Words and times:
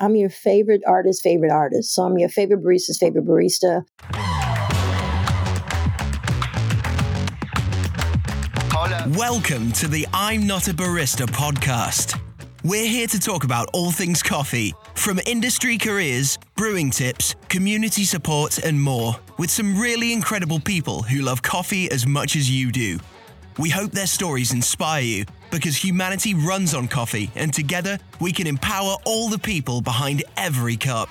I'm 0.00 0.14
your 0.14 0.30
favorite 0.30 0.82
artist, 0.86 1.24
favorite 1.24 1.50
artist. 1.50 1.92
So 1.92 2.04
I'm 2.04 2.16
your 2.18 2.28
favorite 2.28 2.62
barista's 2.62 2.98
favorite 2.98 3.26
barista. 3.26 3.84
Welcome 9.16 9.72
to 9.72 9.88
the 9.88 10.06
I'm 10.12 10.46
Not 10.46 10.68
a 10.68 10.72
Barista 10.72 11.26
podcast. 11.26 12.20
We're 12.62 12.86
here 12.86 13.08
to 13.08 13.18
talk 13.18 13.42
about 13.42 13.70
all 13.72 13.90
things 13.90 14.22
coffee, 14.22 14.72
from 14.94 15.18
industry 15.26 15.76
careers, 15.76 16.38
brewing 16.54 16.90
tips, 16.90 17.34
community 17.48 18.04
support, 18.04 18.58
and 18.58 18.80
more, 18.80 19.16
with 19.36 19.50
some 19.50 19.76
really 19.76 20.12
incredible 20.12 20.60
people 20.60 21.02
who 21.02 21.22
love 21.22 21.42
coffee 21.42 21.90
as 21.90 22.06
much 22.06 22.36
as 22.36 22.48
you 22.48 22.70
do. 22.70 23.00
We 23.58 23.70
hope 23.70 23.90
their 23.90 24.06
stories 24.06 24.52
inspire 24.52 25.02
you 25.02 25.24
because 25.50 25.76
humanity 25.76 26.34
runs 26.34 26.74
on 26.74 26.88
coffee, 26.88 27.30
and 27.34 27.52
together 27.52 27.98
we 28.20 28.32
can 28.32 28.46
empower 28.46 28.96
all 29.04 29.28
the 29.28 29.38
people 29.38 29.80
behind 29.80 30.24
every 30.36 30.76
cup. 30.76 31.08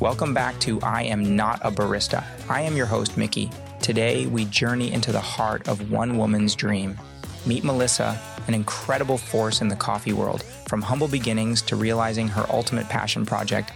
Welcome 0.00 0.34
back 0.34 0.58
to 0.60 0.80
I 0.82 1.04
Am 1.04 1.36
Not 1.36 1.60
a 1.62 1.70
Barista. 1.70 2.24
I 2.48 2.62
am 2.62 2.76
your 2.76 2.86
host, 2.86 3.16
Mickey. 3.16 3.50
Today, 3.80 4.26
we 4.26 4.44
journey 4.46 4.92
into 4.92 5.12
the 5.12 5.20
heart 5.20 5.68
of 5.68 5.90
one 5.90 6.18
woman's 6.18 6.54
dream. 6.54 6.98
Meet 7.46 7.64
Melissa, 7.64 8.20
an 8.46 8.54
incredible 8.54 9.18
force 9.18 9.60
in 9.60 9.68
the 9.68 9.76
coffee 9.76 10.12
world, 10.12 10.42
from 10.68 10.82
humble 10.82 11.08
beginnings 11.08 11.62
to 11.62 11.76
realizing 11.76 12.28
her 12.28 12.46
ultimate 12.50 12.88
passion 12.88 13.24
project, 13.24 13.72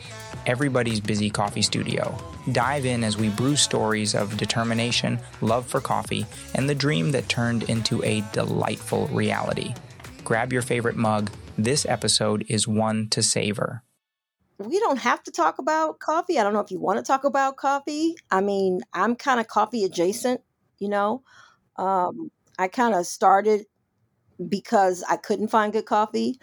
Everybody's 0.47 1.01
Busy 1.01 1.31
Coffee 1.31 1.63
Studio. 1.63 2.17
Dive 2.53 2.87
in 2.87 3.05
as 3.05 3.17
we 3.17 3.29
brew 3.29 3.57
stories 3.57 4.15
of 4.15 4.37
determination, 4.37 5.19
love 5.41 5.67
for 5.67 5.81
coffee, 5.81 6.27
and 6.55 6.69
the 6.69 6.75
dream 6.75 7.13
that 7.13 7.29
turned 7.29 7.65
into 7.65 8.03
a 8.05 8.23
delightful 8.33 9.07
reality. 9.09 9.75
Grab 10.25 10.53
your 10.53 10.63
favorite 10.63 10.97
mug. 10.97 11.31
This 11.57 11.87
episode 11.87 12.45
is 12.49 12.69
one 12.69 13.09
to 13.11 13.23
savor 13.23 13.83
we 14.59 14.81
don't 14.81 14.99
have 14.99 15.23
to 15.23 15.31
talk 15.31 15.59
about 15.59 16.01
coffee. 16.01 16.39
I 16.39 16.43
don't 16.43 16.53
know 16.53 16.61
if 16.61 16.71
you 16.71 16.81
want 16.81 16.99
to 16.99 17.05
talk 17.05 17.25
about 17.25 17.57
coffee. 17.57 18.17
I 18.31 18.41
mean, 18.41 18.81
I'm 18.93 19.15
kind 19.15 19.39
of 19.39 19.47
coffee 19.47 19.85
adjacent, 19.85 20.41
you 20.79 20.89
know. 20.89 21.23
Um, 21.77 22.31
I 22.59 22.67
kind 22.67 22.95
of 22.95 23.07
started 23.07 23.67
because 24.49 25.05
I 25.09 25.17
couldn't 25.17 25.49
find 25.49 25.73
good 25.73 25.87
coffee 25.87 26.41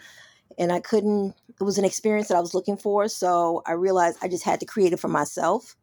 and 0.58 0.72
I 0.72 0.80
couldn't, 0.80 1.34
it 1.60 1.64
was 1.64 1.76
an 1.76 1.84
experience 1.84 2.28
that 2.28 2.38
I 2.38 2.40
was 2.40 2.54
looking 2.54 2.78
for. 2.78 3.08
So 3.08 3.62
I 3.66 3.72
realized 3.72 4.18
I 4.22 4.28
just 4.28 4.44
had 4.44 4.60
to 4.60 4.66
create 4.66 4.94
it 4.94 5.00
for 5.00 5.08
myself, 5.08 5.76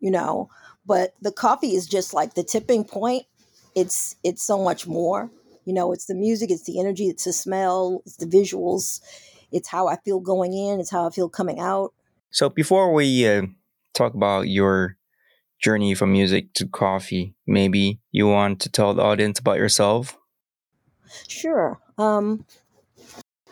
you 0.00 0.10
know. 0.10 0.50
But 0.84 1.14
the 1.20 1.32
coffee 1.32 1.74
is 1.74 1.86
just 1.86 2.14
like 2.14 2.34
the 2.34 2.44
tipping 2.44 2.84
point. 2.84 3.26
It's 3.74 4.16
it's 4.22 4.42
so 4.42 4.62
much 4.62 4.86
more. 4.86 5.30
You 5.64 5.72
know, 5.72 5.92
it's 5.92 6.06
the 6.06 6.14
music, 6.14 6.50
it's 6.50 6.62
the 6.62 6.78
energy, 6.78 7.08
it's 7.08 7.24
the 7.24 7.32
smell, 7.32 8.02
it's 8.06 8.16
the 8.16 8.26
visuals 8.26 9.00
it's 9.52 9.68
how 9.68 9.86
I 9.86 9.96
feel 9.96 10.20
going 10.20 10.52
in, 10.52 10.80
it's 10.80 10.90
how 10.90 11.06
I 11.06 11.10
feel 11.10 11.28
coming 11.28 11.58
out. 11.58 11.92
So 12.30 12.48
before 12.48 12.92
we 12.92 13.26
uh, 13.26 13.42
talk 13.94 14.14
about 14.14 14.48
your 14.48 14.96
journey 15.60 15.94
from 15.94 16.12
music 16.12 16.52
to 16.54 16.66
coffee, 16.66 17.34
maybe 17.46 18.00
you 18.12 18.26
want 18.26 18.60
to 18.60 18.68
tell 18.70 18.94
the 18.94 19.02
audience 19.02 19.38
about 19.38 19.58
yourself? 19.58 20.18
Sure. 21.28 21.80
Um, 21.96 22.44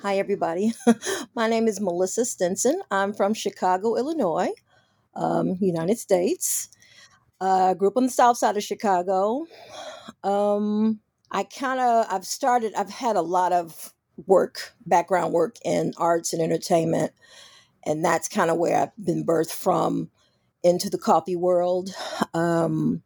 hi, 0.03 0.19
everybody. 0.19 0.75
My 1.35 1.49
name 1.49 1.69
is 1.69 1.81
Melissa 1.81 2.25
Stinson. 2.25 2.83
I'm 2.91 3.15
from 3.15 3.33
Chicago, 3.33 3.97
Illinois, 3.97 4.51
um, 5.17 5.57
United 5.61 5.99
States. 5.99 6.69
Uh, 7.41 7.75
grew 7.75 7.89
up 7.89 7.97
on 7.97 8.05
the 8.05 8.11
south 8.11 8.39
side 8.39 8.57
of 8.57 8.63
Chicago. 8.63 9.47
Um, 10.23 11.01
I 11.31 11.45
kind 11.45 11.81
of, 11.81 12.07
I've 12.11 12.25
started, 12.25 12.75
I've 12.75 12.91
had 12.91 13.17
a 13.17 13.21
lot 13.21 13.53
of 13.53 13.93
work, 14.27 14.73
background 14.87 15.33
work 15.33 15.57
in 15.65 15.93
arts 15.97 16.33
and 16.33 16.41
entertainment. 16.41 17.13
And 17.85 18.05
that's 18.05 18.29
kind 18.29 18.51
of 18.51 18.57
where 18.57 18.77
I've 18.77 19.05
been 19.05 19.27
birthed 19.27 19.53
from 19.53 20.11
into 20.63 20.89
the 20.89 20.99
coffee 20.99 21.37
world. 21.37 21.91
Um, 22.33 23.03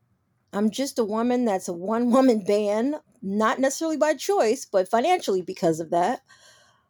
I'm 0.52 0.70
just 0.70 0.98
a 0.98 1.04
woman 1.04 1.44
that's 1.44 1.68
a 1.68 1.72
one 1.72 2.10
woman 2.12 2.44
band, 2.44 2.96
not 3.22 3.58
necessarily 3.58 3.96
by 3.96 4.14
choice, 4.14 4.64
but 4.64 4.88
financially 4.88 5.42
because 5.42 5.80
of 5.80 5.90
that. 5.90 6.20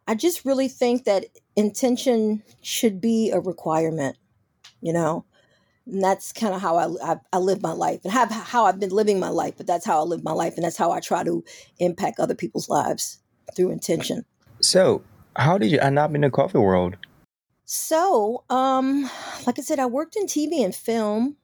I 0.07 0.15
just 0.15 0.43
really 0.43 0.67
think 0.67 1.05
that 1.05 1.25
intention 1.55 2.41
should 2.61 2.99
be 2.99 3.29
a 3.31 3.39
requirement, 3.39 4.17
you 4.81 4.93
know? 4.93 5.25
And 5.85 6.03
that's 6.03 6.31
kind 6.31 6.53
of 6.53 6.61
how 6.61 6.77
I, 6.77 7.13
I, 7.13 7.17
I, 7.33 7.37
live 7.39 7.61
my 7.61 7.71
life 7.71 8.01
and 8.03 8.13
have 8.13 8.29
how 8.31 8.65
I've 8.65 8.79
been 8.79 8.91
living 8.91 9.19
my 9.19 9.29
life, 9.29 9.55
but 9.57 9.65
that's 9.65 9.85
how 9.85 9.99
I 9.99 10.03
live 10.03 10.23
my 10.23 10.33
life. 10.33 10.55
And 10.55 10.63
that's 10.63 10.77
how 10.77 10.91
I 10.91 10.99
try 10.99 11.23
to 11.23 11.43
impact 11.79 12.19
other 12.19 12.35
people's 12.35 12.69
lives 12.69 13.19
through 13.55 13.71
intention. 13.71 14.25
So, 14.61 15.01
how 15.35 15.57
did 15.57 15.71
you 15.71 15.79
end 15.79 15.97
up 15.97 16.13
in 16.13 16.21
the 16.21 16.29
coffee 16.29 16.59
world? 16.59 16.97
So, 17.65 18.43
um, 18.49 19.09
like 19.45 19.59
I 19.59 19.61
said, 19.61 19.79
I 19.79 19.85
worked 19.85 20.15
in 20.15 20.25
TV 20.25 20.63
and 20.63 20.75
film. 20.75 21.37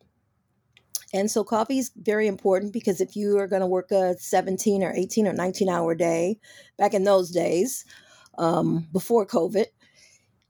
And 1.13 1.31
so 1.31 1.44
coffee 1.44 1.78
is 1.78 1.91
very 1.95 2.28
important 2.28 2.74
because 2.74 3.00
if 3.00 3.16
you 3.16 3.38
are 3.38 3.47
going 3.47 3.62
to 3.62 3.68
work 3.68 3.91
a 3.91 4.16
17 4.18 4.84
or 4.84 4.91
18 4.91 5.28
or 5.28 5.34
19 5.34 5.69
hour 5.69 5.95
day, 5.95 6.40
back 6.78 6.94
in 6.94 7.03
those 7.03 7.31
days, 7.31 7.85
um, 8.38 8.88
before 8.91 9.25
COVID, 9.25 9.68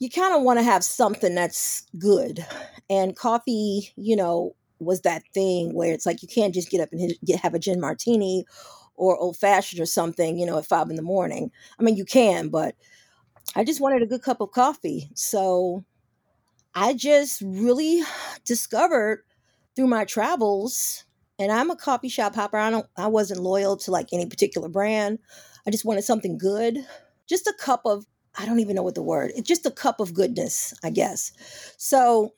you 0.06 0.12
kind 0.12 0.36
of 0.36 0.44
want 0.44 0.60
to 0.60 0.64
have 0.64 0.84
something 0.84 1.34
that's 1.34 1.84
good. 1.98 2.46
And 2.92 3.16
coffee, 3.16 3.92
you 3.96 4.16
know, 4.16 4.56
was 4.78 5.02
that 5.02 5.24
thing 5.34 5.74
where 5.74 5.92
it's 5.92 6.06
like 6.06 6.22
you 6.22 6.28
can't 6.28 6.54
just 6.54 6.70
get 6.70 6.80
up 6.80 6.90
and 6.92 7.12
get, 7.26 7.40
have 7.40 7.56
a 7.56 7.60
gin 7.60 7.82
martini 7.82 8.46
or 8.94 9.18
old 9.18 9.36
fashioned 9.36 9.82
or 9.82 9.88
something, 9.88 10.38
you 10.38 10.46
know, 10.46 10.60
at 10.60 10.68
five 10.68 10.92
in 10.92 10.96
the 10.96 11.02
morning. 11.02 11.50
I 11.80 11.84
mean, 11.84 11.96
you 11.96 12.06
can, 12.06 12.50
but 12.50 12.76
I 13.56 13.64
just 13.64 13.82
wanted 13.82 14.04
a 14.04 14.06
good 14.06 14.22
cup 14.22 14.42
of 14.42 14.52
coffee. 14.52 15.10
So 15.16 15.84
I 16.76 16.94
just 16.94 17.42
really 17.42 18.02
discovered 18.44 19.24
through 19.76 19.88
my 19.88 20.06
travels, 20.06 21.04
and 21.40 21.52
I'm 21.52 21.72
a 21.72 21.76
coffee 21.76 22.10
shop 22.10 22.36
hopper. 22.36 22.58
I 22.58 22.70
don't 22.70 22.86
I 22.96 23.08
wasn't 23.08 23.42
loyal 23.42 23.76
to 23.78 23.92
like 23.92 24.10
any 24.14 24.28
particular 24.28 24.70
brand. 24.70 25.18
I 25.66 25.72
just 25.72 25.84
wanted 25.84 26.04
something 26.04 26.38
good. 26.38 26.78
Just 27.28 27.48
a 27.48 27.56
cup 27.60 27.82
of 27.86 28.06
I 28.38 28.46
don't 28.46 28.60
even 28.60 28.76
know 28.76 28.84
what 28.84 28.96
the 28.96 29.04
word. 29.04 29.32
It's 29.36 29.48
just 29.48 29.66
a 29.66 29.72
cup 29.72 30.00
of 30.00 30.14
goodness, 30.14 30.74
I 30.84 30.90
guess. 30.90 31.32
So 31.78 32.34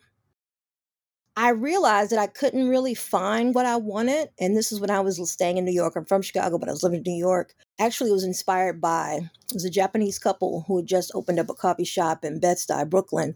I 1.36 1.50
realized 1.50 2.12
that 2.12 2.20
I 2.20 2.28
couldn't 2.28 2.68
really 2.68 2.96
find 2.96 3.54
what 3.54 3.68
I 3.68 3.76
wanted. 3.76 4.30
And 4.40 4.58
this 4.58 4.72
is 4.72 4.80
when 4.80 4.90
I 4.90 5.00
was 5.02 5.20
staying 5.32 5.58
in 5.58 5.66
New 5.66 5.72
York. 5.72 5.96
I'm 5.96 6.06
from 6.06 6.24
Chicago, 6.24 6.58
but 6.58 6.68
I 6.68 6.72
was 6.72 6.82
living 6.82 7.04
in 7.06 7.14
New 7.14 7.20
York. 7.20 7.54
Actually, 7.80 8.10
it 8.10 8.14
was 8.14 8.24
inspired 8.24 8.82
by 8.82 9.20
it 9.22 9.54
was 9.54 9.64
a 9.64 9.70
Japanese 9.70 10.18
couple 10.18 10.66
who 10.68 10.78
had 10.78 10.88
just 10.88 11.12
opened 11.14 11.40
up 11.40 11.50
a 11.50 11.54
coffee 11.54 11.84
shop 11.84 12.26
in 12.26 12.40
Bed-Stuy, 12.40 12.90
Brooklyn. 12.90 13.36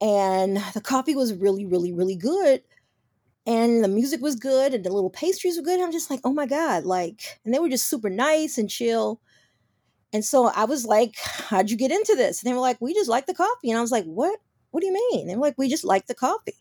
And 0.00 0.58
the 0.74 0.82
coffee 0.82 1.14
was 1.14 1.32
really, 1.32 1.64
really, 1.64 1.92
really 1.92 2.16
good. 2.16 2.62
And 3.46 3.82
the 3.82 3.88
music 3.88 4.20
was 4.20 4.36
good 4.36 4.74
and 4.74 4.84
the 4.84 4.92
little 4.92 5.08
pastries 5.08 5.56
were 5.56 5.62
good. 5.62 5.80
I'm 5.80 5.92
just 5.92 6.10
like, 6.10 6.20
oh 6.24 6.34
my 6.34 6.46
God. 6.46 6.84
Like, 6.84 7.40
and 7.44 7.54
they 7.54 7.58
were 7.60 7.70
just 7.70 7.86
super 7.86 8.10
nice 8.10 8.58
and 8.58 8.68
chill. 8.68 9.20
And 10.16 10.24
so 10.24 10.46
I 10.46 10.64
was 10.64 10.86
like, 10.86 11.14
how'd 11.18 11.68
you 11.68 11.76
get 11.76 11.90
into 11.90 12.14
this? 12.16 12.42
And 12.42 12.48
they 12.48 12.54
were 12.54 12.60
like, 12.62 12.80
we 12.80 12.94
just 12.94 13.10
like 13.10 13.26
the 13.26 13.34
coffee. 13.34 13.68
And 13.68 13.76
I 13.76 13.82
was 13.82 13.92
like, 13.92 14.06
what? 14.06 14.40
What 14.70 14.80
do 14.80 14.86
you 14.86 14.94
mean? 14.94 15.20
And 15.20 15.28
they 15.28 15.34
were 15.34 15.42
like, 15.42 15.58
we 15.58 15.68
just 15.68 15.84
like 15.84 16.06
the 16.06 16.14
coffee. 16.14 16.56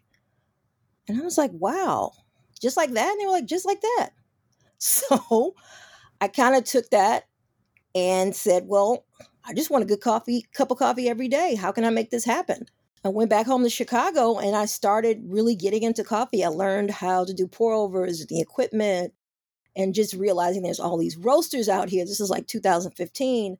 And 1.08 1.18
I 1.18 1.24
was 1.24 1.38
like, 1.38 1.52
wow, 1.54 2.12
just 2.62 2.76
like 2.76 2.92
that? 2.92 3.12
And 3.12 3.22
they 3.22 3.26
were 3.26 3.32
like, 3.32 3.46
just 3.46 3.66
like 3.66 3.80
that. 3.80 4.10
So 4.78 5.56
I 6.20 6.28
kind 6.28 6.54
of 6.54 6.66
took 6.66 6.90
that 6.90 7.24
and 7.96 8.36
said, 8.36 8.66
well, 8.68 9.06
I 9.46 9.54
just 9.54 9.72
want 9.72 9.86
a 9.86 9.88
good 9.88 10.02
coffee, 10.02 10.46
cup 10.54 10.70
of 10.70 10.78
coffee 10.78 11.08
every 11.08 11.30
day. 11.30 11.56
How 11.56 11.72
can 11.72 11.86
I 11.86 11.92
make 11.92 12.12
this 12.12 12.26
happen? 12.26 12.66
I 13.06 13.08
went 13.08 13.30
back 13.30 13.46
home 13.46 13.64
to 13.64 13.70
Chicago 13.70 14.38
and 14.38 14.54
I 14.54 14.66
started 14.66 15.24
really 15.26 15.56
getting 15.56 15.84
into 15.84 16.04
coffee. 16.04 16.44
I 16.44 16.50
learned 16.50 16.92
how 16.92 17.24
to 17.24 17.34
do 17.34 17.48
pour 17.48 17.72
overs, 17.72 18.26
the 18.26 18.42
equipment, 18.42 19.14
and 19.76 19.94
just 19.94 20.14
realizing 20.14 20.64
there's 20.64 20.80
all 20.80 20.98
these 20.98 21.18
roasters 21.18 21.70
out 21.70 21.90
here. 21.90 22.06
This 22.06 22.20
is 22.20 22.30
like 22.30 22.48
2015. 22.48 23.58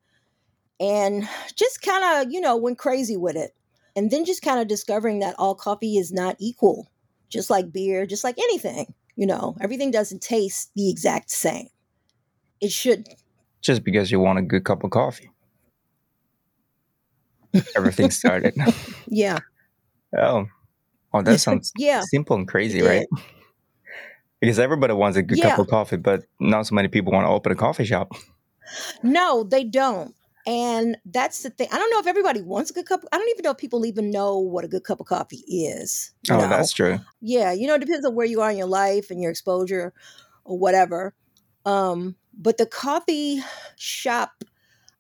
And 0.80 1.30
just 1.56 1.82
kind 1.82 2.04
of, 2.28 2.34
you 2.34 2.42
know, 2.42 2.58
went 2.58 2.78
crazy 2.78 3.16
with 3.18 3.36
it. 3.36 3.56
And 3.96 4.12
then 4.12 4.26
just 4.26 4.42
kind 4.42 4.60
of 4.60 4.68
discovering 4.68 5.20
that 5.20 5.36
all 5.38 5.56
coffee 5.56 5.98
is 5.98 6.12
not 6.12 6.36
equal 6.40 6.90
just 7.30 7.50
like 7.50 7.72
beer, 7.72 8.06
just 8.06 8.24
like 8.24 8.38
anything. 8.38 8.94
You 9.16 9.28
know, 9.28 9.56
everything 9.62 9.92
doesn't 9.92 10.22
taste 10.22 10.72
the 10.76 10.90
exact 10.90 11.30
same. 11.30 11.68
It 12.60 12.72
should. 12.72 13.08
Just 13.62 13.84
because 13.84 14.12
you 14.12 14.20
want 14.20 14.40
a 14.40 14.42
good 14.42 14.66
cup 14.66 14.84
of 14.84 14.92
coffee. 14.92 15.30
Everything 17.76 18.12
started. 18.12 18.56
yeah. 19.08 19.40
Oh. 20.18 20.48
Oh, 21.14 21.22
that 21.22 21.40
sounds 21.42 21.72
yeah. 21.78 22.02
simple 22.10 22.36
and 22.36 22.48
crazy, 22.48 22.82
right? 22.82 23.06
Because 24.46 24.60
everybody 24.60 24.94
wants 24.94 25.18
a 25.18 25.24
good 25.24 25.40
yeah. 25.40 25.50
cup 25.50 25.60
of 25.60 25.68
coffee, 25.68 25.98
but 25.98 26.24
not 26.40 26.68
so 26.68 26.76
many 26.76 26.88
people 26.88 27.12
want 27.12 27.26
to 27.26 27.30
open 27.30 27.52
a 27.52 27.56
coffee 27.56 27.86
shop. 27.86 28.14
No, 29.04 29.44
they 29.44 29.64
don't. 29.64 30.16
And 30.48 30.98
that's 31.06 31.42
the 31.42 31.50
thing. 31.50 31.68
I 31.72 31.78
don't 31.78 31.90
know 31.90 32.00
if 32.00 32.08
everybody 32.08 32.42
wants 32.42 32.70
a 32.70 32.74
good 32.74 32.86
cup. 32.86 33.04
I 33.12 33.18
don't 33.18 33.30
even 33.30 33.44
know 33.44 33.52
if 33.52 33.58
people 33.58 33.86
even 33.86 34.12
know 34.12 34.38
what 34.38 34.64
a 34.64 34.68
good 34.68 34.84
cup 34.84 35.00
of 35.00 35.08
coffee 35.08 35.44
is. 35.48 36.14
Oh, 36.30 36.38
know? 36.38 36.48
that's 36.48 36.72
true. 36.72 37.00
Yeah, 37.22 37.52
you 37.52 37.66
know, 37.66 37.76
it 37.76 37.82
depends 37.82 38.06
on 38.06 38.14
where 38.14 38.28
you 38.28 38.42
are 38.42 38.52
in 38.52 38.58
your 38.58 38.68
life 38.68 39.10
and 39.10 39.22
your 39.22 39.32
exposure 39.32 39.94
or 40.44 40.60
whatever. 40.60 41.16
Um, 41.66 42.16
but 42.38 42.58
the 42.58 42.68
coffee 42.68 43.42
shop 43.76 44.44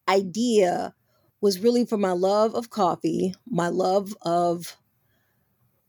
idea 0.09 0.95
was 1.42 1.59
really 1.59 1.86
for 1.86 1.97
my 1.97 2.12
love 2.12 2.56
of 2.56 2.71
coffee, 2.71 3.36
my 3.47 3.68
love 3.68 4.15
of 4.24 4.75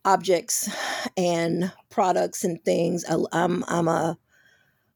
objects 0.05 0.69
and 1.17 1.71
products 1.89 2.43
and 2.43 2.63
things. 2.63 3.05
I, 3.09 3.17
I'm 3.31 3.63
I'm 3.67 3.87
a 3.87 4.17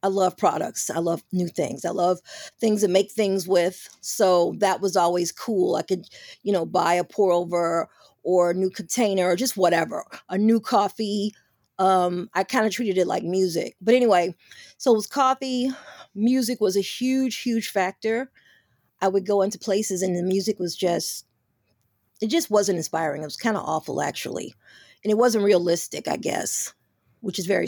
I 0.03 0.07
love 0.07 0.35
products. 0.35 0.89
I 0.89 0.99
love 0.99 1.23
new 1.31 1.47
things. 1.47 1.85
I 1.85 1.91
love 1.91 2.19
things 2.59 2.81
to 2.81 2.87
make 2.87 3.11
things 3.11 3.47
with. 3.47 3.87
So 4.01 4.55
that 4.57 4.81
was 4.81 4.95
always 4.95 5.31
cool. 5.31 5.75
I 5.75 5.83
could, 5.83 6.07
you 6.43 6.51
know, 6.51 6.65
buy 6.65 6.95
a 6.95 7.03
pour 7.03 7.31
over 7.31 7.87
or 8.23 8.51
a 8.51 8.55
new 8.55 8.69
container 8.69 9.27
or 9.27 9.35
just 9.35 9.57
whatever, 9.57 10.03
a 10.29 10.37
new 10.37 10.59
coffee. 10.59 11.33
Um, 11.77 12.29
I 12.33 12.43
kind 12.43 12.65
of 12.65 12.71
treated 12.71 12.97
it 12.97 13.07
like 13.07 13.23
music. 13.23 13.75
But 13.81 13.95
anyway, 13.95 14.35
so 14.77 14.91
it 14.91 14.95
was 14.95 15.07
coffee. 15.07 15.69
Music 16.15 16.59
was 16.61 16.75
a 16.75 16.81
huge, 16.81 17.37
huge 17.37 17.69
factor. 17.69 18.31
I 19.01 19.07
would 19.07 19.25
go 19.25 19.41
into 19.41 19.57
places 19.57 20.01
and 20.01 20.15
the 20.15 20.23
music 20.23 20.59
was 20.59 20.75
just, 20.75 21.25
it 22.21 22.27
just 22.27 22.51
wasn't 22.51 22.77
inspiring. 22.77 23.21
It 23.21 23.25
was 23.25 23.37
kind 23.37 23.57
of 23.57 23.63
awful, 23.63 24.01
actually. 24.01 24.53
And 25.03 25.11
it 25.11 25.17
wasn't 25.17 25.43
realistic, 25.43 26.07
I 26.07 26.17
guess, 26.17 26.73
which 27.21 27.39
is 27.39 27.45
very 27.45 27.67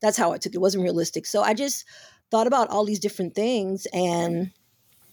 that's 0.00 0.16
how 0.16 0.32
I 0.32 0.38
took 0.38 0.52
it. 0.52 0.56
It 0.56 0.60
wasn't 0.60 0.84
realistic. 0.84 1.26
So 1.26 1.42
I 1.42 1.54
just 1.54 1.84
thought 2.30 2.46
about 2.46 2.70
all 2.70 2.84
these 2.84 3.00
different 3.00 3.34
things 3.34 3.86
and 3.92 4.50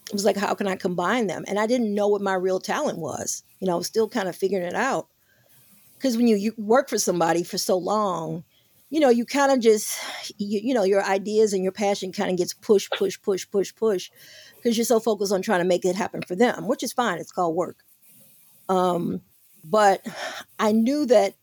it 0.08 0.12
was 0.12 0.24
like, 0.24 0.36
how 0.36 0.54
can 0.54 0.66
I 0.66 0.76
combine 0.76 1.26
them? 1.26 1.44
And 1.46 1.58
I 1.58 1.66
didn't 1.66 1.94
know 1.94 2.08
what 2.08 2.20
my 2.20 2.34
real 2.34 2.60
talent 2.60 2.98
was. 2.98 3.42
You 3.60 3.66
know, 3.66 3.74
I 3.74 3.76
was 3.76 3.86
still 3.86 4.08
kind 4.08 4.28
of 4.28 4.36
figuring 4.36 4.66
it 4.66 4.74
out. 4.74 5.08
Because 5.94 6.16
when 6.16 6.26
you, 6.26 6.36
you 6.36 6.52
work 6.58 6.88
for 6.88 6.98
somebody 6.98 7.44
for 7.44 7.58
so 7.58 7.78
long, 7.78 8.44
you 8.90 9.00
know, 9.00 9.08
you 9.08 9.24
kind 9.24 9.52
of 9.52 9.60
just, 9.60 9.98
you, 10.36 10.60
you 10.62 10.74
know, 10.74 10.82
your 10.82 11.02
ideas 11.02 11.52
and 11.52 11.62
your 11.62 11.72
passion 11.72 12.12
kind 12.12 12.30
of 12.30 12.36
gets 12.36 12.52
push, 12.52 12.90
push, 12.90 13.20
push, 13.22 13.48
push, 13.50 13.74
push, 13.74 14.10
because 14.56 14.76
you're 14.76 14.84
so 14.84 15.00
focused 15.00 15.32
on 15.32 15.40
trying 15.40 15.60
to 15.60 15.66
make 15.66 15.84
it 15.84 15.96
happen 15.96 16.20
for 16.22 16.34
them, 16.34 16.66
which 16.66 16.82
is 16.82 16.92
fine. 16.92 17.18
It's 17.18 17.32
called 17.32 17.54
work. 17.54 17.78
Um, 18.68 19.22
but 19.64 20.04
I 20.58 20.72
knew 20.72 21.06
that 21.06 21.34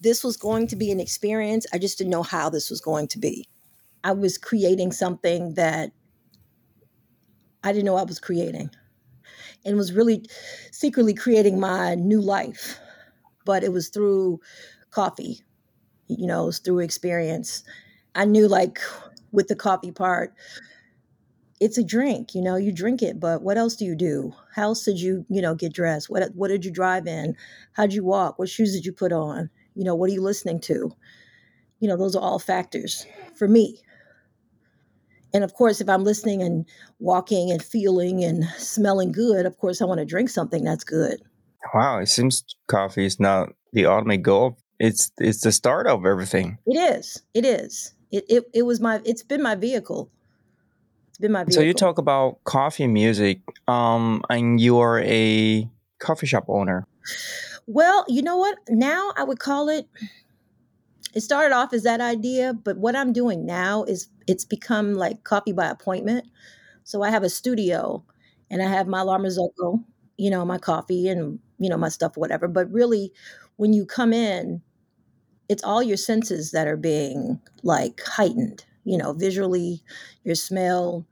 this 0.00 0.24
was 0.24 0.36
going 0.36 0.66
to 0.68 0.76
be 0.76 0.90
an 0.90 1.00
experience. 1.00 1.66
I 1.72 1.78
just 1.78 1.98
didn't 1.98 2.10
know 2.10 2.22
how 2.22 2.50
this 2.50 2.70
was 2.70 2.80
going 2.80 3.08
to 3.08 3.18
be. 3.18 3.48
I 4.04 4.12
was 4.12 4.38
creating 4.38 4.92
something 4.92 5.54
that 5.54 5.92
I 7.64 7.72
didn't 7.72 7.84
know 7.84 7.96
I 7.96 8.04
was 8.04 8.18
creating 8.18 8.70
and 9.64 9.76
was 9.76 9.92
really 9.92 10.24
secretly 10.72 11.14
creating 11.14 11.60
my 11.60 11.94
new 11.94 12.20
life. 12.20 12.78
But 13.44 13.64
it 13.64 13.72
was 13.72 13.88
through 13.88 14.40
coffee, 14.90 15.40
you 16.08 16.26
know, 16.26 16.44
it 16.44 16.46
was 16.46 16.58
through 16.60 16.80
experience. 16.80 17.64
I 18.14 18.24
knew, 18.24 18.46
like, 18.46 18.78
with 19.32 19.48
the 19.48 19.56
coffee 19.56 19.90
part, 19.90 20.34
it's 21.60 21.78
a 21.78 21.84
drink, 21.84 22.34
you 22.34 22.42
know, 22.42 22.56
you 22.56 22.72
drink 22.72 23.02
it, 23.02 23.20
but 23.20 23.42
what 23.42 23.56
else 23.56 23.76
do 23.76 23.84
you 23.84 23.94
do? 23.94 24.32
How 24.54 24.64
else 24.64 24.84
did 24.84 25.00
you, 25.00 25.24
you 25.28 25.40
know, 25.40 25.54
get 25.54 25.72
dressed? 25.72 26.10
What 26.10 26.34
what 26.34 26.48
did 26.48 26.64
you 26.64 26.72
drive 26.72 27.06
in? 27.06 27.36
How'd 27.72 27.92
you 27.92 28.04
walk? 28.04 28.38
What 28.38 28.48
shoes 28.48 28.72
did 28.72 28.84
you 28.84 28.92
put 28.92 29.12
on? 29.12 29.48
You 29.74 29.84
know, 29.84 29.94
what 29.94 30.10
are 30.10 30.12
you 30.12 30.22
listening 30.22 30.60
to? 30.62 30.92
You 31.80 31.88
know, 31.88 31.96
those 31.96 32.14
are 32.14 32.22
all 32.22 32.38
factors 32.38 33.06
for 33.34 33.48
me. 33.48 33.80
And 35.34 35.44
of 35.44 35.54
course, 35.54 35.80
if 35.80 35.88
I'm 35.88 36.04
listening 36.04 36.42
and 36.42 36.66
walking 36.98 37.50
and 37.50 37.62
feeling 37.62 38.22
and 38.22 38.44
smelling 38.58 39.12
good, 39.12 39.46
of 39.46 39.56
course, 39.58 39.80
I 39.80 39.86
want 39.86 39.98
to 39.98 40.04
drink 40.04 40.28
something 40.28 40.62
that's 40.62 40.84
good. 40.84 41.22
Wow, 41.74 41.98
it 41.98 42.08
seems 42.08 42.44
coffee 42.66 43.06
is 43.06 43.18
not 43.18 43.50
the 43.72 43.86
ultimate 43.86 44.22
goal. 44.22 44.58
It's 44.78 45.10
it's 45.18 45.42
the 45.42 45.52
start 45.52 45.86
of 45.86 46.04
everything. 46.04 46.58
It 46.66 46.76
is. 46.76 47.22
It 47.34 47.44
is. 47.44 47.94
It 48.10 48.24
it, 48.28 48.44
it 48.52 48.62
was 48.62 48.80
my. 48.80 49.00
It's 49.04 49.22
been 49.22 49.42
my 49.42 49.54
vehicle. 49.54 50.10
It's 51.08 51.18
been 51.18 51.32
my 51.32 51.44
vehicle. 51.44 51.54
So 51.54 51.60
you 51.60 51.72
talk 51.72 51.98
about 51.98 52.42
coffee 52.44 52.88
music, 52.88 53.40
um, 53.68 54.22
and 54.28 54.60
you 54.60 54.78
are 54.80 55.00
a 55.00 55.68
coffee 55.98 56.26
shop 56.26 56.46
owner. 56.48 56.86
Well, 57.66 58.04
you 58.08 58.22
know 58.22 58.36
what? 58.36 58.58
Now 58.68 59.12
I 59.16 59.24
would 59.24 59.38
call 59.38 59.68
it 59.68 59.86
it 61.14 61.20
started 61.20 61.54
off 61.54 61.72
as 61.72 61.82
that 61.82 62.00
idea, 62.00 62.54
but 62.54 62.78
what 62.78 62.96
I'm 62.96 63.12
doing 63.12 63.44
now 63.44 63.84
is 63.84 64.08
it's 64.26 64.44
become 64.44 64.94
like 64.94 65.24
coffee 65.24 65.52
by 65.52 65.66
appointment. 65.68 66.24
So 66.84 67.02
I 67.02 67.10
have 67.10 67.22
a 67.22 67.30
studio 67.30 68.04
and 68.50 68.62
I 68.62 68.66
have 68.68 68.88
my 68.88 69.02
La 69.02 69.18
you 70.18 70.30
know, 70.30 70.44
my 70.44 70.58
coffee 70.58 71.08
and, 71.08 71.38
you 71.58 71.68
know, 71.70 71.76
my 71.78 71.88
stuff, 71.88 72.16
whatever. 72.16 72.48
But 72.48 72.70
really, 72.72 73.12
when 73.56 73.72
you 73.72 73.86
come 73.86 74.12
in, 74.12 74.62
it's 75.48 75.64
all 75.64 75.82
your 75.82 75.96
senses 75.98 76.52
that 76.52 76.68
are 76.68 76.76
being 76.76 77.40
like 77.62 78.02
heightened, 78.06 78.64
you 78.84 78.98
know, 78.98 79.12
visually, 79.12 79.82
your 80.24 80.34
smell, 80.36 81.06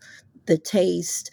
the 0.46 0.58
taste, 0.58 1.30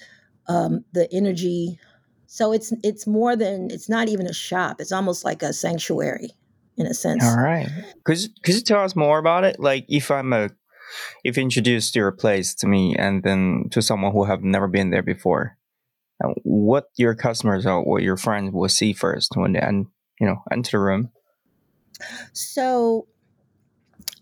um, 0.47 0.85
the 0.93 1.11
energy, 1.13 1.79
so 2.27 2.51
it's 2.51 2.73
it's 2.83 3.07
more 3.07 3.35
than 3.35 3.69
it's 3.71 3.89
not 3.89 4.09
even 4.09 4.27
a 4.27 4.33
shop. 4.33 4.79
It's 4.79 4.91
almost 4.91 5.23
like 5.23 5.41
a 5.41 5.53
sanctuary 5.53 6.31
in 6.75 6.85
a 6.85 6.93
sense. 6.93 7.23
All 7.23 7.37
right. 7.37 7.67
Could 8.03 8.19
could 8.43 8.55
you 8.55 8.61
tell 8.61 8.83
us 8.83 8.95
more 8.95 9.17
about 9.17 9.45
it? 9.45 9.59
Like 9.59 9.85
if 9.87 10.11
I'm 10.11 10.33
a 10.33 10.49
if 11.23 11.37
you 11.37 11.43
introduced 11.43 11.95
your 11.95 12.11
place 12.11 12.53
to 12.55 12.67
me 12.67 12.95
and 12.97 13.23
then 13.23 13.65
to 13.71 13.81
someone 13.81 14.11
who 14.11 14.25
have 14.25 14.43
never 14.43 14.67
been 14.67 14.89
there 14.89 15.03
before, 15.03 15.57
uh, 16.23 16.29
what 16.43 16.89
your 16.97 17.15
customers 17.15 17.65
or 17.65 17.83
what 17.83 18.03
your 18.03 18.17
friends 18.17 18.51
will 18.51 18.69
see 18.69 18.93
first 18.93 19.35
when 19.35 19.53
they 19.53 19.59
and 19.59 19.87
you 20.19 20.27
know 20.27 20.43
enter 20.51 20.71
the 20.71 20.79
room. 20.79 21.11
So 22.33 23.07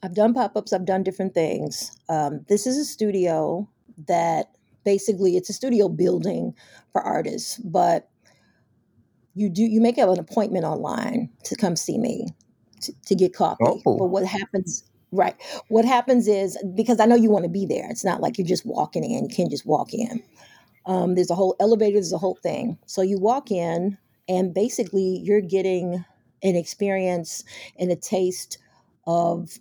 I've 0.03 0.13
done 0.13 0.35
pop 0.35 0.55
ups. 0.55 0.73
I've 0.73 0.85
done 0.85 1.01
different 1.01 1.33
things. 1.33 1.91
Um, 2.07 2.45
this 2.47 2.67
is 2.67 2.77
a 2.77 2.85
studio 2.85 3.67
that 4.07 4.54
basically 4.85 5.35
it's 5.35 5.49
a 5.49 5.53
studio 5.53 5.89
building 5.89 6.53
for 6.91 7.01
artists, 7.01 7.57
but 7.57 8.09
you 9.33 9.49
do 9.49 9.63
you 9.63 9.81
make 9.81 9.97
an 9.97 10.19
appointment 10.19 10.63
online 10.63 11.29
to 11.43 11.55
come 11.55 11.75
see 11.75 11.97
me 11.97 12.27
to, 12.81 12.93
to 13.07 13.15
get 13.15 13.33
coffee. 13.33 13.63
Oh. 13.63 13.97
But 13.97 14.07
what 14.07 14.25
happens 14.25 14.83
right? 15.11 15.35
What 15.69 15.85
happens 15.85 16.27
is 16.27 16.57
because 16.75 16.99
I 16.99 17.05
know 17.05 17.15
you 17.15 17.29
want 17.29 17.43
to 17.43 17.49
be 17.49 17.65
there. 17.65 17.89
It's 17.89 18.05
not 18.05 18.21
like 18.21 18.37
you're 18.37 18.47
just 18.47 18.65
walking 18.65 19.03
in. 19.03 19.29
You 19.29 19.35
can't 19.35 19.51
just 19.51 19.65
walk 19.65 19.93
in. 19.93 20.21
Um, 20.85 21.15
there's 21.15 21.31
a 21.31 21.35
whole 21.35 21.55
elevator. 21.59 21.93
There's 21.93 22.13
a 22.13 22.17
whole 22.17 22.37
thing. 22.41 22.77
So 22.85 23.01
you 23.01 23.17
walk 23.17 23.51
in, 23.51 23.97
and 24.27 24.53
basically 24.53 25.21
you're 25.23 25.41
getting 25.41 26.03
an 26.43 26.55
experience 26.55 27.43
and 27.79 27.91
a 27.91 27.95
taste 27.95 28.57
of 29.07 29.57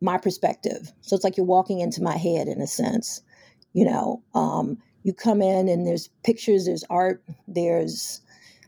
my 0.00 0.18
perspective. 0.18 0.92
So 1.00 1.14
it's 1.14 1.24
like 1.24 1.36
you're 1.36 1.46
walking 1.46 1.80
into 1.80 2.02
my 2.02 2.16
head 2.16 2.48
in 2.48 2.60
a 2.60 2.66
sense 2.66 3.22
you 3.72 3.84
know 3.84 4.22
um, 4.34 4.78
you 5.02 5.12
come 5.12 5.42
in 5.42 5.68
and 5.68 5.86
there's 5.86 6.08
pictures 6.24 6.66
there's 6.66 6.84
art 6.90 7.22
there's 7.48 8.20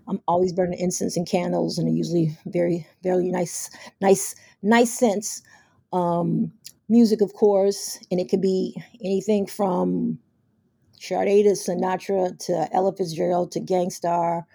i'm 0.09 0.21
always 0.29 0.53
burning 0.53 0.79
incense 0.79 1.17
and 1.17 1.29
candles 1.29 1.79
and 1.79 1.97
usually 1.97 2.37
very 2.47 2.87
very 3.03 3.31
nice 3.31 3.71
nice 4.01 4.35
nice 4.63 4.93
scents 4.93 5.43
um, 5.93 6.53
music 6.89 7.21
of 7.21 7.33
course 7.35 7.99
and 8.11 8.21
it 8.21 8.29
could 8.29 8.43
be 8.43 8.75
anything 9.03 9.47
from 9.47 10.19
Sade 11.05 11.45
to 11.45 11.51
Sinatra 11.51 12.39
to 12.47 12.69
Ella 12.73 12.95
Fitzgerald 12.97 13.53
to 13.53 13.61
Gang 13.61 13.91
Starr 13.91 14.47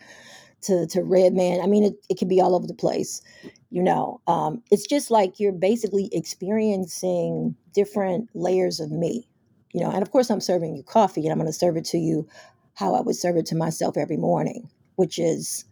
to, 0.62 0.88
to 0.88 1.04
Redman. 1.04 1.62
I 1.62 1.68
mean, 1.68 1.84
it, 1.84 1.94
it 2.10 2.18
can 2.18 2.28
be 2.28 2.42
all 2.42 2.56
over 2.56 2.68
the 2.68 2.74
place, 2.74 3.22
you 3.70 3.84
know. 3.84 4.20
Um, 4.28 4.64
it's 4.72 4.88
just 4.88 5.12
like 5.12 5.40
you're 5.40 5.52
basically 5.52 6.10
experiencing 6.12 7.56
different 7.74 8.30
layers 8.34 8.80
of 8.80 8.92
me 8.92 9.28
you 9.74 9.82
know, 9.82 9.92
and 9.92 10.02
of 10.02 10.12
course 10.12 10.30
I'm 10.30 10.42
serving 10.42 10.76
you 10.76 10.84
coffee 10.84 11.22
and 11.22 11.32
I'm 11.32 11.38
going 11.38 11.48
to 11.52 11.54
serve 11.54 11.78
it 11.78 11.86
to 11.86 11.98
you 11.98 12.28
how 12.76 12.96
I 12.96 13.02
would 13.02 13.16
serve 13.16 13.36
it 13.36 13.46
to 13.48 13.56
myself 13.56 13.98
every 13.98 14.18
morning, 14.18 14.70
which 14.96 15.20
is 15.20 15.66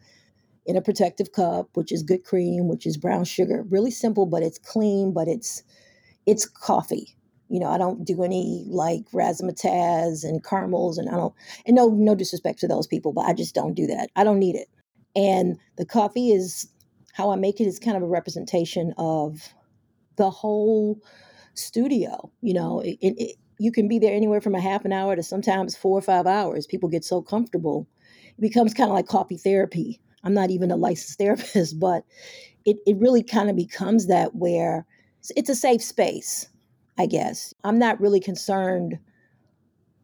in 0.65 0.75
a 0.75 0.81
protective 0.81 1.31
cup, 1.31 1.69
which 1.73 1.91
is 1.91 2.03
good 2.03 2.23
cream, 2.23 2.67
which 2.67 2.85
is 2.85 2.97
brown 2.97 3.23
sugar. 3.23 3.65
Really 3.69 3.91
simple, 3.91 4.25
but 4.25 4.43
it's 4.43 4.59
clean, 4.59 5.13
but 5.13 5.27
it's 5.27 5.63
it's 6.25 6.45
coffee. 6.45 7.15
You 7.49 7.61
know, 7.61 7.69
I 7.69 7.77
don't 7.77 8.03
do 8.03 8.23
any 8.23 8.65
like 8.67 9.09
razzmatazz 9.13 10.25
and 10.25 10.43
caramels 10.43 10.97
and 10.97 11.09
I 11.09 11.13
don't 11.13 11.33
and 11.65 11.75
no 11.75 11.89
no 11.89 12.13
disrespect 12.13 12.59
to 12.59 12.67
those 12.67 12.87
people, 12.87 13.13
but 13.13 13.25
I 13.25 13.33
just 13.33 13.55
don't 13.55 13.73
do 13.73 13.87
that. 13.87 14.09
I 14.15 14.23
don't 14.23 14.39
need 14.39 14.55
it. 14.55 14.67
And 15.15 15.57
the 15.77 15.85
coffee 15.85 16.31
is 16.31 16.67
how 17.13 17.31
I 17.31 17.35
make 17.35 17.59
it 17.59 17.65
is 17.65 17.79
kind 17.79 17.97
of 17.97 18.03
a 18.03 18.07
representation 18.07 18.93
of 18.97 19.39
the 20.17 20.29
whole 20.29 20.99
studio. 21.55 22.31
You 22.41 22.53
know, 22.53 22.81
it, 22.81 22.97
it, 23.01 23.37
you 23.59 23.71
can 23.71 23.87
be 23.87 23.99
there 23.99 24.13
anywhere 24.13 24.41
from 24.41 24.55
a 24.55 24.61
half 24.61 24.85
an 24.85 24.93
hour 24.93 25.15
to 25.15 25.23
sometimes 25.23 25.75
four 25.75 25.97
or 25.97 26.01
five 26.01 26.27
hours. 26.27 26.67
People 26.67 26.89
get 26.89 27.03
so 27.03 27.21
comfortable. 27.21 27.87
It 28.37 28.41
becomes 28.41 28.73
kind 28.73 28.89
of 28.89 28.95
like 28.95 29.07
coffee 29.07 29.37
therapy. 29.37 29.99
I'm 30.23 30.33
not 30.33 30.51
even 30.51 30.71
a 30.71 30.75
licensed 30.75 31.17
therapist, 31.19 31.79
but 31.79 32.03
it, 32.65 32.77
it 32.85 32.97
really 32.97 33.23
kind 33.23 33.49
of 33.49 33.55
becomes 33.55 34.07
that 34.07 34.35
where 34.35 34.85
it's 35.35 35.49
a 35.49 35.55
safe 35.55 35.83
space, 35.83 36.47
I 36.97 37.05
guess. 37.05 37.53
I'm 37.63 37.79
not 37.79 37.99
really 37.99 38.19
concerned 38.19 38.99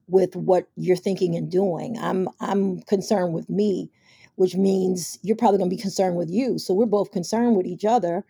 with 0.08 0.36
what 0.36 0.68
you're 0.76 0.98
thinking 0.98 1.36
and 1.36 1.50
doing. 1.50 1.98
I'm 1.98 2.28
I'm 2.40 2.82
concerned 2.82 3.34
with 3.34 3.50
me, 3.50 3.90
which 4.36 4.56
means 4.56 5.18
you're 5.22 5.38
probably 5.38 5.60
going 5.60 5.70
to 5.70 5.76
be 5.76 5.82
concerned 5.82 6.18
with 6.18 6.30
you. 6.30 6.58
So 6.60 6.74
we're 6.74 6.86
both 6.86 7.12
concerned 7.12 7.56
with 7.56 7.66
each 7.66 7.86
other 7.86 8.26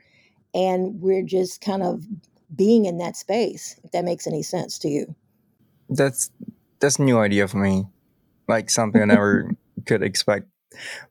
and 0.54 1.02
we're 1.02 1.24
just 1.24 1.62
kind 1.62 1.82
of 1.82 2.06
being 2.56 2.86
in 2.86 2.98
that 3.00 3.16
space, 3.18 3.80
if 3.84 3.92
that 3.92 4.06
makes 4.06 4.28
any 4.28 4.44
sense 4.44 4.80
to 4.80 4.90
you. 4.90 5.16
That's 5.90 6.32
that's 6.80 7.00
a 7.00 7.04
new 7.04 7.20
idea 7.20 7.48
for 7.48 7.58
me. 7.58 7.86
Like 8.48 8.70
something 8.70 9.02
I 9.02 9.06
never 9.06 9.52
could 9.86 10.04
expect 10.04 10.48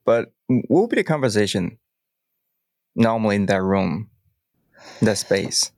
But 0.05 0.33
what 0.49 0.83
would 0.83 0.91
be 0.91 0.97
the 0.97 1.05
conversation 1.05 1.79
normally 2.95 3.37
in 3.37 3.47
that 3.47 3.63
room, 3.63 4.11
that 5.03 5.19
space? 5.19 5.73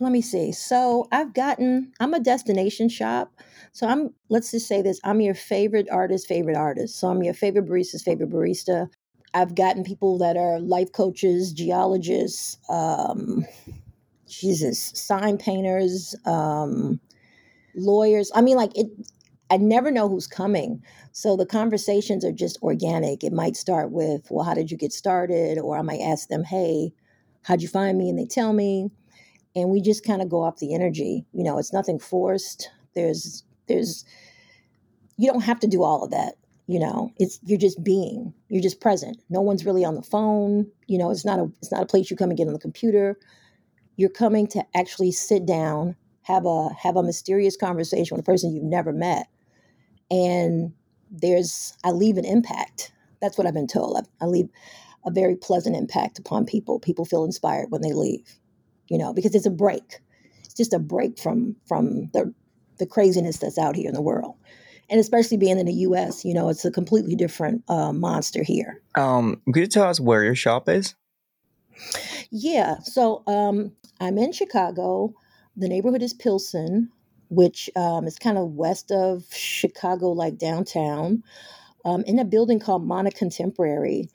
Let 0.00 0.12
me 0.12 0.20
see. 0.22 0.52
So 0.52 1.08
I've 1.12 1.34
gotten, 1.34 1.92
I'm 2.00 2.14
a 2.14 2.20
destination 2.20 2.88
shop. 2.88 3.32
So 3.72 3.86
I'm, 3.86 4.14
let's 4.28 4.50
just 4.50 4.68
say 4.68 4.82
this 4.82 5.00
I'm 5.04 5.20
your 5.20 5.34
favorite 5.34 5.88
artist, 5.90 6.26
favorite 6.28 6.56
artist. 6.56 6.98
So 6.98 7.08
I'm 7.08 7.22
your 7.22 7.34
favorite 7.34 7.66
barista's 7.66 8.02
favorite 8.02 8.30
barista. 8.30 8.88
I've 9.34 9.54
gotten 9.54 9.84
people 9.84 10.18
that 10.18 10.36
are 10.36 10.60
life 10.60 10.92
coaches, 10.92 11.52
geologists, 11.52 12.58
um, 12.68 13.46
Jesus, 14.40 14.92
sign 14.94 15.38
painters, 15.38 16.14
um, 16.26 17.00
lawyers. 17.74 18.30
I 18.34 18.42
mean, 18.42 18.56
like 18.56 18.76
it, 18.76 18.88
I 19.50 19.56
never 19.56 19.90
know 19.90 20.08
who's 20.08 20.26
coming. 20.26 20.82
So 21.12 21.36
the 21.36 21.46
conversations 21.46 22.24
are 22.24 22.32
just 22.32 22.58
organic. 22.62 23.22
It 23.22 23.32
might 23.32 23.56
start 23.56 23.90
with, 23.92 24.26
well, 24.30 24.44
how 24.44 24.54
did 24.54 24.70
you 24.70 24.76
get 24.76 24.92
started? 24.92 25.58
Or 25.58 25.76
I 25.76 25.82
might 25.82 26.00
ask 26.00 26.28
them, 26.28 26.44
hey, 26.44 26.92
how'd 27.42 27.62
you 27.62 27.68
find 27.68 27.96
me? 27.96 28.08
And 28.08 28.18
they 28.18 28.26
tell 28.26 28.52
me. 28.52 28.90
And 29.54 29.70
we 29.70 29.80
just 29.80 30.04
kind 30.04 30.22
of 30.22 30.28
go 30.28 30.42
off 30.42 30.58
the 30.58 30.74
energy. 30.74 31.24
You 31.32 31.44
know, 31.44 31.58
it's 31.58 31.72
nothing 31.72 32.00
forced. 32.00 32.70
There's, 32.94 33.44
there's, 33.68 34.04
you 35.16 35.30
don't 35.30 35.42
have 35.42 35.60
to 35.60 35.68
do 35.68 35.84
all 35.84 36.02
of 36.02 36.10
that. 36.10 36.34
You 36.66 36.80
know, 36.80 37.12
it's 37.18 37.38
you're 37.44 37.58
just 37.58 37.84
being, 37.84 38.32
you're 38.48 38.62
just 38.62 38.80
present. 38.80 39.18
No 39.28 39.42
one's 39.42 39.66
really 39.66 39.84
on 39.84 39.96
the 39.96 40.02
phone. 40.02 40.66
You 40.86 40.96
know, 40.96 41.10
it's 41.10 41.24
not 41.24 41.38
a 41.38 41.52
it's 41.58 41.70
not 41.70 41.82
a 41.82 41.86
place 41.86 42.10
you 42.10 42.16
come 42.16 42.30
and 42.30 42.38
get 42.38 42.46
on 42.46 42.54
the 42.54 42.58
computer. 42.58 43.18
You're 43.96 44.10
coming 44.10 44.46
to 44.48 44.64
actually 44.74 45.12
sit 45.12 45.46
down, 45.46 45.96
have 46.22 46.46
a 46.46 46.70
have 46.82 46.96
a 46.96 47.02
mysterious 47.02 47.56
conversation 47.56 48.16
with 48.16 48.24
a 48.24 48.30
person 48.30 48.52
you've 48.52 48.64
never 48.64 48.92
met 48.92 49.28
and 50.10 50.72
there's 51.10 51.76
i 51.84 51.90
leave 51.90 52.16
an 52.16 52.24
impact. 52.24 52.92
That's 53.20 53.38
what 53.38 53.46
i've 53.46 53.54
been 53.54 53.66
told. 53.66 53.96
I, 53.96 54.24
I, 54.24 54.26
leave 54.26 54.48
a 55.06 55.10
very 55.10 55.36
pleasant 55.36 55.76
impact 55.76 56.18
upon 56.18 56.46
people. 56.46 56.80
People 56.80 57.04
feel 57.04 57.24
inspired 57.24 57.70
when 57.70 57.82
they 57.82 57.92
leave 57.92 58.38
you 58.88 58.98
know 58.98 59.12
because 59.12 59.34
it's 59.34 59.46
a 59.46 59.50
break. 59.50 60.00
It's 60.44 60.54
just 60.54 60.72
a 60.72 60.78
break 60.78 61.18
from 61.18 61.56
from 61.66 62.10
the 62.12 62.32
the 62.78 62.86
craziness 62.86 63.38
that's 63.38 63.58
out 63.58 63.76
here 63.76 63.88
in 63.88 63.94
the 63.94 64.02
world. 64.02 64.34
And 64.90 65.00
especially 65.00 65.38
being 65.38 65.58
in 65.58 65.66
the 65.66 65.72
us 65.72 66.24
you 66.24 66.34
know 66.34 66.48
it's 66.48 66.64
a 66.64 66.70
completely 66.70 67.14
different 67.14 67.64
uh, 67.68 67.92
monster 67.92 68.42
here. 68.42 68.82
Um 68.94 69.40
could 69.46 69.60
you 69.60 69.66
tell 69.66 69.88
us 69.88 70.00
where 70.00 70.24
your 70.24 70.34
shop 70.34 70.68
is? 70.68 70.94
Yeah 72.30 72.78
so 72.80 73.22
um 73.26 73.72
i'm 74.04 74.18
in 74.18 74.32
chicago 74.32 75.12
the 75.56 75.68
neighborhood 75.68 76.02
is 76.02 76.14
pilsen 76.14 76.90
which 77.28 77.70
um, 77.76 78.06
is 78.06 78.18
kind 78.18 78.38
of 78.38 78.52
west 78.52 78.90
of 78.90 79.24
Chicago, 79.32 80.10
like 80.10 80.38
downtown, 80.38 81.22
um, 81.84 82.02
in 82.06 82.18
a 82.18 82.24
building 82.24 82.60
called 82.60 82.86
Mana 82.86 83.10
Contemporary. 83.10 84.08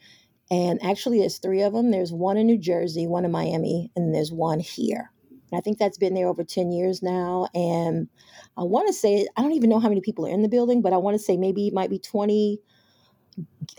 And 0.51 0.83
actually, 0.83 1.19
there's 1.19 1.37
three 1.37 1.61
of 1.61 1.73
them. 1.73 1.91
There's 1.91 2.11
one 2.11 2.37
in 2.37 2.47
New 2.47 2.57
Jersey, 2.57 3.05
one 3.05 3.25
in 3.25 3.31
Miami, 3.31 3.91
and 3.95 4.15
there's 4.15 4.31
one 4.31 4.59
here. 4.59 5.11
And 5.51 5.59
I 5.59 5.61
think 5.61 5.77
that's 5.77 5.97
been 5.97 6.15
there 6.15 6.27
over 6.27 6.43
10 6.43 6.71
years 6.71 7.03
now. 7.03 7.47
And 7.53 8.07
I 8.57 8.63
want 8.63 8.87
to 8.87 8.93
say, 8.93 9.27
I 9.37 9.41
don't 9.41 9.53
even 9.53 9.69
know 9.69 9.79
how 9.79 9.89
many 9.89 10.01
people 10.01 10.25
are 10.25 10.31
in 10.31 10.41
the 10.41 10.49
building, 10.49 10.81
but 10.81 10.93
I 10.93 10.97
want 10.97 11.15
to 11.15 11.23
say 11.23 11.37
maybe 11.37 11.67
it 11.67 11.73
might 11.73 11.89
be 11.89 11.99
20 11.99 12.59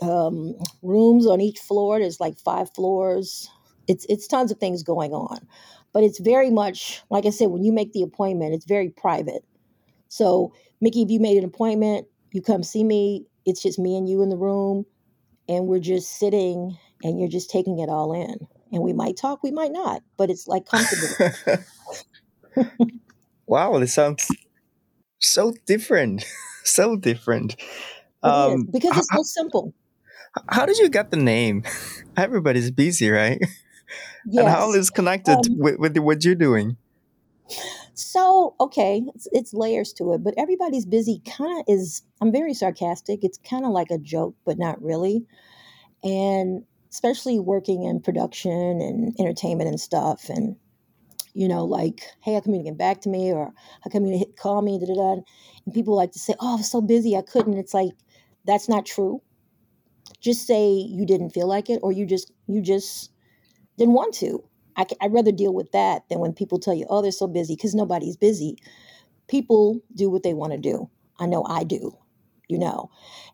um, 0.01 0.55
rooms 0.81 1.27
on 1.27 1.41
each 1.41 1.59
floor. 1.59 1.99
There's 1.99 2.19
like 2.19 2.37
five 2.37 2.73
floors. 2.73 3.49
It's, 3.87 4.05
it's 4.09 4.27
tons 4.27 4.51
of 4.51 4.59
things 4.59 4.83
going 4.83 5.13
on 5.13 5.39
but 5.93 6.03
it's 6.03 6.19
very 6.19 6.49
much 6.49 7.01
like 7.09 7.25
I 7.25 7.29
said, 7.29 7.49
when 7.49 7.63
you 7.63 7.71
make 7.71 7.93
the 7.93 8.03
appointment, 8.03 8.53
it's 8.53 8.65
very 8.65 8.89
private. 8.89 9.43
So, 10.07 10.53
Mickey, 10.81 11.01
if 11.03 11.09
you 11.09 11.19
made 11.19 11.37
an 11.37 11.45
appointment, 11.45 12.07
you 12.31 12.41
come 12.41 12.63
see 12.63 12.83
me, 12.83 13.25
it's 13.45 13.61
just 13.61 13.79
me 13.79 13.97
and 13.97 14.07
you 14.07 14.21
in 14.21 14.29
the 14.29 14.37
room, 14.37 14.85
and 15.47 15.67
we're 15.67 15.79
just 15.79 16.17
sitting 16.17 16.77
and 17.03 17.19
you're 17.19 17.29
just 17.29 17.49
taking 17.49 17.79
it 17.79 17.89
all 17.89 18.13
in. 18.13 18.47
And 18.71 18.83
we 18.83 18.93
might 18.93 19.17
talk, 19.17 19.43
we 19.43 19.51
might 19.51 19.71
not, 19.71 20.01
but 20.17 20.29
it's 20.29 20.47
like 20.47 20.65
comfortable. 20.65 21.65
wow, 23.47 23.77
this 23.79 23.93
sounds 23.93 24.27
so 25.19 25.53
different. 25.65 26.25
so 26.63 26.95
different. 26.95 27.55
Um, 28.23 28.67
because 28.71 28.97
it's 28.97 29.07
so 29.13 29.23
simple. 29.23 29.73
How 30.49 30.65
did 30.65 30.77
you 30.77 30.89
get 30.89 31.11
the 31.11 31.17
name? 31.17 31.63
Everybody's 32.17 32.71
busy, 32.71 33.09
right? 33.09 33.41
Yes. 34.25 34.45
And 34.45 34.53
how 34.53 34.73
is 34.73 34.89
connected 34.89 35.33
um, 35.33 35.57
with, 35.57 35.77
with 35.77 35.97
what 35.97 36.23
you're 36.23 36.35
doing? 36.35 36.77
So, 37.93 38.55
okay, 38.59 39.03
it's, 39.13 39.27
it's, 39.31 39.53
layers 39.53 39.91
to 39.93 40.13
it, 40.13 40.23
but 40.23 40.33
everybody's 40.37 40.85
busy 40.85 41.21
kind 41.25 41.59
of 41.59 41.65
is, 41.67 42.01
I'm 42.21 42.31
very 42.31 42.53
sarcastic. 42.53 43.23
It's 43.23 43.37
kind 43.37 43.65
of 43.65 43.71
like 43.71 43.91
a 43.91 43.97
joke, 43.97 44.35
but 44.45 44.57
not 44.57 44.81
really. 44.81 45.25
And 46.03 46.63
especially 46.89 47.39
working 47.39 47.83
in 47.83 48.01
production 48.01 48.51
and 48.81 49.15
entertainment 49.19 49.69
and 49.69 49.79
stuff. 49.79 50.29
And, 50.29 50.55
you 51.33 51.47
know, 51.47 51.65
like, 51.65 52.03
hey, 52.21 52.33
how 52.33 52.41
come 52.41 52.53
you 52.53 52.63
get 52.63 52.77
back 52.77 53.01
to 53.01 53.09
me? 53.09 53.31
Or 53.31 53.53
how 53.83 53.89
come 53.91 54.05
you 54.05 54.17
hit 54.17 54.37
call 54.37 54.61
me? 54.61 54.79
Da, 54.79 54.85
da, 54.87 54.95
da. 54.95 55.21
And 55.65 55.73
people 55.73 55.95
like 55.95 56.11
to 56.13 56.19
say, 56.19 56.33
oh, 56.39 56.53
I 56.53 56.55
was 56.57 56.71
so 56.71 56.81
busy, 56.81 57.15
I 57.15 57.21
couldn't. 57.21 57.57
It's 57.57 57.73
like, 57.73 57.91
that's 58.45 58.69
not 58.69 58.85
true. 58.85 59.21
Just 60.21 60.47
say 60.47 60.69
you 60.69 61.05
didn't 61.05 61.31
feel 61.31 61.47
like 61.47 61.69
it, 61.69 61.79
or 61.83 61.91
you 61.91 62.05
just, 62.05 62.31
you 62.47 62.61
just, 62.61 63.11
didn't 63.77 63.93
want 63.93 64.13
to. 64.15 64.43
I, 64.77 64.85
would 65.01 65.13
rather 65.13 65.31
deal 65.31 65.53
with 65.53 65.71
that 65.71 66.07
than 66.09 66.19
when 66.19 66.33
people 66.33 66.59
tell 66.59 66.73
you, 66.73 66.85
oh, 66.89 67.01
they're 67.01 67.11
so 67.11 67.27
busy, 67.27 67.55
because 67.55 67.75
nobody's 67.75 68.17
busy. 68.17 68.57
People 69.27 69.79
do 69.95 70.09
what 70.09 70.23
they 70.23 70.33
want 70.33 70.53
to 70.53 70.57
do. 70.57 70.89
I 71.19 71.25
know 71.25 71.45
I 71.47 71.63
do, 71.63 71.95
you 72.47 72.57
know. 72.57 72.89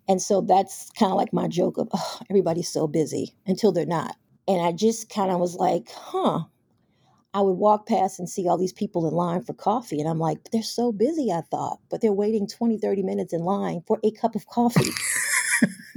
And 0.08 0.22
so 0.22 0.42
that's 0.42 0.90
kind 0.92 1.12
of 1.12 1.18
like 1.18 1.34
my 1.34 1.48
joke 1.48 1.78
of, 1.78 1.88
oh, 1.94 2.20
everybody's 2.30 2.70
so 2.70 2.88
busy 2.88 3.34
until 3.46 3.72
they're 3.72 3.86
not. 3.86 4.16
And 4.48 4.62
I 4.62 4.72
just 4.72 5.10
kind 5.10 5.32
of 5.32 5.40
was 5.40 5.56
like, 5.56 5.90
huh. 5.92 6.42
I 7.34 7.42
would 7.42 7.58
walk 7.58 7.88
past 7.88 8.18
and 8.18 8.28
see 8.28 8.48
all 8.48 8.58
these 8.58 8.74
people 8.74 9.08
in 9.08 9.14
line 9.14 9.44
for 9.44 9.54
coffee. 9.54 10.00
And 10.00 10.10
I'm 10.10 10.18
like, 10.18 10.40
they're 10.52 10.64
so 10.64 10.92
busy, 10.92 11.32
I 11.32 11.42
thought, 11.52 11.80
but 11.90 12.02
they're 12.02 12.12
waiting 12.12 12.48
20, 12.48 12.80
30 12.80 13.04
minutes 13.04 13.34
in 13.34 13.42
line 13.42 13.84
for 13.86 14.00
a 14.04 14.12
cup 14.12 14.34
of 14.34 14.48
coffee. 14.48 14.90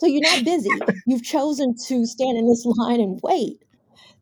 So 0.00 0.06
you're 0.06 0.22
not 0.22 0.46
busy. 0.46 0.70
You've 1.06 1.22
chosen 1.22 1.74
to 1.88 2.06
stand 2.06 2.38
in 2.38 2.48
this 2.48 2.64
line 2.64 3.02
and 3.02 3.20
wait. 3.22 3.62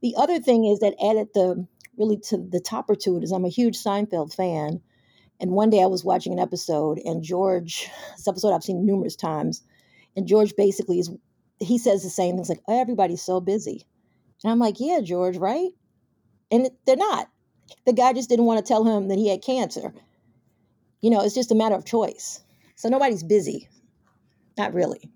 The 0.02 0.16
other 0.16 0.40
thing 0.40 0.64
is 0.64 0.80
that 0.80 0.96
added 1.00 1.28
the 1.34 1.68
really 1.96 2.16
to 2.30 2.36
the 2.36 2.58
topper 2.58 2.96
to 2.96 3.16
it 3.16 3.22
is 3.22 3.30
I'm 3.30 3.44
a 3.44 3.48
huge 3.48 3.78
Seinfeld 3.78 4.34
fan. 4.34 4.80
And 5.38 5.52
one 5.52 5.70
day 5.70 5.80
I 5.80 5.86
was 5.86 6.04
watching 6.04 6.32
an 6.32 6.40
episode 6.40 6.98
and 7.04 7.22
George, 7.22 7.88
this 8.16 8.26
episode 8.26 8.52
I've 8.52 8.64
seen 8.64 8.84
numerous 8.84 9.14
times, 9.14 9.62
and 10.16 10.26
George 10.26 10.56
basically 10.56 10.98
is 10.98 11.12
he 11.60 11.78
says 11.78 12.02
the 12.02 12.10
same 12.10 12.34
things 12.34 12.48
like, 12.48 12.62
everybody's 12.68 13.22
so 13.22 13.40
busy. 13.40 13.86
And 14.42 14.50
I'm 14.50 14.58
like, 14.58 14.80
yeah, 14.80 15.00
George, 15.00 15.36
right? 15.36 15.70
And 16.50 16.70
they're 16.86 16.96
not. 16.96 17.28
The 17.86 17.92
guy 17.92 18.14
just 18.14 18.28
didn't 18.28 18.46
want 18.46 18.58
to 18.58 18.68
tell 18.68 18.82
him 18.84 19.06
that 19.08 19.18
he 19.18 19.28
had 19.28 19.42
cancer. 19.42 19.94
You 21.02 21.10
know, 21.10 21.20
it's 21.20 21.36
just 21.36 21.52
a 21.52 21.56
matter 21.56 21.76
of 21.76 21.84
choice. 21.84 22.42
So 22.74 22.88
nobody's 22.88 23.22
busy. 23.22 23.68
Not 24.56 24.74
really. 24.74 25.12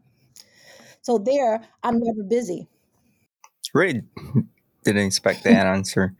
So 1.03 1.19
there, 1.19 1.61
I'm 1.83 1.99
never 2.01 2.23
busy. 2.23 2.69
Really 3.75 4.03
didn't 4.85 5.07
expect 5.07 5.45
that 5.45 5.67
answer, 5.77 6.15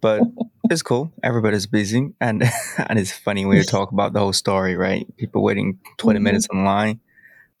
but 0.00 0.22
it's 0.70 0.82
cool. 0.82 1.12
Everybody's 1.22 1.66
busy, 1.66 2.14
and 2.20 2.42
and 2.78 2.98
it's 2.98 3.12
funny 3.12 3.46
when 3.46 3.56
you 3.56 3.62
talk 3.76 3.92
about 3.92 4.12
the 4.12 4.20
whole 4.20 4.32
story, 4.32 4.76
right? 4.76 5.06
People 5.16 5.42
waiting 5.42 5.78
20 5.98 6.16
mm-hmm. 6.16 6.24
minutes 6.24 6.48
in 6.52 6.64
line 6.64 7.00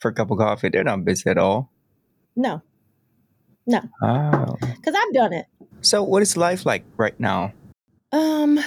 for 0.00 0.10
a 0.10 0.14
cup 0.14 0.30
of 0.30 0.38
coffee. 0.38 0.68
They're 0.68 0.84
not 0.84 1.04
busy 1.04 1.30
at 1.30 1.38
all. 1.38 1.70
No, 2.34 2.62
no, 3.66 3.80
because 4.00 4.94
oh. 4.94 5.02
I've 5.06 5.14
done 5.14 5.32
it. 5.32 5.46
So, 5.82 6.02
what 6.02 6.22
is 6.22 6.36
life 6.36 6.66
like 6.66 6.84
right 6.96 7.18
now? 7.20 7.52
Um, 8.12 8.58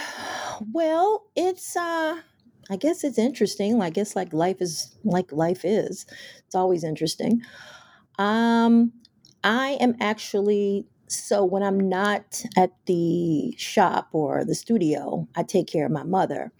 well, 0.72 1.26
it's 1.36 1.76
uh 1.76 2.22
I 2.70 2.76
guess 2.76 3.04
it's 3.04 3.18
interesting. 3.18 3.82
I 3.82 3.90
guess 3.90 4.16
like 4.16 4.32
life 4.32 4.62
is 4.62 4.96
like 5.04 5.32
life 5.32 5.66
is. 5.66 6.06
It's 6.46 6.56
always 6.56 6.84
interesting. 6.84 7.42
Um, 8.20 8.94
I 9.44 9.78
am 9.82 9.96
actually 10.02 10.88
so 11.08 11.46
when 11.46 11.64
I'm 11.64 11.90
not 11.90 12.44
at 12.58 12.72
the 12.88 13.56
shop 13.58 14.10
or 14.14 14.46
the 14.46 14.56
studio, 14.56 15.28
I 15.36 15.44
take 15.44 15.68
care 15.68 15.88
of 15.88 15.94
my 15.94 16.04
mother. 16.04 16.52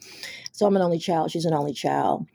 So 0.54 0.66
I'm 0.66 0.76
an 0.76 0.82
only 0.82 1.00
child. 1.00 1.32
She's 1.32 1.46
an 1.46 1.54
only 1.54 1.74
child. 1.74 2.28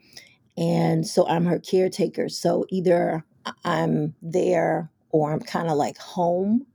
And 0.57 1.05
so 1.07 1.27
I'm 1.27 1.45
her 1.45 1.59
caretaker. 1.59 2.29
So 2.29 2.65
either 2.69 3.25
I'm 3.65 4.15
there 4.21 4.91
or 5.11 5.33
I'm 5.33 5.41
kind 5.41 5.69
of 5.69 5.77
like 5.77 5.97
home. 5.97 6.67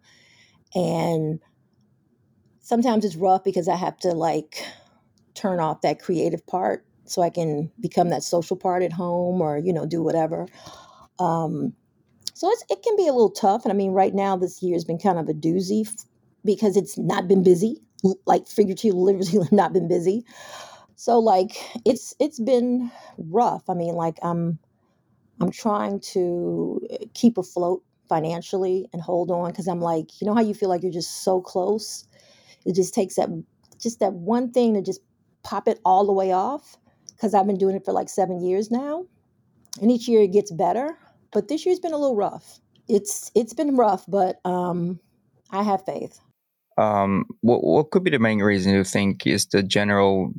And 0.74 1.40
sometimes 2.60 3.04
it's 3.04 3.16
rough 3.16 3.44
because 3.44 3.68
I 3.68 3.76
have 3.76 3.98
to 4.00 4.10
like 4.10 4.64
turn 5.34 5.60
off 5.60 5.82
that 5.82 6.02
creative 6.02 6.46
part 6.46 6.86
so 7.06 7.22
I 7.22 7.30
can 7.30 7.72
become 7.80 8.10
that 8.10 8.24
social 8.24 8.56
part 8.56 8.82
at 8.82 8.92
home 8.92 9.40
or, 9.40 9.58
you 9.58 9.72
know, 9.72 9.86
do 9.86 10.02
whatever. 10.02 10.46
Um, 11.18 11.74
so 12.40 12.50
it's, 12.50 12.64
it 12.70 12.82
can 12.82 12.96
be 12.96 13.06
a 13.06 13.12
little 13.12 13.28
tough. 13.28 13.66
And 13.66 13.72
I 13.72 13.76
mean, 13.76 13.92
right 13.92 14.14
now, 14.14 14.34
this 14.34 14.62
year 14.62 14.74
has 14.74 14.82
been 14.82 14.96
kind 14.96 15.18
of 15.18 15.28
a 15.28 15.34
doozy 15.34 15.86
because 16.42 16.74
it's 16.74 16.96
not 16.96 17.28
been 17.28 17.42
busy, 17.42 17.82
like 18.24 18.48
figuratively, 18.48 19.12
literally 19.12 19.46
not 19.52 19.74
been 19.74 19.88
busy. 19.88 20.24
So 20.96 21.18
like 21.18 21.50
it's 21.84 22.14
it's 22.18 22.40
been 22.40 22.90
rough. 23.18 23.68
I 23.68 23.74
mean, 23.74 23.92
like 23.92 24.16
I'm 24.22 24.58
I'm 25.38 25.50
trying 25.50 26.00
to 26.14 26.80
uh, 26.90 27.04
keep 27.12 27.36
afloat 27.36 27.82
financially 28.08 28.88
and 28.94 29.02
hold 29.02 29.30
on 29.30 29.50
because 29.50 29.68
I'm 29.68 29.82
like, 29.82 30.18
you 30.18 30.26
know 30.26 30.34
how 30.34 30.40
you 30.40 30.54
feel 30.54 30.70
like 30.70 30.82
you're 30.82 30.90
just 30.90 31.22
so 31.22 31.42
close? 31.42 32.06
It 32.64 32.74
just 32.74 32.94
takes 32.94 33.16
that 33.16 33.28
just 33.78 34.00
that 34.00 34.14
one 34.14 34.50
thing 34.50 34.72
to 34.72 34.80
just 34.80 35.02
pop 35.42 35.68
it 35.68 35.78
all 35.84 36.06
the 36.06 36.14
way 36.14 36.32
off 36.32 36.78
because 37.10 37.34
I've 37.34 37.46
been 37.46 37.58
doing 37.58 37.76
it 37.76 37.84
for 37.84 37.92
like 37.92 38.08
seven 38.08 38.42
years 38.42 38.70
now. 38.70 39.04
And 39.82 39.90
each 39.90 40.08
year 40.08 40.22
it 40.22 40.32
gets 40.32 40.50
better. 40.50 40.96
But 41.32 41.48
this 41.48 41.64
year's 41.64 41.80
been 41.80 41.92
a 41.92 41.98
little 41.98 42.16
rough. 42.16 42.60
It's 42.88 43.30
it's 43.34 43.54
been 43.54 43.76
rough, 43.76 44.04
but 44.08 44.44
um 44.44 45.00
I 45.50 45.62
have 45.62 45.84
faith. 45.84 46.20
Um 46.78 47.26
what 47.40 47.62
what 47.64 47.90
could 47.90 48.04
be 48.04 48.10
the 48.10 48.18
main 48.18 48.40
reason 48.40 48.72
you 48.72 48.84
think 48.84 49.26
is 49.26 49.46
the 49.46 49.62
general 49.62 50.32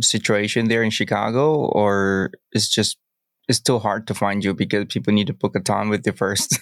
situation 0.00 0.68
there 0.68 0.82
in 0.82 0.90
Chicago 0.90 1.54
or 1.54 2.30
it's 2.52 2.68
just 2.68 2.98
it's 3.48 3.58
still 3.58 3.78
hard 3.78 4.06
to 4.06 4.14
find 4.14 4.44
you 4.44 4.54
because 4.54 4.84
people 4.86 5.12
need 5.12 5.26
to 5.26 5.32
book 5.32 5.56
a 5.56 5.60
time 5.60 5.88
with 5.88 6.06
you 6.06 6.12
first? 6.12 6.60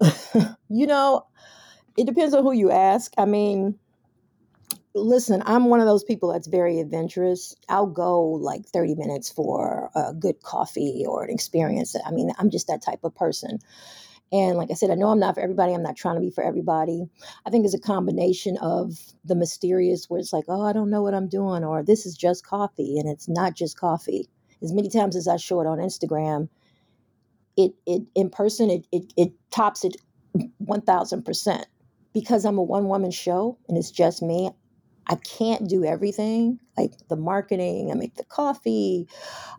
you 0.68 0.86
know, 0.86 1.26
it 1.96 2.06
depends 2.06 2.34
on 2.34 2.42
who 2.42 2.52
you 2.52 2.70
ask. 2.70 3.12
I 3.16 3.24
mean, 3.24 3.78
listen, 4.96 5.42
I'm 5.46 5.66
one 5.66 5.80
of 5.80 5.86
those 5.86 6.04
people 6.04 6.32
that's 6.32 6.48
very 6.48 6.80
adventurous. 6.80 7.56
I'll 7.68 7.86
go 7.86 8.22
like 8.22 8.66
30 8.66 8.96
minutes 8.96 9.30
for 9.30 9.90
a 9.94 10.14
good 10.14 10.42
coffee 10.42 11.04
or 11.06 11.24
an 11.24 11.30
experience. 11.30 11.96
I 12.06 12.10
mean, 12.10 12.32
I'm 12.38 12.50
just 12.50 12.68
that 12.68 12.82
type 12.82 13.04
of 13.04 13.14
person. 13.14 13.60
And 14.32 14.56
like 14.58 14.70
I 14.70 14.74
said, 14.74 14.90
I 14.90 14.94
know 14.96 15.08
I'm 15.08 15.20
not 15.20 15.34
for 15.36 15.40
everybody. 15.40 15.72
I'm 15.74 15.82
not 15.84 15.96
trying 15.96 16.16
to 16.16 16.20
be 16.20 16.30
for 16.30 16.42
everybody. 16.42 17.06
I 17.46 17.50
think 17.50 17.64
it's 17.64 17.74
a 17.74 17.80
combination 17.80 18.56
of 18.58 18.98
the 19.24 19.36
mysterious, 19.36 20.10
where 20.10 20.18
it's 20.18 20.32
like, 20.32 20.46
oh, 20.48 20.62
I 20.62 20.72
don't 20.72 20.90
know 20.90 21.02
what 21.02 21.14
I'm 21.14 21.28
doing, 21.28 21.64
or 21.64 21.84
this 21.84 22.06
is 22.06 22.16
just 22.16 22.44
coffee, 22.44 22.98
and 22.98 23.08
it's 23.08 23.28
not 23.28 23.54
just 23.54 23.78
coffee. 23.78 24.28
As 24.62 24.72
many 24.72 24.90
times 24.90 25.14
as 25.16 25.28
I 25.28 25.36
show 25.36 25.60
it 25.60 25.66
on 25.66 25.78
Instagram, 25.78 26.48
it 27.56 27.72
it 27.86 28.02
in 28.14 28.30
person 28.30 28.70
it 28.70 28.86
it, 28.92 29.12
it 29.16 29.32
tops 29.50 29.84
it 29.84 29.96
one 30.58 30.82
thousand 30.82 31.24
percent 31.24 31.66
because 32.12 32.44
I'm 32.44 32.58
a 32.58 32.62
one 32.62 32.88
woman 32.88 33.10
show 33.10 33.58
and 33.68 33.78
it's 33.78 33.90
just 33.90 34.22
me. 34.22 34.50
I 35.08 35.16
can't 35.16 35.68
do 35.68 35.84
everything 35.84 36.58
like 36.76 36.92
the 37.08 37.16
marketing, 37.16 37.90
I 37.90 37.94
make 37.94 38.16
the 38.16 38.24
coffee, 38.24 39.08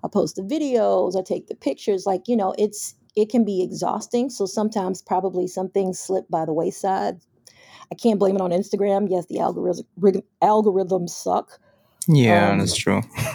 I 0.04 0.08
post 0.08 0.36
the 0.36 0.42
videos, 0.42 1.18
I 1.18 1.24
take 1.24 1.48
the 1.48 1.56
pictures. 1.56 2.06
Like, 2.06 2.28
you 2.28 2.36
know, 2.36 2.54
it's, 2.58 2.96
it 3.16 3.30
can 3.30 3.46
be 3.46 3.64
exhausting. 3.64 4.30
So 4.30 4.46
sometimes 4.46 5.02
probably 5.02 5.48
some 5.48 5.70
things 5.70 6.00
slip 6.00 6.30
by 6.30 6.46
the 6.46 6.54
wayside. 6.54 7.20
I 7.92 7.96
can't 7.96 8.20
blame 8.20 8.36
it 8.36 8.42
on 8.42 8.52
Instagram. 8.52 9.08
Yes, 9.10 9.26
the 9.28 9.40
algorithm, 9.40 9.86
algorithms 10.42 11.10
suck. 11.10 11.60
Yeah, 12.08 12.52
um, 12.52 12.60
that's 12.60 12.76
true. 12.76 13.02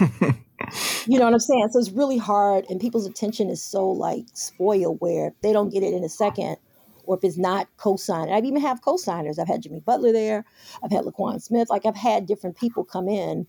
you 1.07 1.19
know 1.19 1.25
what 1.25 1.33
I'm 1.33 1.39
saying? 1.39 1.69
So 1.71 1.79
it's 1.79 1.91
really 1.91 2.17
hard, 2.17 2.65
and 2.69 2.79
people's 2.79 3.05
attention 3.05 3.49
is 3.49 3.63
so 3.63 3.87
like 3.87 4.25
spoiled 4.33 4.97
where 4.99 5.33
they 5.41 5.53
don't 5.53 5.69
get 5.69 5.83
it 5.83 5.93
in 5.93 6.03
a 6.03 6.09
second 6.09 6.57
or 7.03 7.17
if 7.17 7.23
it's 7.23 7.37
not 7.37 7.67
co-signed. 7.77 8.33
I've 8.33 8.45
even 8.45 8.61
have 8.61 8.81
co-signers. 8.81 9.39
I've 9.39 9.47
had 9.47 9.61
Jimmy 9.61 9.79
Butler 9.79 10.11
there. 10.11 10.45
I've 10.83 10.91
had 10.91 11.05
Laquan 11.05 11.41
Smith. 11.41 11.69
Like 11.69 11.85
I've 11.85 11.95
had 11.95 12.25
different 12.25 12.57
people 12.57 12.83
come 12.83 13.07
in, 13.07 13.45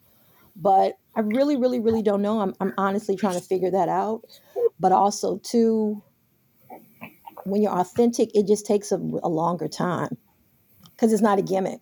but 0.56 0.98
I 1.14 1.20
really, 1.20 1.56
really, 1.56 1.80
really 1.80 2.02
don't 2.02 2.22
know. 2.22 2.40
I'm, 2.40 2.54
I'm 2.60 2.74
honestly 2.76 3.16
trying 3.16 3.34
to 3.34 3.40
figure 3.40 3.70
that 3.70 3.88
out. 3.88 4.22
But 4.80 4.92
also 4.92 5.38
too, 5.38 6.02
when 7.44 7.62
you're 7.62 7.72
authentic, 7.72 8.34
it 8.34 8.46
just 8.46 8.66
takes 8.66 8.92
a, 8.92 8.96
a 8.96 9.28
longer 9.28 9.68
time 9.68 10.16
because 10.92 11.12
it's 11.12 11.22
not 11.22 11.38
a 11.38 11.42
gimmick. 11.42 11.80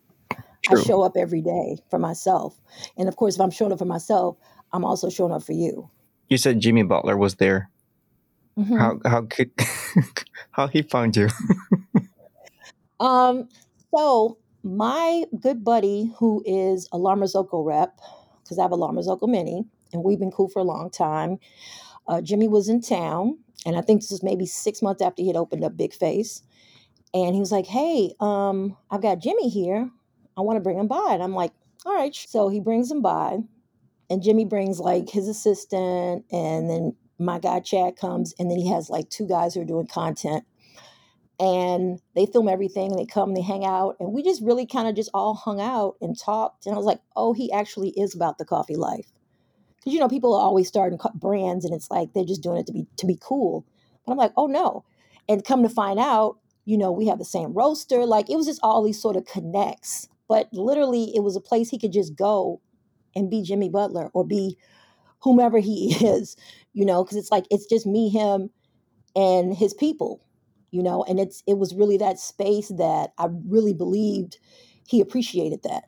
True. 0.64 0.78
I 0.78 0.82
show 0.84 1.02
up 1.02 1.16
every 1.16 1.40
day 1.40 1.78
for 1.90 1.98
myself, 1.98 2.60
and 2.96 3.08
of 3.08 3.16
course, 3.16 3.34
if 3.34 3.40
I'm 3.40 3.50
showing 3.50 3.72
up 3.72 3.80
for 3.80 3.84
myself, 3.84 4.36
I'm 4.72 4.84
also 4.84 5.10
showing 5.10 5.32
up 5.32 5.42
for 5.42 5.52
you. 5.52 5.90
You 6.28 6.38
said 6.38 6.60
Jimmy 6.60 6.84
Butler 6.84 7.16
was 7.16 7.34
there. 7.36 7.68
Mm-hmm. 8.56 8.76
How 8.76 9.00
how 9.04 9.22
could 9.22 9.50
how 10.52 10.66
he 10.66 10.82
found 10.82 11.16
you? 11.16 11.28
um, 13.00 13.49
so 13.94 14.38
my 14.62 15.24
good 15.40 15.64
buddy, 15.64 16.12
who 16.18 16.42
is 16.46 16.88
a 16.92 16.98
La 16.98 17.14
Marzocco 17.14 17.64
rep, 17.64 17.98
because 18.42 18.59
I 18.59 18.62
have 18.62 18.72
a 18.72 18.76
La 18.76 18.90
Marzocco 18.90 19.28
Mini, 19.28 19.64
and 19.92 20.05
we've 20.05 20.18
been 20.18 20.31
cool 20.31 20.48
for 20.48 20.61
a 20.61 20.64
long 20.64 20.90
time. 20.90 21.38
Uh, 22.07 22.20
Jimmy 22.20 22.48
was 22.48 22.68
in 22.68 22.81
town, 22.81 23.38
and 23.66 23.76
I 23.76 23.81
think 23.81 24.00
this 24.00 24.11
was 24.11 24.22
maybe 24.22 24.46
six 24.46 24.83
months 24.83 25.02
after 25.02 25.22
he 25.22 25.28
had 25.28 25.37
opened 25.37 25.64
up 25.64 25.76
Big 25.76 25.92
Face, 25.92 26.42
and 27.14 27.35
he 27.35 27.40
was 27.40 27.52
like, 27.52 27.66
"Hey, 27.66 28.14
um, 28.20 28.76
I've 28.90 29.02
got 29.02 29.20
Jimmy 29.20 29.48
here. 29.48 29.90
I 30.37 30.40
want 30.40 30.57
to 30.57 30.62
bring 30.62 30.78
him 30.78 30.88
by." 30.88 31.11
And 31.11 31.22
I'm 31.22 31.35
like, 31.35 31.52
"All 31.85 31.94
right." 31.94 32.14
So 32.14 32.48
he 32.48 32.61
brings 32.61 32.90
him 32.90 33.02
by, 33.02 33.38
and 34.11 34.22
Jimmy 34.22 34.44
brings 34.44 34.81
like 34.81 35.11
his 35.11 35.28
assistant, 35.28 36.24
and 36.33 36.70
then 36.70 36.96
my 37.24 37.38
guy 37.38 37.61
Chad 37.61 37.96
comes, 37.96 38.35
and 38.38 38.50
then 38.50 38.58
he 38.58 38.70
has 38.70 38.90
like 38.90 39.08
two 39.08 39.26
guys 39.26 39.54
who 39.54 39.61
are 39.61 39.66
doing 39.66 39.87
content. 39.87 40.44
And 41.40 42.00
they 42.14 42.26
film 42.26 42.48
everything 42.48 42.90
and 42.90 42.98
they 42.98 43.06
come, 43.06 43.30
and 43.30 43.37
they 43.37 43.42
hang 43.42 43.64
out. 43.64 43.96
And 43.98 44.12
we 44.12 44.22
just 44.22 44.42
really 44.42 44.66
kind 44.66 44.87
of 44.87 44.94
just 44.94 45.11
all 45.12 45.35
hung 45.35 45.61
out 45.61 45.96
and 46.00 46.18
talked. 46.18 46.66
And 46.66 46.74
I 46.74 46.78
was 46.78 46.87
like, 46.87 47.00
oh, 47.16 47.32
he 47.32 47.50
actually 47.50 47.90
is 47.90 48.14
about 48.14 48.38
the 48.38 48.44
coffee 48.44 48.76
life. 48.76 49.06
Because, 49.76 49.94
you 49.94 49.98
know, 50.00 50.08
people 50.08 50.35
are 50.35 50.42
always 50.42 50.68
starting 50.68 50.98
brands 51.16 51.64
and 51.64 51.74
it's 51.74 51.90
like 51.90 52.12
they're 52.12 52.24
just 52.24 52.42
doing 52.42 52.58
it 52.58 52.66
to 52.66 52.72
be 52.72 52.87
to 52.98 53.06
be 53.06 53.18
cool. 53.20 53.66
But 54.06 54.12
I'm 54.12 54.18
like, 54.18 54.32
oh 54.37 54.46
no. 54.46 54.85
And 55.28 55.44
come 55.44 55.62
to 55.64 55.68
find 55.68 55.98
out, 55.98 56.38
you 56.64 56.78
know, 56.78 56.92
we 56.92 57.08
have 57.08 57.18
the 57.18 57.24
same 57.24 57.52
roaster. 57.52 58.06
Like 58.06 58.30
it 58.30 58.37
was 58.37 58.46
just 58.46 58.61
all 58.62 58.85
these 58.85 59.00
sort 59.00 59.16
of 59.16 59.24
connects. 59.24 60.08
But 60.28 60.48
literally, 60.52 61.12
it 61.14 61.24
was 61.24 61.35
a 61.35 61.40
place 61.40 61.70
he 61.70 61.78
could 61.78 61.92
just 61.92 62.14
go 62.14 62.61
and 63.14 63.28
be 63.28 63.42
Jimmy 63.42 63.68
Butler 63.68 64.11
or 64.14 64.24
be 64.24 64.56
whomever 65.22 65.58
he 65.58 65.94
is, 66.06 66.37
you 66.72 66.85
know, 66.85 67.04
because 67.04 67.16
it's 67.16 67.30
like 67.30 67.46
it's 67.50 67.66
just 67.66 67.87
me, 67.87 68.08
him, 68.08 68.50
and 69.16 69.54
his 69.54 69.74
people, 69.74 70.24
you 70.70 70.82
know, 70.82 71.04
and 71.04 71.18
it's 71.20 71.42
it 71.46 71.58
was 71.58 71.74
really 71.74 71.96
that 71.98 72.18
space 72.18 72.68
that 72.68 73.11
I 73.18 73.28
really 73.46 73.74
believed 73.74 74.38
he 74.87 75.00
appreciated 75.00 75.62
that, 75.62 75.85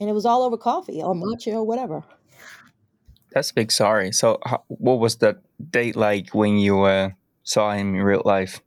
and 0.00 0.08
it 0.08 0.12
was 0.12 0.26
all 0.26 0.42
over 0.42 0.56
coffee 0.56 1.02
or 1.02 1.14
matcha 1.14 1.52
or 1.52 1.64
whatever. 1.64 2.04
That's 3.32 3.52
big. 3.52 3.70
Sorry. 3.70 4.12
So, 4.12 4.38
how, 4.46 4.64
what 4.68 4.98
was 4.98 5.16
that 5.16 5.42
date 5.70 5.96
like 5.96 6.30
when 6.34 6.56
you 6.56 6.82
uh, 6.82 7.10
saw 7.42 7.72
him 7.72 7.94
in 7.94 8.02
real 8.02 8.22
life? 8.24 8.60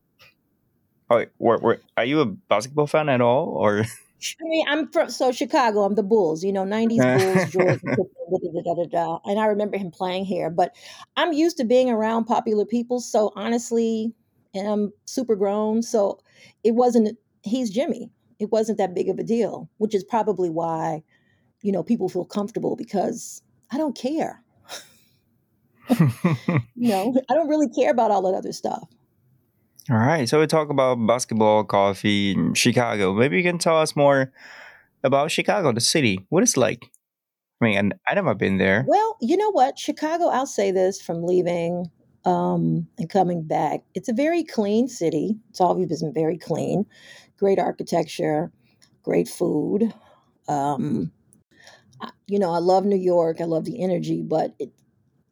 Oh, 1.09 1.25
were, 1.39 1.57
were, 1.57 1.81
are 1.97 2.05
you 2.05 2.21
a 2.21 2.25
basketball 2.25 2.85
fan 2.85 3.09
at 3.09 3.21
all, 3.21 3.47
or? 3.47 3.85
I 4.21 4.43
mean, 4.43 4.65
I'm 4.67 4.91
from 4.91 5.09
so 5.09 5.31
Chicago. 5.31 5.83
I'm 5.83 5.95
the 5.95 6.03
Bulls, 6.03 6.43
you 6.43 6.51
know, 6.51 6.63
'90s 6.63 7.53
Bulls, 7.53 7.79
da, 7.81 8.61
da, 8.61 8.73
da, 8.75 8.85
da, 8.85 9.19
and 9.25 9.39
I 9.39 9.45
remember 9.45 9.77
him 9.77 9.91
playing 9.91 10.25
here. 10.25 10.49
But 10.49 10.75
I'm 11.15 11.33
used 11.33 11.57
to 11.57 11.63
being 11.63 11.89
around 11.89 12.25
popular 12.25 12.65
people, 12.65 12.99
so 12.99 13.31
honestly, 13.35 14.13
and 14.53 14.67
I'm 14.67 14.93
super 15.05 15.35
grown, 15.35 15.81
so 15.81 16.19
it 16.63 16.75
wasn't. 16.75 17.17
He's 17.43 17.69
Jimmy. 17.69 18.11
It 18.39 18.51
wasn't 18.51 18.77
that 18.77 18.93
big 18.93 19.09
of 19.09 19.19
a 19.19 19.23
deal, 19.23 19.69
which 19.77 19.93
is 19.93 20.03
probably 20.03 20.49
why, 20.49 21.03
you 21.61 21.71
know, 21.71 21.83
people 21.83 22.07
feel 22.07 22.25
comfortable 22.25 22.75
because 22.75 23.41
I 23.71 23.77
don't 23.77 23.97
care. 23.97 24.41
you 25.99 26.59
know, 26.75 27.13
I 27.29 27.33
don't 27.33 27.49
really 27.49 27.69
care 27.69 27.91
about 27.91 28.11
all 28.11 28.21
that 28.23 28.37
other 28.37 28.53
stuff. 28.53 28.87
All 29.91 29.97
right. 29.97 30.29
So 30.29 30.39
we 30.39 30.45
talk 30.45 30.69
about 30.69 30.95
basketball, 31.07 31.63
coffee, 31.63 32.37
Chicago. 32.53 33.13
Maybe 33.13 33.37
you 33.37 33.43
can 33.43 33.57
tell 33.57 33.79
us 33.79 33.95
more 33.95 34.31
about 35.03 35.31
Chicago, 35.31 35.71
the 35.71 35.81
city. 35.81 36.25
What 36.29 36.43
it's 36.43 36.57
like. 36.57 36.91
I 37.61 37.65
mean, 37.65 37.93
I 38.07 38.13
never 38.13 38.35
been 38.35 38.57
there. 38.57 38.85
Well, 38.87 39.17
you 39.19 39.35
know 39.35 39.51
what? 39.51 39.79
Chicago, 39.79 40.27
I'll 40.27 40.45
say 40.45 40.71
this 40.71 41.01
from 41.01 41.23
leaving 41.23 41.89
um, 42.23 42.87
and 42.99 43.09
coming 43.09 43.41
back. 43.43 43.81
It's 43.95 44.09
a 44.09 44.13
very 44.13 44.43
clean 44.43 44.87
city. 44.87 45.37
It's 45.49 45.59
always 45.59 46.01
been 46.01 46.13
very 46.13 46.37
clean. 46.37 46.85
Great 47.37 47.57
architecture, 47.57 48.51
great 49.01 49.27
food. 49.27 49.93
Um, 50.47 51.11
you 52.27 52.37
know, 52.37 52.51
I 52.51 52.59
love 52.59 52.85
New 52.85 52.95
York. 52.95 53.41
I 53.41 53.45
love 53.45 53.65
the 53.65 53.81
energy, 53.81 54.21
but 54.21 54.55
it, 54.59 54.71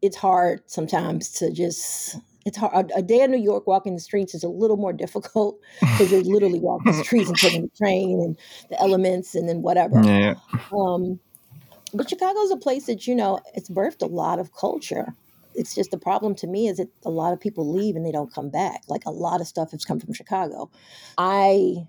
it's 0.02 0.18
hard 0.18 0.62
sometimes 0.66 1.30
to 1.34 1.52
just 1.52 2.18
it's 2.48 2.56
hard. 2.56 2.92
A, 2.96 3.02
day 3.02 3.22
in 3.22 3.32
New 3.32 3.38
York 3.38 3.68
walking 3.68 3.94
the 3.94 4.00
streets 4.00 4.34
is 4.34 4.42
a 4.42 4.48
little 4.48 4.78
more 4.78 4.94
difficult 4.94 5.60
because 5.82 6.12
you're 6.12 6.22
literally 6.22 6.60
walking 6.60 6.94
the 6.94 7.04
streets 7.04 7.28
and 7.28 7.38
taking 7.38 7.62
the 7.64 7.72
train 7.78 8.22
and 8.22 8.40
the 8.70 8.82
elements 8.82 9.36
and 9.36 9.50
then 9.50 9.62
whatever. 9.62 10.02
Yeah. 10.02 10.36
Um, 10.72 11.20
but 11.94 12.10
Chicago 12.10 12.40
is 12.40 12.52
a 12.52 12.58
place 12.58 12.86
that 12.86 13.06
you 13.06 13.16
know 13.16 13.42
it's 13.54 13.70
birthed 13.70 14.02
a 14.02 14.06
lot 14.06 14.40
of 14.40 14.54
culture. 14.54 15.14
It's 15.56 15.76
just 15.76 15.92
the 15.92 15.98
problem 15.98 16.36
to 16.36 16.48
me 16.48 16.68
is 16.68 16.78
that 16.78 16.88
a 17.04 17.10
lot 17.10 17.34
of 17.34 17.40
people 17.42 17.70
leave 17.70 17.98
and 17.98 18.06
they 18.06 18.12
don't 18.12 18.34
come 18.34 18.50
back. 18.50 18.84
Like 18.88 19.04
a 19.06 19.12
lot 19.12 19.42
of 19.42 19.48
stuff 19.48 19.72
has 19.72 19.84
come 19.84 20.00
from 20.00 20.14
Chicago. 20.14 20.70
I 21.18 21.88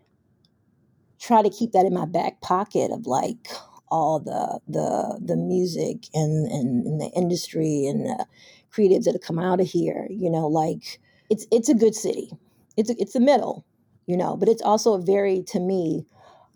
try 1.21 1.43
to 1.43 1.51
keep 1.51 1.73
that 1.73 1.87
in 1.87 1.95
my 1.95 2.07
back 2.07 2.41
pocket 2.41 2.91
of 2.91 3.07
like 3.07 3.49
all 3.91 4.19
the 4.19 4.59
the 4.67 5.21
the 5.25 5.37
music 5.37 6.07
and 6.15 6.51
and, 6.51 6.85
and 6.85 7.01
the 7.01 7.11
industry 7.15 7.87
and 7.87 8.07
the 8.07 8.27
creatives 8.73 9.05
that 9.05 9.15
have 9.15 9.23
come 9.23 9.39
out 9.39 9.61
of 9.61 9.69
here. 9.69 10.07
You 10.11 10.31
know, 10.31 10.49
like 10.49 11.01
it's 11.31 11.47
it's 11.53 11.69
a 11.69 11.75
good 11.75 11.95
city. 11.95 12.31
It's 12.77 12.91
a, 12.91 13.01
it's 13.01 13.15
the 13.15 13.21
middle, 13.21 13.67
you 14.07 14.17
know, 14.17 14.37
but 14.37 14.49
it's 14.49 14.63
also 14.63 14.95
a 14.95 15.03
very 15.03 15.43
to 15.49 15.61
me 15.61 16.07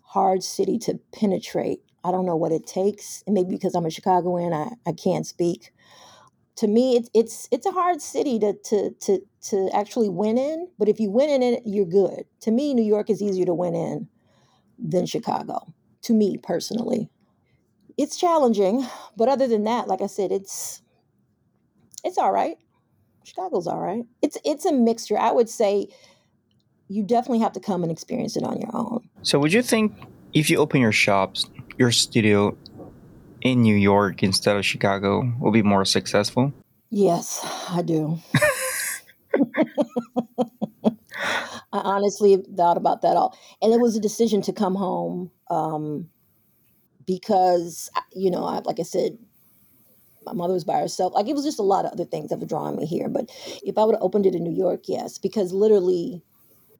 hard 0.03 0.43
city 0.43 0.79
to 0.79 0.99
penetrate. 1.13 1.81
I 2.03 2.11
don't 2.11 2.25
know 2.25 2.35
what 2.37 2.51
it 2.53 2.67
takes, 2.67 3.23
and 3.27 3.33
maybe 3.35 3.51
because 3.51 3.75
I'm 3.75 3.85
a 3.85 3.91
Chicagoan, 3.91 4.53
I 4.53 4.71
I 4.87 4.93
can't 4.93 5.27
speak. 5.27 5.63
to 6.57 6.67
me, 6.67 6.97
it's 6.97 7.09
it's 7.15 7.49
it's 7.51 7.67
a 7.67 7.71
hard 7.73 8.01
city 8.01 8.39
to 8.39 8.53
to 8.65 8.91
to 9.01 9.21
to 9.49 9.69
actually 9.73 10.09
win 10.09 10.37
in. 10.39 10.69
But 10.79 10.89
if 10.89 11.01
you 11.01 11.11
win 11.11 11.31
in 11.31 11.43
it, 11.43 11.63
you're 11.65 11.87
good. 11.87 12.25
To 12.43 12.51
me, 12.51 12.75
New 12.75 12.83
York 12.85 13.09
is 13.11 13.23
easier 13.23 13.45
to 13.47 13.55
win 13.55 13.75
in 13.75 14.09
than 14.79 15.07
Chicago. 15.07 15.73
To 16.03 16.13
me 16.13 16.37
personally, 16.37 17.09
it's 17.97 18.17
challenging. 18.17 18.87
But 19.17 19.29
other 19.29 19.47
than 19.47 19.65
that, 19.65 19.89
like 19.89 20.01
I 20.03 20.07
said, 20.07 20.31
it's 20.33 20.82
it's 22.03 22.17
all 22.17 22.31
right. 22.31 22.57
Chicago's 23.23 23.67
all 23.67 23.79
right. 23.79 24.05
It's 24.21 24.37
it's 24.43 24.65
a 24.65 24.73
mixture. 24.73 25.17
I 25.17 25.31
would 25.31 25.49
say 25.49 25.87
you 26.89 27.03
definitely 27.03 27.39
have 27.39 27.53
to 27.53 27.59
come 27.59 27.83
and 27.83 27.91
experience 27.91 28.35
it 28.35 28.43
on 28.43 28.59
your 28.59 28.69
own. 28.73 29.09
So, 29.21 29.39
would 29.39 29.53
you 29.53 29.61
think 29.61 29.93
if 30.33 30.49
you 30.49 30.57
open 30.57 30.81
your 30.81 30.91
shops, 30.91 31.45
your 31.77 31.91
studio 31.91 32.57
in 33.41 33.61
New 33.61 33.75
York 33.75 34.23
instead 34.23 34.55
of 34.55 34.65
Chicago, 34.65 35.31
will 35.39 35.51
be 35.51 35.61
more 35.61 35.85
successful? 35.85 36.53
Yes, 36.89 37.39
I 37.69 37.81
do. 37.81 38.19
I 41.73 41.79
honestly 41.79 42.37
thought 42.55 42.77
about 42.77 43.01
that 43.01 43.17
all, 43.17 43.35
and 43.61 43.73
it 43.73 43.79
was 43.79 43.95
a 43.95 43.99
decision 43.99 44.41
to 44.43 44.53
come 44.53 44.75
home 44.75 45.31
um, 45.49 46.09
because 47.07 47.89
you 48.13 48.29
know, 48.29 48.43
I, 48.43 48.59
like 48.59 48.79
I 48.79 48.83
said, 48.83 49.17
my 50.25 50.33
mother 50.33 50.53
was 50.53 50.63
by 50.63 50.79
herself. 50.79 51.13
Like 51.13 51.27
it 51.27 51.35
was 51.35 51.45
just 51.45 51.59
a 51.59 51.63
lot 51.63 51.85
of 51.85 51.91
other 51.91 52.05
things 52.05 52.29
that 52.29 52.39
were 52.39 52.45
drawing 52.45 52.75
me 52.75 52.85
here. 52.85 53.09
But 53.09 53.29
if 53.63 53.77
I 53.77 53.83
would 53.83 53.95
have 53.95 54.03
opened 54.03 54.25
it 54.25 54.35
in 54.35 54.43
New 54.43 54.55
York, 54.55 54.83
yes, 54.85 55.17
because 55.17 55.51
literally, 55.53 56.21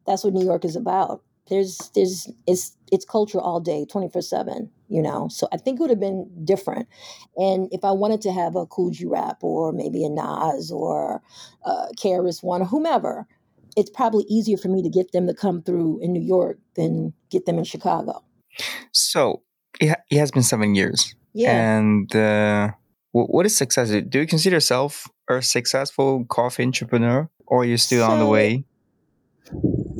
that's 0.05 0.23
what 0.23 0.33
New 0.33 0.45
York 0.45 0.65
is 0.65 0.75
about. 0.75 1.23
There's 1.49 1.91
there's 1.95 2.31
it's 2.47 2.75
it's 2.91 3.05
culture 3.05 3.39
all 3.39 3.59
day, 3.59 3.85
twenty 3.89 4.09
four 4.09 4.21
seven. 4.21 4.69
You 4.87 5.01
know, 5.01 5.27
so 5.29 5.47
I 5.51 5.57
think 5.57 5.79
it 5.79 5.81
would 5.81 5.89
have 5.89 5.99
been 5.99 6.29
different. 6.45 6.87
And 7.35 7.67
if 7.71 7.83
I 7.83 7.91
wanted 7.91 8.21
to 8.21 8.31
have 8.31 8.55
a 8.55 8.65
Kool 8.65 8.91
G 8.91 9.05
Rap 9.05 9.37
or 9.41 9.71
maybe 9.71 10.05
a 10.05 10.09
Nas 10.09 10.71
or 10.71 11.21
uh, 11.65 11.87
KRS 11.97 12.43
One 12.43 12.61
or 12.61 12.65
whomever, 12.65 13.25
it's 13.75 13.89
probably 13.89 14.23
easier 14.29 14.57
for 14.57 14.67
me 14.67 14.83
to 14.83 14.89
get 14.89 15.11
them 15.11 15.27
to 15.27 15.33
come 15.33 15.61
through 15.63 15.99
in 16.01 16.13
New 16.13 16.21
York 16.21 16.59
than 16.75 17.13
get 17.29 17.45
them 17.45 17.57
in 17.57 17.63
Chicago. 17.63 18.23
So 18.91 19.41
it, 19.79 19.89
ha- 19.89 20.03
it 20.09 20.17
has 20.17 20.31
been 20.31 20.43
seven 20.43 20.75
years. 20.75 21.15
Yeah. 21.33 21.77
And 21.77 22.15
uh, 22.15 22.71
what 23.13 23.45
is 23.45 23.55
success? 23.55 23.89
Do 23.89 24.19
you 24.19 24.27
consider 24.27 24.55
yourself 24.55 25.07
a 25.29 25.41
successful 25.41 26.25
coffee 26.25 26.63
entrepreneur 26.63 27.29
or 27.45 27.61
are 27.61 27.65
you 27.65 27.77
still 27.77 28.05
so, 28.05 28.11
on 28.11 28.19
the 28.19 28.25
way? 28.25 28.65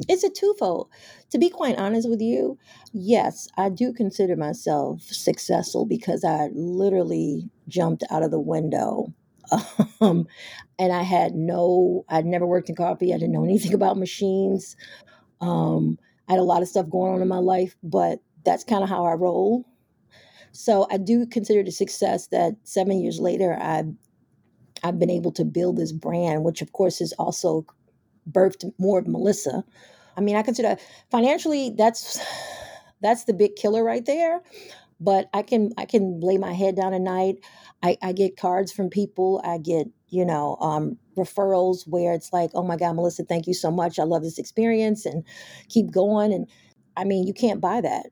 It's 0.10 0.24
a 0.24 0.30
twofold. 0.30 0.90
To 1.30 1.38
be 1.38 1.50
quite 1.50 1.78
honest 1.78 2.10
with 2.10 2.22
you, 2.22 2.58
yes, 2.92 3.48
I 3.58 3.70
do 3.70 3.94
consider 3.94 4.36
myself 4.36 5.02
successful 5.04 5.86
because 5.86 6.24
I 6.24 6.50
literally 6.54 7.50
jumped 7.68 8.04
out 8.10 8.24
of 8.24 8.32
the 8.32 8.40
window. 8.40 9.14
Um, 10.02 10.28
and 10.78 10.92
I 10.92 11.04
had 11.04 11.34
no, 11.34 12.04
I'd 12.10 12.26
never 12.26 12.46
worked 12.46 12.68
in 12.68 12.76
coffee. 12.76 13.14
I 13.14 13.18
didn't 13.18 13.32
know 13.32 13.46
anything 13.46 13.74
about 13.80 13.98
machines. 13.98 14.76
Um, 15.40 15.98
I 16.28 16.34
had 16.34 16.40
a 16.40 16.44
lot 16.44 16.62
of 16.62 16.68
stuff 16.68 16.90
going 16.90 17.14
on 17.14 17.22
in 17.22 17.28
my 17.30 17.38
life, 17.38 17.78
but 17.84 18.20
that's 18.44 18.66
kind 18.66 18.84
of 18.84 18.90
how 18.90 19.06
I 19.06 19.14
roll. 19.14 19.66
So 20.54 20.88
I 20.92 20.98
do 20.98 21.26
consider 21.26 21.62
it 21.62 21.68
a 21.68 21.72
success 21.72 22.28
that 22.28 22.54
seven 22.64 23.02
years 23.02 23.20
later, 23.20 23.58
I've 23.60 23.92
I've 24.84 25.00
been 25.00 25.10
able 25.10 25.32
to 25.34 25.46
build 25.46 25.78
this 25.78 25.92
brand, 25.92 26.44
which 26.44 26.62
of 26.62 26.72
course 26.74 27.02
is 27.02 27.14
also 27.14 27.66
birthed 28.32 28.72
more 28.78 29.00
of 29.00 29.08
Melissa. 29.08 29.64
I 30.18 30.22
mean, 30.22 30.36
I 30.36 30.44
consider 30.44 30.78
financially 31.12 31.74
that's 31.78 32.24
that's 33.02 33.26
the 33.26 33.34
big 33.34 33.56
killer 33.56 33.84
right 33.84 34.06
there. 34.06 34.42
But 35.00 35.30
I 35.34 35.42
can 35.42 35.72
I 35.78 35.86
can 35.86 36.22
lay 36.22 36.38
my 36.38 36.54
head 36.54 36.76
down 36.76 36.94
at 36.94 37.02
night. 37.02 37.38
I, 37.82 37.98
I 38.02 38.14
get 38.14 38.38
cards 38.38 38.72
from 38.72 38.90
people. 38.90 39.42
I 39.44 39.58
get 39.58 39.88
you 40.10 40.26
know 40.26 40.58
um, 40.62 40.98
referrals 41.18 41.88
where 41.88 42.14
it's 42.14 42.32
like, 42.32 42.52
oh 42.54 42.64
my 42.64 42.78
God, 42.78 42.96
Melissa, 42.96 43.26
thank 43.26 43.48
you 43.48 43.56
so 43.56 43.72
much. 43.72 44.00
I 44.00 44.04
love 44.04 44.24
this 44.24 44.40
experience 44.40 45.06
and 45.06 45.26
keep 45.70 45.92
going. 45.92 46.32
And 46.32 46.48
I 46.96 47.06
mean, 47.06 47.28
you 47.28 47.34
can't 47.34 47.60
buy 47.60 47.82
that. 47.82 48.08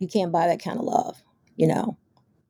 You 0.00 0.08
can't 0.08 0.32
buy 0.32 0.48
that 0.48 0.62
kind 0.62 0.78
of 0.78 0.84
love. 0.84 1.23
You 1.56 1.66
know, 1.66 1.96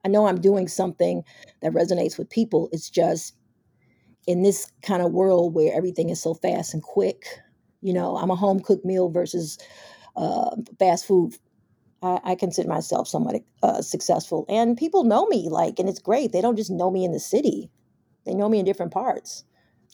I 0.04 0.08
know 0.08 0.26
I'm 0.26 0.40
doing 0.40 0.68
something 0.68 1.22
that 1.62 1.72
resonates 1.72 2.18
with 2.18 2.30
people. 2.30 2.68
It's 2.72 2.90
just 2.90 3.34
in 4.26 4.42
this 4.42 4.70
kind 4.82 5.02
of 5.02 5.12
world 5.12 5.54
where 5.54 5.74
everything 5.74 6.10
is 6.10 6.20
so 6.20 6.34
fast 6.34 6.74
and 6.74 6.82
quick, 6.82 7.26
you 7.82 7.92
know, 7.92 8.16
I'm 8.16 8.30
a 8.30 8.36
home 8.36 8.60
cooked 8.60 8.84
meal 8.84 9.10
versus 9.10 9.58
uh, 10.16 10.56
fast 10.78 11.06
food. 11.06 11.34
I, 12.02 12.20
I, 12.24 12.34
consider 12.34 12.68
myself 12.68 13.08
somewhat 13.08 13.42
uh, 13.62 13.82
successful, 13.82 14.44
and 14.48 14.76
people 14.76 15.04
know 15.04 15.26
me. 15.26 15.48
Like, 15.48 15.78
and 15.78 15.88
it's 15.88 15.98
great. 15.98 16.32
They 16.32 16.40
don't 16.40 16.56
just 16.56 16.70
know 16.70 16.90
me 16.90 17.04
in 17.04 17.12
the 17.12 17.20
city; 17.20 17.70
they 18.24 18.34
know 18.34 18.48
me 18.48 18.58
in 18.58 18.64
different 18.64 18.92
parts. 18.92 19.44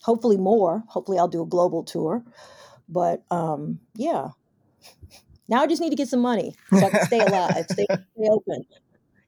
Hopefully, 0.03 0.37
more. 0.37 0.83
Hopefully, 0.87 1.17
I'll 1.17 1.27
do 1.27 1.41
a 1.41 1.45
global 1.45 1.83
tour. 1.83 2.23
But 2.89 3.23
um, 3.31 3.79
yeah, 3.95 4.29
now 5.47 5.61
I 5.61 5.67
just 5.67 5.81
need 5.81 5.89
to 5.89 5.95
get 5.95 6.07
some 6.07 6.21
money 6.21 6.55
so 6.69 6.85
I 6.85 6.89
can 6.89 7.05
stay 7.05 7.19
alive, 7.19 7.65
stay, 7.69 7.85
stay 7.85 8.29
open, 8.29 8.65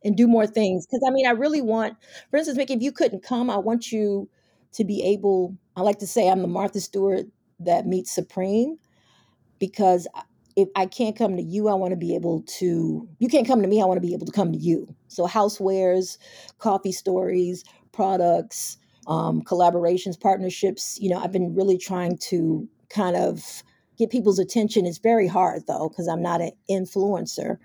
and 0.03 0.17
do 0.17 0.27
more 0.27 0.47
things. 0.47 0.85
Because 0.85 1.03
I 1.07 1.11
mean, 1.11 1.27
I 1.27 1.31
really 1.31 1.61
want, 1.61 1.95
for 2.31 2.37
instance, 2.37 2.57
Mickey, 2.57 2.73
if 2.73 2.81
you 2.81 2.91
couldn't 2.91 3.23
come, 3.23 3.49
I 3.49 3.57
want 3.57 3.91
you 3.91 4.29
to 4.73 4.83
be 4.83 5.03
able, 5.03 5.55
I 5.75 5.81
like 5.81 5.99
to 5.99 6.07
say 6.07 6.29
I'm 6.29 6.41
the 6.41 6.47
Martha 6.47 6.79
Stewart 6.81 7.25
that 7.59 7.87
meets 7.87 8.11
Supreme 8.11 8.77
because 9.59 10.07
if 10.55 10.69
I 10.75 10.85
can't 10.85 11.17
come 11.17 11.35
to 11.37 11.43
you, 11.43 11.67
I 11.67 11.73
want 11.73 11.91
to 11.91 11.97
be 11.97 12.15
able 12.15 12.43
to, 12.59 13.07
you 13.19 13.27
can't 13.29 13.47
come 13.47 13.61
to 13.61 13.67
me, 13.67 13.81
I 13.81 13.85
want 13.85 13.97
to 13.97 14.07
be 14.07 14.13
able 14.13 14.25
to 14.25 14.31
come 14.31 14.51
to 14.51 14.57
you. 14.57 14.93
So, 15.07 15.27
housewares, 15.27 16.17
coffee 16.59 16.91
stories, 16.91 17.63
products, 17.91 18.77
um, 19.07 19.41
collaborations, 19.43 20.19
partnerships. 20.19 20.99
You 21.01 21.09
know, 21.09 21.17
I've 21.19 21.31
been 21.31 21.55
really 21.55 21.77
trying 21.77 22.17
to 22.29 22.67
kind 22.89 23.15
of 23.15 23.63
get 23.97 24.11
people's 24.11 24.39
attention. 24.39 24.85
It's 24.85 24.99
very 24.99 25.27
hard 25.27 25.63
though, 25.67 25.89
because 25.89 26.07
I'm 26.07 26.21
not 26.21 26.41
an 26.41 26.51
influencer. 26.69 27.57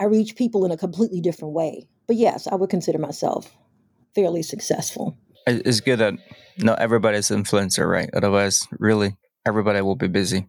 I 0.00 0.04
reach 0.04 0.36
people 0.36 0.64
in 0.64 0.70
a 0.70 0.76
completely 0.76 1.20
different 1.20 1.54
way. 1.54 1.88
But 2.06 2.16
yes, 2.16 2.46
I 2.46 2.54
would 2.54 2.70
consider 2.70 2.98
myself 2.98 3.56
fairly 4.14 4.42
successful. 4.42 5.16
It's 5.46 5.80
good 5.80 5.98
that 6.00 6.14
not 6.58 6.78
everybody's 6.78 7.28
influencer, 7.28 7.88
right? 7.88 8.10
Otherwise, 8.14 8.66
really, 8.78 9.16
everybody 9.46 9.80
will 9.80 9.96
be 9.96 10.08
busy 10.08 10.48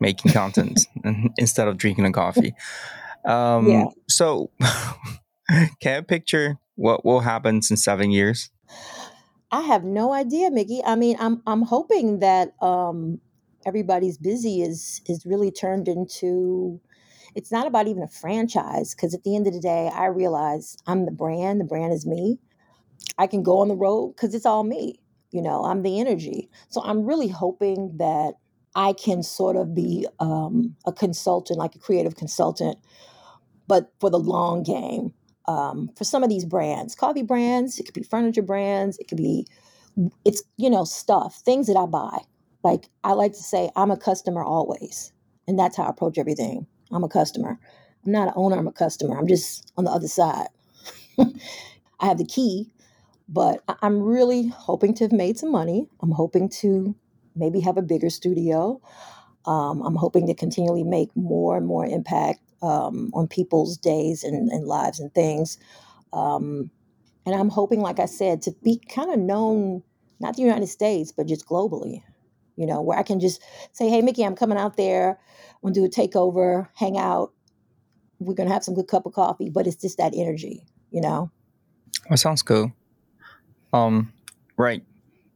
making 0.00 0.32
content 0.32 0.80
instead 1.38 1.68
of 1.68 1.76
drinking 1.76 2.04
a 2.04 2.12
coffee. 2.12 2.54
Um, 3.24 3.68
yeah. 3.68 3.86
So, 4.08 4.50
can 5.80 5.98
I 5.98 6.00
picture 6.02 6.58
what 6.76 7.04
will 7.04 7.20
happen 7.20 7.56
in 7.56 7.76
seven 7.76 8.10
years? 8.10 8.50
I 9.50 9.62
have 9.62 9.82
no 9.82 10.12
idea, 10.12 10.50
Mickey. 10.50 10.82
I 10.84 10.94
mean, 10.94 11.16
I'm 11.18 11.42
I'm 11.46 11.62
hoping 11.62 12.20
that 12.20 12.52
um, 12.62 13.20
everybody's 13.64 14.18
busy 14.18 14.62
is 14.62 15.00
is 15.06 15.24
really 15.24 15.50
turned 15.50 15.88
into. 15.88 16.80
It's 17.38 17.52
not 17.52 17.68
about 17.68 17.86
even 17.86 18.02
a 18.02 18.08
franchise 18.08 18.96
because 18.96 19.14
at 19.14 19.22
the 19.22 19.36
end 19.36 19.46
of 19.46 19.54
the 19.54 19.60
day, 19.60 19.92
I 19.94 20.06
realize 20.06 20.76
I'm 20.88 21.06
the 21.06 21.12
brand. 21.12 21.60
The 21.60 21.64
brand 21.64 21.92
is 21.92 22.04
me. 22.04 22.40
I 23.16 23.28
can 23.28 23.44
go 23.44 23.60
on 23.60 23.68
the 23.68 23.76
road 23.76 24.16
because 24.16 24.34
it's 24.34 24.44
all 24.44 24.64
me. 24.64 25.00
You 25.30 25.40
know, 25.40 25.64
I'm 25.64 25.82
the 25.82 26.00
energy. 26.00 26.50
So 26.68 26.82
I'm 26.82 27.04
really 27.06 27.28
hoping 27.28 27.96
that 27.98 28.34
I 28.74 28.92
can 28.92 29.22
sort 29.22 29.54
of 29.54 29.72
be 29.72 30.08
um, 30.18 30.74
a 30.84 30.92
consultant, 30.92 31.60
like 31.60 31.76
a 31.76 31.78
creative 31.78 32.16
consultant, 32.16 32.76
but 33.68 33.92
for 34.00 34.10
the 34.10 34.18
long 34.18 34.64
game. 34.64 35.14
Um, 35.46 35.90
for 35.96 36.04
some 36.04 36.24
of 36.24 36.28
these 36.28 36.44
brands, 36.44 36.96
coffee 36.96 37.22
brands, 37.22 37.78
it 37.78 37.84
could 37.84 37.94
be 37.94 38.02
furniture 38.02 38.42
brands, 38.42 38.98
it 38.98 39.08
could 39.08 39.18
be, 39.18 39.46
it's, 40.24 40.42
you 40.56 40.70
know, 40.70 40.84
stuff, 40.84 41.36
things 41.44 41.68
that 41.68 41.76
I 41.76 41.86
buy. 41.86 42.18
Like 42.64 42.88
I 43.04 43.12
like 43.12 43.32
to 43.32 43.42
say, 43.42 43.70
I'm 43.76 43.92
a 43.92 43.96
customer 43.96 44.42
always. 44.44 45.12
And 45.46 45.58
that's 45.58 45.76
how 45.76 45.84
I 45.84 45.90
approach 45.90 46.18
everything. 46.18 46.66
I'm 46.90 47.04
a 47.04 47.08
customer. 47.08 47.58
I'm 48.04 48.12
not 48.12 48.28
an 48.28 48.34
owner, 48.36 48.56
I'm 48.56 48.68
a 48.68 48.72
customer. 48.72 49.18
I'm 49.18 49.28
just 49.28 49.72
on 49.76 49.84
the 49.84 49.90
other 49.90 50.08
side. 50.08 50.48
I 52.00 52.06
have 52.06 52.18
the 52.18 52.26
key, 52.26 52.70
but 53.28 53.62
I'm 53.82 54.00
really 54.00 54.48
hoping 54.48 54.94
to 54.94 55.04
have 55.04 55.12
made 55.12 55.38
some 55.38 55.50
money. 55.50 55.88
I'm 56.00 56.12
hoping 56.12 56.48
to 56.60 56.94
maybe 57.34 57.60
have 57.60 57.76
a 57.76 57.82
bigger 57.82 58.10
studio. 58.10 58.80
Um, 59.46 59.82
I'm 59.82 59.96
hoping 59.96 60.26
to 60.26 60.34
continually 60.34 60.84
make 60.84 61.14
more 61.16 61.56
and 61.56 61.66
more 61.66 61.86
impact 61.86 62.40
um, 62.62 63.10
on 63.14 63.28
people's 63.28 63.76
days 63.76 64.24
and, 64.24 64.50
and, 64.50 64.66
lives 64.66 65.00
and 65.00 65.12
things. 65.14 65.58
Um, 66.12 66.70
and 67.24 67.34
I'm 67.34 67.48
hoping, 67.48 67.80
like 67.80 68.00
I 68.00 68.06
said, 68.06 68.42
to 68.42 68.52
be 68.62 68.80
kind 68.92 69.12
of 69.12 69.18
known, 69.18 69.82
not 70.20 70.36
the 70.36 70.42
United 70.42 70.66
States, 70.68 71.12
but 71.12 71.26
just 71.26 71.46
globally, 71.46 72.02
you 72.56 72.66
know, 72.66 72.82
where 72.82 72.98
I 72.98 73.02
can 73.02 73.20
just 73.20 73.42
say, 73.72 73.88
hey, 73.88 74.02
Mickey, 74.02 74.24
I'm 74.24 74.36
coming 74.36 74.58
out 74.58 74.76
there. 74.76 75.18
To 75.64 75.72
do 75.72 75.84
a 75.84 75.88
takeover, 75.88 76.68
hang 76.74 76.96
out. 76.96 77.32
We're 78.20 78.34
going 78.34 78.48
to 78.48 78.52
have 78.52 78.64
some 78.64 78.74
good 78.74 78.88
cup 78.88 79.06
of 79.06 79.12
coffee, 79.12 79.50
but 79.50 79.66
it's 79.66 79.76
just 79.76 79.98
that 79.98 80.12
energy, 80.16 80.64
you 80.90 81.00
know? 81.00 81.30
That 82.08 82.18
sounds 82.18 82.42
cool. 82.42 82.72
Um, 83.72 84.12
right. 84.56 84.82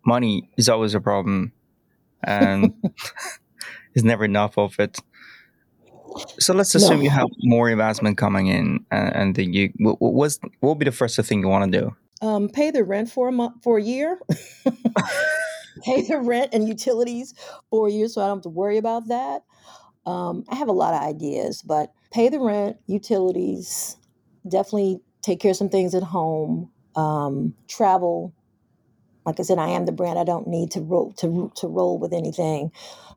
Money 0.07 0.51
is 0.57 0.69
always 0.69 0.95
a 0.95 1.01
problem, 1.01 1.53
and 2.25 2.73
it's 3.95 4.05
never 4.05 4.25
enough 4.25 4.59
of 4.59 4.79
it. 4.79 4.99
So 6.39 6.55
let's 6.55 6.75
assume 6.75 6.99
no. 6.99 7.03
you 7.05 7.11
have 7.11 7.29
more 7.43 7.69
investment 7.69 8.19
coming 8.19 8.49
in, 8.49 8.85
and, 8.91 9.15
and 9.15 9.35
then 9.35 9.53
you 9.53 9.73
what, 9.79 9.97
what's 10.01 10.39
what 10.43 10.69
will 10.69 10.75
be 10.75 10.85
the 10.85 10.93
first 10.93 11.21
thing 11.21 11.41
you 11.41 11.49
want 11.49 11.73
to 11.73 11.81
do? 11.81 11.97
Um, 12.27 12.49
pay 12.49 12.71
the 12.71 12.85
rent 12.85 13.11
for 13.11 13.29
a 13.29 13.33
month 13.33 13.63
for 13.63 13.79
a 13.79 13.83
year. 13.83 14.19
pay 15.83 16.03
the 16.03 16.19
rent 16.19 16.51
and 16.53 16.69
utilities 16.69 17.35
for 17.71 17.89
a 17.89 17.91
year, 17.91 18.09
so 18.09 18.23
I 18.23 18.27
don't 18.27 18.39
have 18.39 18.43
to 18.43 18.49
worry 18.49 18.79
about 18.79 19.09
that. 19.09 19.43
Um, 20.07 20.45
I 20.49 20.57
have 20.57 20.69
a 20.69 20.73
lot 20.73 20.95
of 20.95 21.03
ideas, 21.03 21.63
but 21.63 21.93
pay 22.13 22.29
the 22.29 22.41
rent, 22.41 22.77
utilities, 22.87 23.97
definitely 24.49 25.01
take 25.23 25.41
care 25.41 25.53
of 25.53 25.57
some 25.57 25.69
things 25.69 25.95
at 25.95 26.03
home, 26.03 26.71
um, 26.97 27.55
travel. 27.69 28.35
Like 29.25 29.39
I 29.39 29.45
said, 29.45 29.59
I 29.59 29.69
am 29.69 29.87
the 29.87 29.93
brand. 29.93 30.19
I 30.19 30.25
don't 30.25 30.49
need 30.49 30.73
to 30.73 30.81
roll 30.81 31.13
to 31.15 31.53
to 31.57 31.69
roll 31.69 31.99
with 31.99 32.13
anything. 32.13 32.73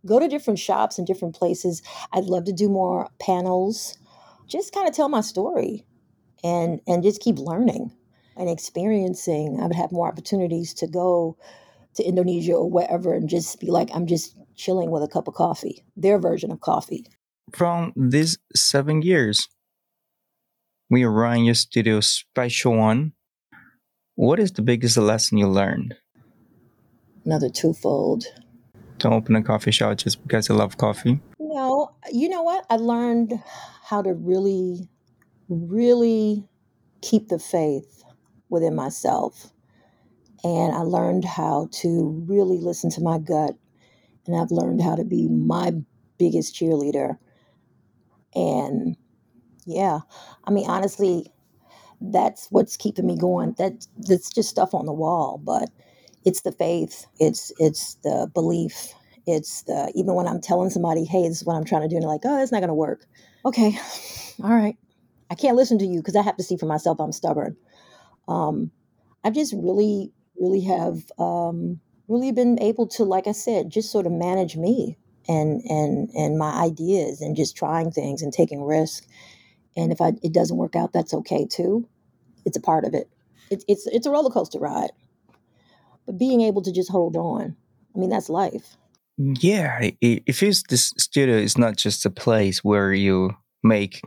Go 0.06 0.20
to 0.20 0.28
different 0.28 0.60
shops 0.60 1.00
and 1.00 1.08
different 1.08 1.36
places. 1.36 1.82
I'd 2.14 2.26
love 2.26 2.46
to 2.46 2.54
do 2.54 2.70
more 2.70 3.10
panels. 3.20 3.98
Just 4.48 4.72
kind 4.72 4.88
of 4.88 4.96
tell 4.96 5.10
my 5.10 5.22
story, 5.22 5.84
and 6.44 6.80
and 6.88 7.02
just 7.02 7.22
keep 7.22 7.40
learning 7.40 7.92
and 8.38 8.50
experiencing. 8.50 9.60
I 9.60 9.66
would 9.66 9.76
have 9.76 9.92
more 9.92 10.08
opportunities 10.08 10.76
to 10.76 10.88
go 10.88 11.38
to 11.96 12.04
Indonesia 12.04 12.54
or 12.54 12.70
wherever 12.70 13.14
and 13.14 13.28
just 13.28 13.60
be 13.60 13.72
like, 13.72 13.90
I'm 13.94 14.06
just 14.06 14.36
chilling 14.56 14.92
with 14.92 15.04
a 15.04 15.08
cup 15.08 15.28
of 15.28 15.34
coffee, 15.34 15.84
their 15.96 16.20
version 16.20 16.52
of 16.52 16.60
coffee. 16.60 17.06
From 17.52 17.94
these 17.96 18.38
seven 18.56 19.02
years, 19.02 19.48
we 20.90 21.04
are 21.04 21.12
running 21.12 21.46
your 21.46 21.56
studio 21.56 22.00
special 22.00 22.76
one. 22.78 23.14
What 24.16 24.40
is 24.40 24.52
the 24.52 24.62
biggest 24.62 24.98
lesson 24.98 25.38
you 25.38 25.48
learned? 25.48 25.96
Another 27.26 27.50
twofold. 27.50 28.26
Don't 29.00 29.14
open 29.14 29.36
a 29.36 29.44
coffee 29.44 29.72
shop 29.72 29.98
just 29.98 30.22
because 30.24 30.48
you 30.48 30.56
love 30.56 30.78
coffee. 30.78 31.20
No, 31.40 31.96
you 32.12 32.30
know 32.30 32.44
what? 32.44 32.66
I 32.70 32.78
learned 32.78 33.34
how 33.84 34.02
to 34.02 34.14
really, 34.14 34.88
really 35.50 36.48
keep 37.02 37.28
the 37.28 37.40
faith 37.40 38.04
within 38.50 38.76
myself. 38.76 39.52
And 40.44 40.74
I 40.74 40.82
learned 40.82 41.26
how 41.26 41.70
to 41.82 42.24
really 42.28 42.60
listen 42.60 42.90
to 42.92 43.02
my 43.02 43.18
gut. 43.18 43.56
And 44.28 44.36
I've 44.36 44.52
learned 44.52 44.82
how 44.82 44.96
to 44.96 45.04
be 45.04 45.28
my 45.28 45.74
biggest 46.18 46.56
cheerleader. 46.56 47.18
And 48.34 48.98
yeah, 49.66 50.00
I 50.44 50.52
mean, 50.52 50.70
honestly, 50.70 51.32
that's 52.02 52.48
what's 52.52 52.78
keeping 52.78 53.06
me 53.06 53.18
going. 53.18 53.56
That 53.58 53.86
that's 53.98 54.30
just 54.30 54.50
stuff 54.50 54.74
on 54.74 54.86
the 54.86 54.94
wall, 54.94 55.42
but 55.44 55.70
it's 56.26 56.42
the 56.42 56.52
faith. 56.52 57.06
It's 57.20 57.52
it's 57.60 57.96
the 58.04 58.30
belief. 58.34 58.94
It's 59.28 59.64
the 59.64 59.92
even 59.96 60.14
when 60.16 60.28
I'm 60.28 60.42
telling 60.42 60.70
somebody, 60.70 61.06
"Hey, 61.06 61.28
this 61.28 61.38
is 61.38 61.46
what 61.46 61.56
I'm 61.56 61.64
trying 61.64 61.84
to 61.84 61.88
do," 61.88 61.96
and 61.96 62.04
they're 62.04 62.10
like, 62.10 62.22
"Oh, 62.26 62.42
it's 62.42 62.52
not 62.52 62.60
to 62.62 62.74
work." 62.74 63.06
Okay, 63.46 63.78
all 64.44 64.54
right. 64.54 64.78
I 65.30 65.36
can't 65.36 65.56
listen 65.56 65.80
to 65.80 65.86
you 65.86 66.00
because 66.00 66.16
I 66.16 66.22
have 66.22 66.38
to 66.38 66.44
see 66.44 66.58
for 66.58 66.68
myself. 66.68 67.00
I'm 67.00 67.12
stubborn. 67.12 67.58
Um, 68.28 68.72
I've 69.24 69.34
just 69.34 69.54
really, 69.54 70.14
really 70.40 70.62
have 70.62 71.00
um, 71.18 71.80
really 72.08 72.32
been 72.32 72.60
able 72.60 72.88
to, 72.88 73.04
like 73.04 73.28
I 73.28 73.32
said, 73.32 73.70
just 73.70 73.92
sort 73.92 74.06
of 74.06 74.12
manage 74.12 74.56
me 74.58 74.98
and 75.28 75.62
and 75.64 76.10
and 76.12 76.38
my 76.38 76.52
ideas 76.64 77.22
and 77.22 77.36
just 77.36 77.56
trying 77.58 77.92
things 77.92 78.22
and 78.22 78.32
taking 78.32 78.64
risks 78.64 79.08
and 79.78 79.92
if 79.92 80.02
I, 80.02 80.14
it 80.24 80.34
doesn't 80.34 80.58
work 80.58 80.76
out, 80.76 80.94
that's 80.94 81.14
okay 81.14 81.46
too. 81.46 81.88
It's 82.46 82.58
a 82.58 82.62
part 82.62 82.86
of 82.86 82.94
it. 82.94 83.10
It's 83.50 83.66
it's 83.68 83.88
it's 83.88 84.08
a 84.08 84.12
roller 84.12 84.30
coaster 84.30 84.60
ride, 84.60 84.92
but 86.06 86.18
being 86.18 86.42
able 86.42 86.62
to 86.64 86.72
just 86.72 86.90
hold 86.90 87.16
on, 87.16 87.56
I 87.96 88.00
mean, 88.00 88.10
that's 88.10 88.30
life. 88.30 88.78
Yeah, 89.18 89.80
it, 89.82 90.24
it 90.26 90.34
feels 90.34 90.64
this 90.64 90.94
studio 90.98 91.36
is 91.38 91.58
not 91.58 91.78
just 91.78 92.06
a 92.06 92.10
place 92.10 92.64
where 92.64 92.92
you 92.92 93.32
make 93.64 94.02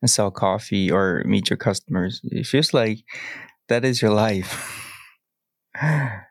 and 0.00 0.10
sell 0.10 0.30
coffee 0.30 0.90
or 0.90 1.22
meet 1.26 1.50
your 1.50 1.56
customers. 1.56 2.20
It 2.24 2.46
feels 2.46 2.72
like 2.72 2.98
that 3.68 3.84
is 3.84 4.00
your 4.00 4.12
life. 4.12 4.84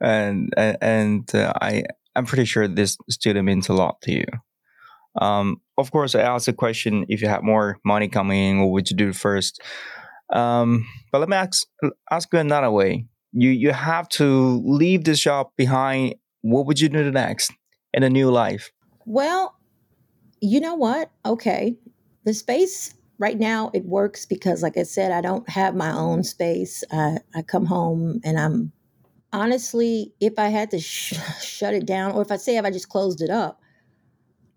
and 0.00 0.52
and 0.56 1.34
uh, 1.34 1.52
I 1.60 1.84
I'm 2.14 2.26
pretty 2.26 2.44
sure 2.44 2.66
this 2.68 2.96
studio 3.10 3.42
means 3.42 3.68
a 3.68 3.74
lot 3.74 4.00
to 4.02 4.12
you. 4.12 4.24
Um, 5.20 5.60
of 5.78 5.90
course, 5.90 6.14
I 6.14 6.20
asked 6.20 6.48
a 6.48 6.52
question: 6.52 7.06
if 7.08 7.22
you 7.22 7.28
had 7.28 7.42
more 7.42 7.78
money 7.84 8.08
coming 8.08 8.38
in, 8.38 8.60
what 8.60 8.70
would 8.70 8.90
you 8.90 8.96
do 8.96 9.12
first? 9.12 9.62
Um, 10.32 10.86
but 11.12 11.20
let 11.20 11.28
me 11.28 11.36
ask 11.36 11.66
ask 12.10 12.32
you 12.32 12.38
another 12.38 12.70
way. 12.70 13.06
You 13.32 13.50
you 13.50 13.72
have 13.72 14.08
to 14.10 14.62
leave 14.64 15.04
this 15.04 15.20
job 15.20 15.48
behind. 15.56 16.16
What 16.42 16.66
would 16.66 16.80
you 16.80 16.88
do 16.88 17.10
next 17.10 17.52
in 17.92 18.02
a 18.02 18.10
new 18.10 18.30
life? 18.30 18.70
Well, 19.04 19.56
you 20.40 20.60
know 20.60 20.74
what? 20.74 21.10
Okay, 21.24 21.76
the 22.24 22.34
space 22.34 22.94
right 23.18 23.38
now 23.38 23.70
it 23.72 23.84
works 23.84 24.26
because, 24.26 24.62
like 24.62 24.76
I 24.76 24.82
said, 24.82 25.12
I 25.12 25.20
don't 25.20 25.48
have 25.48 25.74
my 25.74 25.92
own 25.92 26.22
space. 26.22 26.84
I 26.90 27.18
I 27.34 27.42
come 27.42 27.66
home 27.66 28.20
and 28.24 28.38
I'm 28.38 28.72
honestly, 29.36 30.14
if 30.18 30.38
I 30.38 30.48
had 30.48 30.70
to 30.70 30.80
sh- 30.80 31.14
shut 31.42 31.74
it 31.74 31.86
down, 31.86 32.12
or 32.12 32.22
if 32.22 32.32
I 32.32 32.36
say 32.36 32.56
if 32.56 32.64
I 32.64 32.70
just 32.70 32.88
closed 32.88 33.20
it 33.20 33.30
up, 33.30 33.60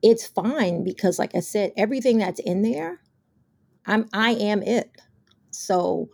it's 0.02 0.26
fine 0.26 0.84
because 0.84 1.20
like 1.20 1.36
I 1.36 1.42
said, 1.42 1.74
everything 1.76 2.18
that's 2.18 2.40
in 2.40 2.62
there, 2.62 3.02
I'm 3.86 4.08
I 4.14 4.32
am 4.32 4.64
it. 4.64 4.90
So 5.52 6.10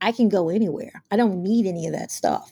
I 0.00 0.12
can 0.12 0.28
go 0.28 0.48
anywhere. 0.48 1.02
I 1.10 1.16
don't 1.16 1.42
need 1.42 1.66
any 1.66 1.86
of 1.86 1.92
that 1.92 2.10
stuff. 2.10 2.50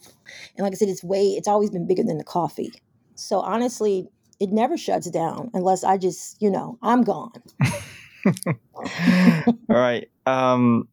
And 0.57 0.65
like 0.65 0.73
I 0.73 0.77
said, 0.77 0.89
it's 0.89 1.03
way 1.03 1.29
it's 1.29 1.49
always 1.49 1.71
been 1.71 1.87
bigger 1.87 2.03
than 2.03 2.19
the 2.19 2.25
coffee. 2.25 2.73
So 3.15 3.41
honestly, 3.41 4.09
it 4.39 4.51
never 4.51 4.77
shuts 4.77 5.11
down 5.11 5.51
unless 5.55 5.83
I 5.83 5.97
just, 5.97 6.41
you 6.43 6.51
know, 6.51 6.79
I'm 6.83 7.03
gone. 7.03 7.43
All 8.75 9.57
right. 9.71 10.11
Um 10.27 10.89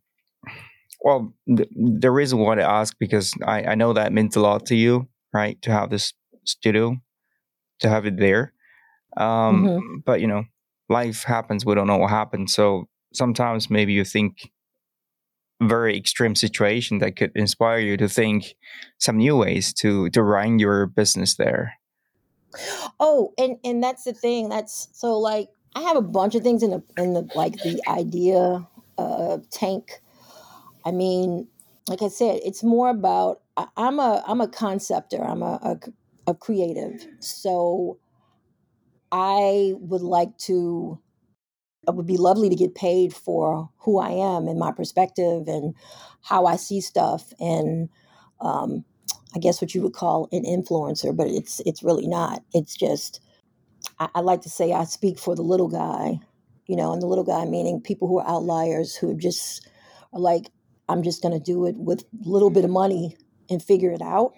well, 1.03 1.33
the, 1.45 1.67
the 1.75 2.09
reason 2.09 2.39
why 2.39 2.57
I 2.57 2.79
ask 2.79 2.95
because 2.97 3.33
I, 3.45 3.63
I 3.63 3.75
know 3.75 3.93
that 3.93 4.13
meant 4.13 4.35
a 4.37 4.39
lot 4.39 4.65
to 4.67 4.75
you, 4.75 5.09
right? 5.33 5.61
To 5.63 5.71
have 5.71 5.89
this 5.89 6.13
studio, 6.45 6.97
to 7.79 7.89
have 7.89 8.05
it 8.05 8.17
there. 8.17 8.53
Um, 9.17 9.65
mm-hmm. 9.65 9.95
But 10.05 10.21
you 10.21 10.27
know, 10.27 10.45
life 10.89 11.23
happens. 11.23 11.65
We 11.65 11.75
don't 11.75 11.87
know 11.87 11.97
what 11.97 12.09
happens. 12.09 12.53
So 12.53 12.87
sometimes 13.13 13.69
maybe 13.69 13.93
you 13.93 14.05
think 14.05 14.49
very 15.61 15.97
extreme 15.97 16.35
situation 16.35 16.99
that 16.99 17.15
could 17.15 17.31
inspire 17.35 17.79
you 17.79 17.97
to 17.97 18.07
think 18.07 18.55
some 18.97 19.17
new 19.17 19.35
ways 19.35 19.73
to 19.73 20.09
to 20.11 20.23
run 20.23 20.57
your 20.57 20.85
business 20.85 21.35
there. 21.35 21.73
Oh, 22.99 23.33
and 23.37 23.57
and 23.63 23.83
that's 23.83 24.05
the 24.05 24.13
thing. 24.13 24.47
That's 24.47 24.87
so 24.93 25.19
like 25.19 25.49
I 25.75 25.81
have 25.81 25.97
a 25.97 26.01
bunch 26.01 26.35
of 26.35 26.43
things 26.43 26.63
in 26.63 26.71
the 26.71 26.83
in 26.97 27.13
the 27.13 27.29
like 27.35 27.53
the 27.53 27.81
idea 27.89 28.65
uh, 28.97 29.39
tank. 29.51 29.99
I 30.85 30.91
mean, 30.91 31.47
like 31.87 32.01
I 32.01 32.09
said, 32.09 32.39
it's 32.45 32.63
more 32.63 32.89
about 32.89 33.41
I, 33.57 33.67
am 33.77 33.99
a 33.99 34.23
I'm 34.27 34.41
a 34.41 34.47
conceptor. 34.47 35.23
I'm 35.23 35.41
a, 35.43 35.59
a 35.63 35.79
a 36.27 36.33
creative. 36.33 37.05
So 37.19 37.99
I 39.11 39.73
would 39.79 40.01
like 40.01 40.37
to, 40.39 40.99
it 41.87 41.95
would 41.95 42.07
be 42.07 42.17
lovely 42.17 42.49
to 42.49 42.55
get 42.55 42.75
paid 42.75 43.13
for 43.13 43.69
who 43.79 43.99
I 43.99 44.09
am 44.09 44.47
and 44.47 44.57
my 44.57 44.71
perspective 44.71 45.47
and 45.47 45.75
how 46.21 46.45
I 46.45 46.55
see 46.55 46.81
stuff. 46.81 47.33
And 47.39 47.89
um, 48.41 48.85
I 49.35 49.39
guess 49.39 49.61
what 49.61 49.75
you 49.75 49.81
would 49.81 49.93
call 49.93 50.29
an 50.31 50.43
influencer, 50.43 51.15
but 51.15 51.27
it's 51.27 51.61
it's 51.65 51.83
really 51.83 52.07
not. 52.07 52.43
It's 52.53 52.75
just 52.75 53.21
I, 53.99 54.09
I 54.15 54.19
like 54.21 54.41
to 54.41 54.49
say 54.49 54.73
I 54.73 54.85
speak 54.85 55.19
for 55.19 55.35
the 55.35 55.41
little 55.43 55.67
guy, 55.69 56.19
you 56.67 56.75
know, 56.75 56.93
and 56.93 57.01
the 57.01 57.07
little 57.07 57.23
guy 57.23 57.45
meaning 57.45 57.81
people 57.81 58.07
who 58.07 58.19
are 58.19 58.27
outliers 58.27 58.95
who 58.95 59.15
just 59.15 59.67
are 60.13 60.19
like, 60.19 60.49
I'm 60.89 61.03
just 61.03 61.21
going 61.21 61.33
to 61.33 61.43
do 61.43 61.65
it 61.65 61.75
with 61.77 62.01
a 62.01 62.29
little 62.29 62.49
bit 62.49 62.65
of 62.65 62.71
money 62.71 63.17
and 63.49 63.61
figure 63.61 63.91
it 63.91 64.01
out. 64.01 64.33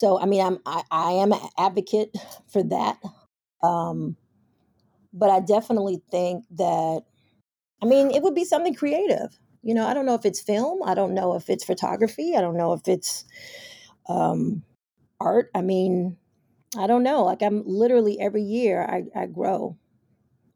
So 0.00 0.20
I 0.20 0.26
mean, 0.26 0.44
I'm 0.44 0.58
I, 0.66 0.82
I 0.90 1.12
am 1.12 1.32
an 1.32 1.40
advocate 1.58 2.14
for 2.52 2.62
that 2.64 2.98
um, 3.62 4.16
but 5.12 5.30
I 5.30 5.40
definitely 5.40 6.02
think 6.10 6.44
that, 6.52 7.02
I 7.82 7.86
mean, 7.86 8.10
it 8.10 8.22
would 8.22 8.34
be 8.34 8.44
something 8.44 8.74
creative. 8.74 9.38
You 9.62 9.74
know, 9.74 9.86
I 9.86 9.94
don't 9.94 10.06
know 10.06 10.14
if 10.14 10.24
it's 10.24 10.40
film. 10.40 10.82
I 10.84 10.94
don't 10.94 11.14
know 11.14 11.34
if 11.34 11.50
it's 11.50 11.64
photography. 11.64 12.36
I 12.36 12.40
don't 12.40 12.56
know 12.56 12.72
if 12.72 12.86
it's 12.86 13.24
um, 14.08 14.62
art. 15.20 15.50
I 15.54 15.62
mean, 15.62 16.16
I 16.78 16.86
don't 16.86 17.02
know. 17.02 17.24
Like 17.24 17.42
I'm 17.42 17.62
literally 17.66 18.20
every 18.20 18.42
year 18.42 18.82
I, 18.82 19.04
I 19.18 19.26
grow. 19.26 19.76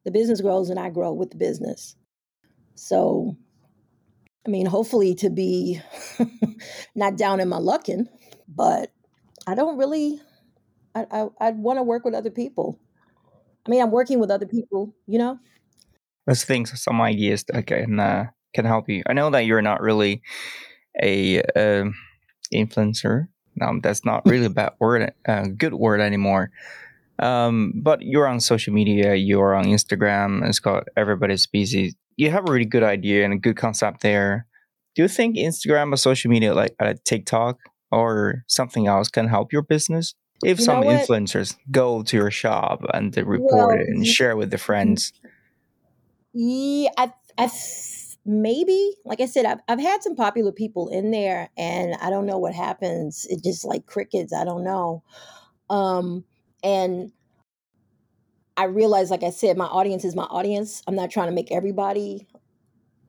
The 0.05 0.11
business 0.11 0.41
grows 0.41 0.71
and 0.71 0.79
I 0.79 0.91
grow 0.91 1.13
with 1.13 1.31
the 1.31 1.37
business. 1.37 1.97
So, 2.75 3.37
I 4.47 4.51
mean, 4.51 4.67
hopefully 4.67 5.15
to 5.17 5.31
be 5.31 5.81
not 6.95 7.17
down 7.17 7.41
in 7.41 7.49
my 7.49 7.59
luckin', 7.59 8.09
but 8.49 8.91
I 9.47 9.55
don't 9.55 9.79
really. 9.79 10.21
I, 10.95 11.07
I 11.11 11.29
I'd 11.41 11.59
want 11.59 11.79
to 11.79 11.83
work 11.83 12.05
with 12.05 12.15
other 12.15 12.31
people. 12.31 12.79
I 13.67 13.71
mean, 13.71 13.83
I'm 13.83 13.91
working 13.91 14.19
with 14.19 14.31
other 14.31 14.47
people, 14.47 14.95
you 15.07 15.19
know. 15.19 15.39
Let's 16.27 16.45
think 16.45 16.69
some 16.69 17.01
ideas 17.01 17.45
that 17.45 17.67
can 17.67 18.01
uh, 18.01 18.27
can 18.55 18.65
help 18.65 18.89
you. 18.89 19.03
I 19.07 19.13
know 19.13 19.31
that 19.31 19.47
you're 19.47 19.63
not 19.63 19.81
really 19.81 20.23
a 21.01 21.41
uh, 21.43 21.85
influencer. 22.53 23.29
Um, 23.61 23.81
that's 23.81 24.05
not 24.05 24.25
really 24.25 24.47
a 24.47 24.51
bad 24.51 24.73
word, 24.79 25.13
a 25.27 25.49
good 25.49 25.75
word 25.75 26.01
anymore. 26.01 26.51
Um, 27.19 27.73
but 27.77 28.01
you're 28.03 28.27
on 28.27 28.41
social 28.41 28.73
media, 28.73 29.15
you're 29.15 29.55
on 29.55 29.67
Instagram. 29.67 30.47
It's 30.49 30.59
called 30.59 30.85
Everybody's 30.97 31.47
Busy. 31.47 31.95
You 32.21 32.31
have 32.31 32.47
a 32.47 32.53
really 32.53 32.67
good 32.67 32.83
idea 32.83 33.25
and 33.25 33.33
a 33.33 33.39
good 33.39 33.57
concept 33.57 34.03
there. 34.03 34.47
do 34.95 35.03
you 35.03 35.09
think 35.09 35.37
Instagram 35.37 35.91
or 35.91 35.97
social 35.97 36.31
media 36.31 36.53
like 36.53 36.75
uh, 36.79 36.93
TikTok 37.07 37.57
or 37.91 38.45
something 38.47 38.87
else 38.87 39.09
can 39.09 39.27
help 39.27 39.55
your 39.55 39.63
business? 39.63 40.15
If 40.45 40.59
You 40.59 40.65
some 40.67 40.83
influencers 40.83 41.57
go 41.71 42.03
to 42.03 42.17
your 42.17 42.31
shop 42.31 42.85
and 42.93 43.15
they 43.15 43.23
report 43.23 43.79
Well, 43.79 43.81
it 43.81 43.89
and 43.89 44.07
share 44.07 44.37
with 44.37 44.51
their 44.51 44.59
friends, 44.59 45.15
Yeah, 46.35 46.91
I, 46.99 47.13
I 47.39 47.49
maybe 48.27 48.93
like 49.07 49.23
I 49.23 49.27
said, 49.27 49.47
I've 49.47 49.61
I've 49.67 49.81
had 49.81 50.03
some 50.03 50.15
popular 50.15 50.53
people 50.53 50.89
in 50.89 51.11
there, 51.11 51.49
and 51.57 51.95
I 52.03 52.11
don't 52.11 52.27
know 52.27 52.39
what 52.39 52.55
happens. 52.55 53.27
It 53.31 53.43
just 53.43 53.65
like 53.65 53.87
crickets. 53.87 54.35
I 54.35 54.45
don't 54.45 54.65
know. 54.65 55.03
Um, 55.71 56.25
and 56.63 57.13
I 58.57 58.65
realize, 58.65 59.11
like 59.11 59.23
I 59.23 59.31
said, 59.31 59.57
my 59.57 59.67
audience 59.67 60.05
is 60.05 60.15
my 60.15 60.25
audience. 60.25 60.83
I'm 60.87 60.95
not 60.95 61.11
trying 61.11 61.29
to 61.29 61.35
make 61.35 61.51
everybody 61.51 62.27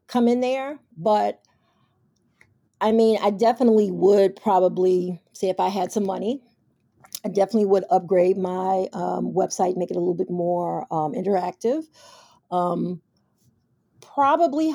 come 0.08 0.27
in 0.27 0.41
there, 0.41 0.80
but 0.97 1.41
I 2.80 2.91
mean, 2.91 3.19
I 3.21 3.30
definitely 3.30 3.91
would 3.91 4.36
probably 4.36 5.21
say 5.34 5.49
if 5.49 5.60
I 5.60 5.69
had 5.69 5.91
some 5.91 6.06
money, 6.06 6.41
I 7.23 7.30
definitely 7.30 7.65
would 7.65 7.86
upgrade 7.91 8.38
my 8.38 8.88
um, 8.93 9.34
website, 9.34 9.77
make 9.77 9.91
it 9.91 9.97
a 9.97 9.99
little 9.99 10.15
bit 10.15 10.30
more 10.30 10.88
um, 10.91 11.13
interactive. 11.13 11.84
Um, 12.49 13.01
probably, 14.01 14.73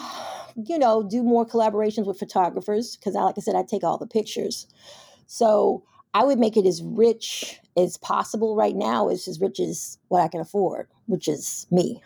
you 0.57 0.79
know, 0.79 1.03
do 1.03 1.23
more 1.23 1.45
collaborations 1.45 2.07
with 2.07 2.19
photographers 2.19 2.97
because, 2.97 3.15
like 3.15 3.35
I 3.37 3.41
said, 3.41 3.57
I 3.57 3.65
take 3.65 3.83
all 3.83 3.99
the 3.99 4.07
pictures. 4.07 4.69
So 5.27 5.83
I 6.15 6.25
would 6.25 6.39
make 6.39 6.57
it 6.57 6.67
as 6.67 6.83
rich 6.83 7.61
as 7.77 7.97
possible. 7.97 8.57
Right 8.57 8.75
now, 8.75 9.09
it's 9.09 9.29
as 9.29 9.41
rich 9.41 9.61
as 9.61 9.99
what 10.09 10.23
I 10.23 10.29
can 10.29 10.41
afford, 10.41 10.89
which 11.07 11.29
is 11.29 11.67
me. 11.71 12.03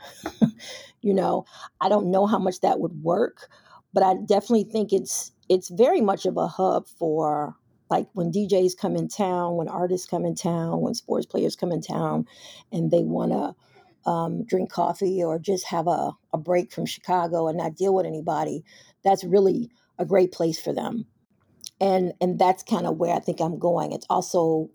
you 1.02 1.14
know, 1.14 1.44
I 1.80 1.88
don't 1.88 2.10
know 2.10 2.26
how 2.26 2.38
much 2.38 2.60
that 2.60 2.80
would 2.80 3.02
work, 3.02 3.48
but 3.92 4.02
I 4.02 4.14
definitely 4.14 4.64
think 4.64 4.92
it's 4.92 5.32
it's 5.48 5.68
very 5.68 6.00
much 6.00 6.26
of 6.26 6.36
a 6.36 6.46
hub 6.46 6.86
for 6.86 7.56
like 7.90 8.06
when 8.12 8.30
DJs 8.30 8.76
come 8.76 8.96
in 8.96 9.08
town, 9.08 9.56
when 9.56 9.68
artists 9.68 10.06
come 10.06 10.24
in 10.24 10.36
town, 10.36 10.80
when 10.80 10.94
sports 10.94 11.26
players 11.26 11.56
come 11.56 11.72
in 11.72 11.80
town, 11.82 12.26
and 12.72 12.90
they 12.90 13.02
want 13.02 13.32
to 13.32 14.10
um, 14.10 14.44
drink 14.44 14.70
coffee 14.70 15.22
or 15.22 15.38
just 15.38 15.66
have 15.66 15.86
a, 15.86 16.12
a 16.32 16.38
break 16.38 16.72
from 16.72 16.86
Chicago 16.86 17.48
and 17.48 17.58
not 17.58 17.76
deal 17.76 17.94
with 17.94 18.06
anybody. 18.06 18.64
That's 19.04 19.24
really 19.24 19.70
a 19.98 20.04
great 20.04 20.32
place 20.32 20.60
for 20.60 20.72
them. 20.72 21.06
And 21.80 22.12
and 22.20 22.38
that's 22.38 22.62
kind 22.62 22.86
of 22.86 22.98
where 22.98 23.14
I 23.14 23.20
think 23.20 23.40
I'm 23.40 23.58
going. 23.58 23.92
It's 23.92 24.06
also 24.08 24.70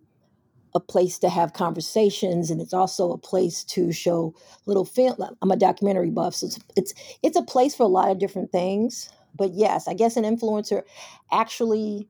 a 0.75 0.79
place 0.79 1.17
to 1.17 1.29
have 1.29 1.53
conversations 1.53 2.51
and 2.51 2.61
it's 2.61 2.73
also 2.73 3.11
a 3.11 3.17
place 3.17 3.63
to 3.63 3.91
show 3.93 4.35
little 4.65 4.85
film 4.85 5.15
i'm 5.41 5.51
a 5.51 5.55
documentary 5.55 6.11
buff 6.11 6.35
so 6.35 6.45
it's, 6.45 6.59
it's 6.75 6.93
it's 7.23 7.37
a 7.37 7.41
place 7.41 7.73
for 7.73 7.83
a 7.83 7.87
lot 7.87 8.11
of 8.11 8.19
different 8.19 8.51
things. 8.51 9.09
But 9.33 9.53
yes 9.53 9.87
i 9.87 9.93
guess 9.93 10.17
an 10.17 10.23
influencer 10.23 10.83
actually 11.31 12.07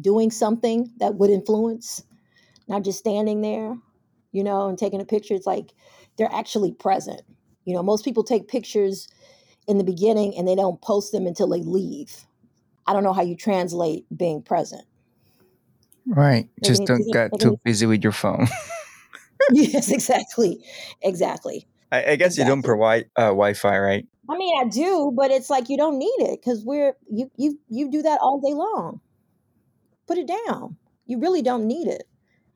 doing 0.00 0.30
something 0.30 0.90
that 0.98 1.14
would 1.14 1.30
influence 1.30 2.02
not 2.68 2.82
just 2.82 2.98
standing 2.98 3.40
there 3.40 3.76
you 4.32 4.42
know 4.42 4.68
and 4.68 4.78
taking 4.78 5.00
a 5.00 5.04
picture 5.04 5.34
it's 5.34 5.46
like 5.46 5.72
they're 6.18 6.32
actually 6.32 6.72
present. 6.72 7.22
You 7.64 7.74
know 7.74 7.82
most 7.82 8.04
people 8.04 8.24
take 8.24 8.48
pictures 8.48 9.08
in 9.68 9.78
the 9.78 9.84
beginning 9.84 10.36
and 10.36 10.46
they 10.46 10.56
don't 10.56 10.80
post 10.82 11.12
them 11.12 11.26
until 11.26 11.48
they 11.48 11.62
leave. 11.62 12.26
I 12.86 12.92
don't 12.92 13.04
know 13.04 13.12
how 13.12 13.22
you 13.22 13.36
translate 13.36 14.04
being 14.16 14.42
present 14.42 14.82
right? 16.06 16.48
Like, 16.60 16.64
Just 16.64 16.84
don't 16.84 17.00
it- 17.00 17.12
get 17.12 17.38
too 17.38 17.58
busy 17.64 17.86
with 17.86 18.02
your 18.02 18.12
phone. 18.12 18.48
yes 19.52 19.90
exactly 19.90 20.64
exactly 21.02 21.66
I, 21.90 22.12
I 22.12 22.16
guess 22.16 22.38
you 22.38 22.44
don't 22.46 22.62
provide 22.62 23.10
uh, 23.16 23.26
Wi-Fi, 23.34 23.78
right? 23.78 24.06
I 24.30 24.36
mean, 24.38 24.54
I 24.58 24.66
do, 24.68 25.12
but 25.14 25.30
it's 25.30 25.50
like 25.50 25.68
you 25.68 25.76
don't 25.76 25.98
need 25.98 26.20
it 26.20 26.40
because 26.40 26.64
we're 26.64 26.94
you 27.10 27.30
you 27.36 27.58
you 27.68 27.90
do 27.90 28.00
that 28.02 28.18
all 28.22 28.40
day 28.40 28.54
long. 28.54 29.00
Put 30.06 30.16
it 30.16 30.26
down. 30.26 30.76
You 31.06 31.18
really 31.18 31.42
don't 31.42 31.66
need 31.66 31.88
it. 31.88 32.04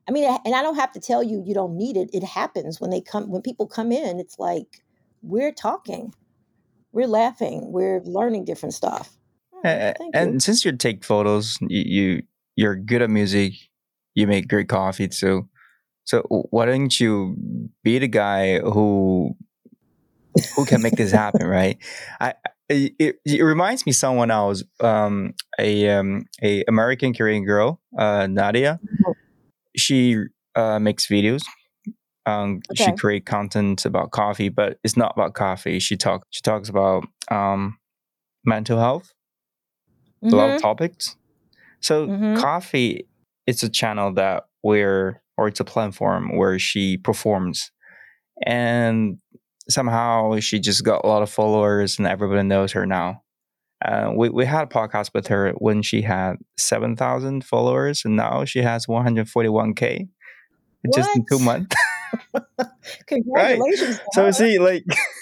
I 0.07 0.11
mean, 0.11 0.23
and 0.43 0.55
I 0.55 0.63
don't 0.63 0.75
have 0.77 0.91
to 0.93 0.99
tell 0.99 1.21
you 1.21 1.43
you 1.45 1.53
don't 1.53 1.75
need 1.77 1.97
it. 1.97 2.09
It 2.13 2.23
happens 2.23 2.81
when 2.81 2.89
they 2.89 3.01
come 3.01 3.29
when 3.29 3.43
people 3.43 3.67
come 3.67 3.91
in. 3.91 4.19
It's 4.19 4.39
like 4.39 4.81
we're 5.21 5.51
talking, 5.51 6.13
we're 6.93 7.05
laughing, 7.07 7.71
we're 7.71 8.01
learning 8.05 8.45
different 8.45 8.73
stuff. 8.73 9.15
All 9.53 9.61
right, 9.63 9.81
Uh, 9.81 9.93
thank 9.99 10.15
you. 10.15 10.21
and 10.21 10.41
since 10.41 10.65
you 10.65 10.71
take 10.75 11.03
photos, 11.03 11.57
you, 11.61 11.83
you 11.85 12.23
you're 12.57 12.75
good 12.75 13.01
at 13.01 13.09
music. 13.09 13.53
You 14.15 14.27
make 14.27 14.49
great 14.49 14.67
coffee 14.67 15.07
too. 15.07 15.47
So 16.03 16.23
why 16.29 16.65
don't 16.65 16.99
you 16.99 17.35
be 17.83 17.99
the 17.99 18.07
guy 18.07 18.59
who 18.59 19.35
who 20.55 20.65
can 20.65 20.81
make 20.81 20.95
this 20.95 21.11
happen, 21.11 21.47
right? 21.47 21.77
I 22.19 22.33
it, 22.69 23.19
it, 23.25 23.41
reminds 23.41 23.85
me 23.85 23.93
someone 23.93 24.29
else, 24.29 24.61
um, 24.81 25.33
a 25.57 25.89
um, 25.89 26.25
a 26.43 26.65
American 26.67 27.13
Korean 27.13 27.45
girl, 27.45 27.79
uh, 27.97 28.27
Nadia. 28.27 28.79
She 29.77 30.17
uh, 30.55 30.79
makes 30.79 31.07
videos. 31.07 31.43
Um, 32.25 32.59
She 32.75 32.91
create 32.91 33.25
content 33.25 33.85
about 33.85 34.11
coffee, 34.11 34.49
but 34.49 34.79
it's 34.83 34.97
not 34.97 35.13
about 35.15 35.33
coffee. 35.33 35.79
She 35.79 35.95
talk 35.95 36.25
she 36.29 36.41
talks 36.41 36.67
about 36.67 37.05
um, 37.31 37.77
mental 38.43 38.79
health, 38.79 39.13
a 40.21 40.27
lot 40.27 40.49
of 40.49 40.61
topics. 40.61 41.15
So 41.81 42.07
mhm. 42.07 42.39
coffee, 42.39 43.07
it's 43.45 43.63
a 43.63 43.69
channel 43.69 44.13
that 44.13 44.45
where 44.61 45.21
or 45.37 45.47
it's 45.47 45.59
a 45.59 45.65
platform 45.65 46.35
where 46.35 46.57
she 46.57 46.97
performs, 46.97 47.71
and 48.45 49.17
somehow 49.69 50.39
she 50.39 50.59
just 50.59 50.83
got 50.83 51.03
a 51.03 51.07
lot 51.07 51.21
of 51.21 51.29
followers 51.29 51.97
and 51.97 52.07
everybody 52.07 52.43
knows 52.43 52.71
her 52.71 52.85
now. 52.85 53.21
Uh, 53.85 54.11
we 54.15 54.29
we 54.29 54.45
had 54.45 54.63
a 54.63 54.67
podcast 54.67 55.11
with 55.13 55.27
her 55.27 55.51
when 55.59 55.81
she 55.81 56.01
had 56.01 56.37
seven 56.57 56.95
thousand 56.95 57.43
followers, 57.43 58.03
and 58.03 58.15
now 58.15 58.43
she 58.45 58.59
has 58.59 58.87
one 58.87 59.03
hundred 59.03 59.29
forty 59.29 59.49
one 59.49 59.73
k 59.73 60.07
just 60.93 61.09
in 61.15 61.25
two 61.29 61.39
months. 61.39 61.75
Congratulations! 63.07 63.97
to 63.97 64.03
So 64.13 64.31
see, 64.31 64.59
like, 64.59 64.83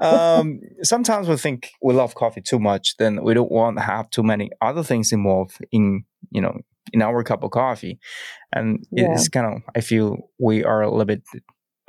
um, 0.00 0.60
sometimes 0.82 1.28
we 1.28 1.36
think 1.36 1.70
we 1.82 1.94
love 1.94 2.14
coffee 2.14 2.40
too 2.40 2.58
much, 2.58 2.96
then 2.98 3.22
we 3.22 3.34
don't 3.34 3.50
want 3.52 3.76
to 3.78 3.82
have 3.82 4.10
too 4.10 4.22
many 4.22 4.50
other 4.60 4.82
things 4.82 5.12
involved 5.12 5.58
in, 5.72 6.04
you 6.30 6.40
know, 6.40 6.58
in 6.92 7.02
our 7.02 7.22
cup 7.22 7.44
of 7.44 7.50
coffee, 7.50 7.98
and 8.52 8.84
Yeah. 8.90 9.12
it's 9.12 9.28
kind 9.28 9.46
of 9.46 9.62
I 9.76 9.80
feel 9.80 10.30
we 10.38 10.64
are 10.64 10.82
a 10.82 10.90
little 10.90 11.04
bit. 11.04 11.22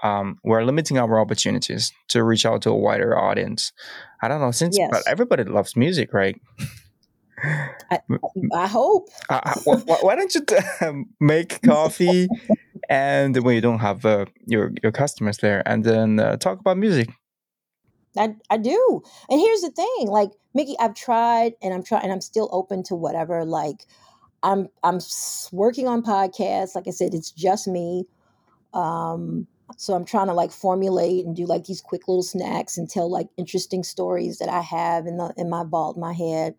Um, 0.02 0.38
we're 0.46 0.64
limiting 0.64 0.98
our 0.98 1.20
opportunities 1.20 1.92
to 2.10 2.24
reach 2.24 2.46
out 2.46 2.62
to 2.62 2.70
a 2.70 2.76
wider 2.76 3.18
audience. 3.18 3.74
I 4.22 4.28
don't 4.28 4.40
know, 4.42 4.52
since 4.52 4.78
but 4.92 5.04
everybody 5.08 5.44
loves 5.44 5.76
music, 5.76 6.14
right? 6.14 6.40
I 7.92 8.00
hope. 8.68 9.10
Uh, 9.30 9.42
uh, 9.44 9.54
wh- 9.66 9.82
wh- 9.84 10.04
why 10.04 10.16
don't 10.16 10.34
you 10.36 10.44
t- 10.46 10.58
make 11.20 11.62
coffee, 11.62 12.28
and 12.90 13.36
when 13.44 13.56
you 13.56 13.62
don't 13.62 13.80
have 13.80 14.06
uh, 14.06 14.26
your 14.46 14.72
your 14.84 14.92
customers 14.92 15.38
there, 15.38 15.64
and 15.66 15.84
then 15.84 16.20
uh, 16.20 16.38
talk 16.38 16.60
about 16.60 16.78
music? 16.78 17.10
I, 18.20 18.36
I 18.52 18.58
do. 18.60 19.04
And 19.30 19.42
here's 19.42 19.62
the 19.62 19.72
thing, 19.72 20.10
like 20.10 20.32
Mickey, 20.56 20.76
I've 20.80 20.96
tried 20.96 21.56
and 21.64 21.74
I'm 21.74 21.84
trying 21.84 22.04
and 22.04 22.14
I'm 22.14 22.22
still 22.22 22.50
open 22.54 22.84
to 22.86 22.96
whatever. 22.96 23.46
Like 23.46 23.88
I'm 24.44 24.70
I'm 24.84 25.00
working 25.52 25.88
on 25.88 26.04
podcasts. 26.04 26.76
Like 26.76 26.88
I 26.88 26.92
said, 26.92 27.14
it's 27.14 27.32
just 27.32 27.68
me. 27.68 28.06
Um 28.74 29.48
so 29.78 29.96
I'm 29.96 30.06
trying 30.06 30.28
to 30.28 30.34
like 30.34 30.52
formulate 30.52 31.26
and 31.26 31.36
do 31.36 31.46
like 31.46 31.66
these 31.66 31.82
quick 31.82 32.08
little 32.08 32.24
snacks 32.24 32.78
and 32.78 32.90
tell 32.90 33.12
like 33.12 33.28
interesting 33.38 33.84
stories 33.84 34.40
that 34.40 34.50
I 34.50 34.62
have 34.62 35.08
in 35.08 35.18
the 35.18 35.34
in 35.38 35.50
my 35.50 35.64
vault, 35.66 35.98
in 35.98 36.02
my 36.02 36.14
head. 36.14 36.56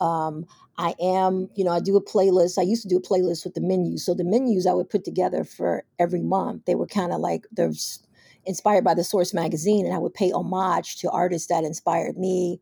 Um 0.00 0.46
I 0.78 0.94
am, 1.00 1.50
you 1.56 1.64
know, 1.64 1.72
I 1.72 1.80
do 1.80 1.96
a 1.96 2.04
playlist. 2.04 2.58
I 2.58 2.62
used 2.62 2.82
to 2.82 2.88
do 2.88 2.98
a 2.98 3.02
playlist 3.02 3.44
with 3.44 3.54
the 3.54 3.60
menus. 3.62 4.04
So 4.06 4.14
the 4.14 4.24
menus 4.24 4.66
I 4.66 4.74
would 4.74 4.90
put 4.90 5.04
together 5.04 5.44
for 5.44 5.84
every 5.98 6.22
month. 6.22 6.64
They 6.66 6.76
were 6.76 6.86
kind 6.88 7.12
of 7.12 7.20
like 7.20 7.46
there's 7.52 8.00
inspired 8.48 8.84
by 8.84 8.94
the 8.94 9.04
Source 9.04 9.34
magazine, 9.34 9.86
and 9.86 9.94
I 9.94 9.98
would 10.00 10.14
pay 10.14 10.32
homage 10.32 10.98
to 10.98 11.10
artists 11.12 11.48
that 11.48 11.64
inspired 11.64 12.18
me, 12.18 12.60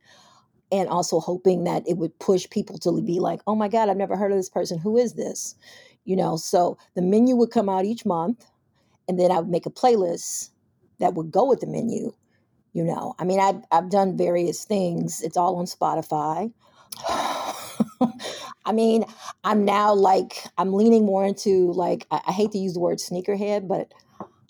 and 0.72 0.88
also 0.90 1.20
hoping 1.20 1.64
that 1.64 1.84
it 1.88 1.98
would 1.98 2.18
push 2.20 2.48
people 2.50 2.78
to 2.80 3.02
be 3.02 3.20
like, 3.20 3.40
"Oh 3.46 3.56
my 3.56 3.68
God, 3.68 3.88
I've 3.90 3.98
never 3.98 4.16
heard 4.16 4.32
of 4.32 4.38
this 4.38 4.50
person. 4.50 4.78
Who 4.80 4.98
is 4.98 5.14
this?" 5.14 5.56
You 6.06 6.16
know. 6.16 6.36
So 6.36 6.78
the 6.96 7.02
menu 7.02 7.36
would 7.36 7.52
come 7.52 7.70
out 7.70 7.86
each 7.86 8.06
month, 8.06 8.46
and 9.08 9.20
then 9.20 9.32
I 9.32 9.38
would 9.40 9.50
make 9.50 9.66
a 9.66 9.70
playlist 9.70 10.50
that 11.00 11.14
would 11.14 11.32
go 11.32 11.46
with 11.46 11.60
the 11.60 11.68
menu. 11.68 12.12
You 12.74 12.84
know, 12.84 13.14
I 13.18 13.24
mean, 13.24 13.40
I've 13.40 13.62
I've 13.72 13.90
done 13.90 14.18
various 14.18 14.64
things. 14.64 15.22
It's 15.22 15.38
all 15.38 15.56
on 15.56 15.66
Spotify. 15.66 16.52
I 18.66 18.72
mean, 18.72 19.04
I'm 19.44 19.64
now 19.64 19.94
like 19.94 20.44
I'm 20.58 20.72
leaning 20.74 21.06
more 21.06 21.24
into 21.24 21.72
like 21.72 22.06
I, 22.10 22.20
I 22.28 22.32
hate 22.32 22.52
to 22.52 22.58
use 22.58 22.74
the 22.74 22.80
word 22.80 22.98
sneakerhead, 22.98 23.68
but 23.68 23.92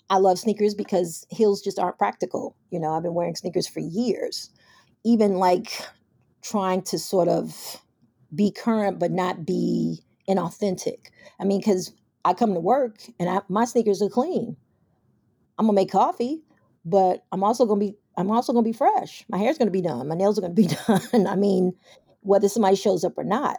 I 0.09 0.17
love 0.17 0.39
sneakers 0.39 0.73
because 0.73 1.25
heels 1.29 1.61
just 1.61 1.79
aren't 1.79 1.97
practical. 1.97 2.55
You 2.71 2.79
know, 2.79 2.93
I've 2.93 3.03
been 3.03 3.13
wearing 3.13 3.35
sneakers 3.35 3.67
for 3.67 3.79
years. 3.79 4.49
Even 5.03 5.35
like 5.35 5.81
trying 6.41 6.81
to 6.83 6.97
sort 6.99 7.27
of 7.27 7.81
be 8.33 8.51
current 8.51 8.99
but 8.99 9.11
not 9.11 9.45
be 9.45 9.99
inauthentic. 10.29 11.07
I 11.39 11.45
mean, 11.45 11.59
because 11.59 11.93
I 12.25 12.33
come 12.33 12.53
to 12.53 12.59
work 12.59 12.97
and 13.19 13.29
I, 13.29 13.41
my 13.49 13.65
sneakers 13.65 14.01
are 14.01 14.09
clean. 14.09 14.55
I'm 15.57 15.65
gonna 15.65 15.75
make 15.75 15.91
coffee, 15.91 16.41
but 16.85 17.23
I'm 17.31 17.43
also 17.43 17.65
gonna 17.65 17.79
be 17.79 17.95
I'm 18.17 18.31
also 18.31 18.53
gonna 18.53 18.63
be 18.63 18.73
fresh. 18.73 19.25
My 19.29 19.37
hair's 19.37 19.57
gonna 19.57 19.71
be 19.71 19.81
done. 19.81 20.07
My 20.07 20.15
nails 20.15 20.37
are 20.37 20.41
gonna 20.41 20.53
be 20.53 20.67
done. 20.87 21.27
I 21.27 21.35
mean, 21.35 21.73
whether 22.21 22.49
somebody 22.49 22.75
shows 22.75 23.03
up 23.03 23.17
or 23.17 23.23
not. 23.23 23.57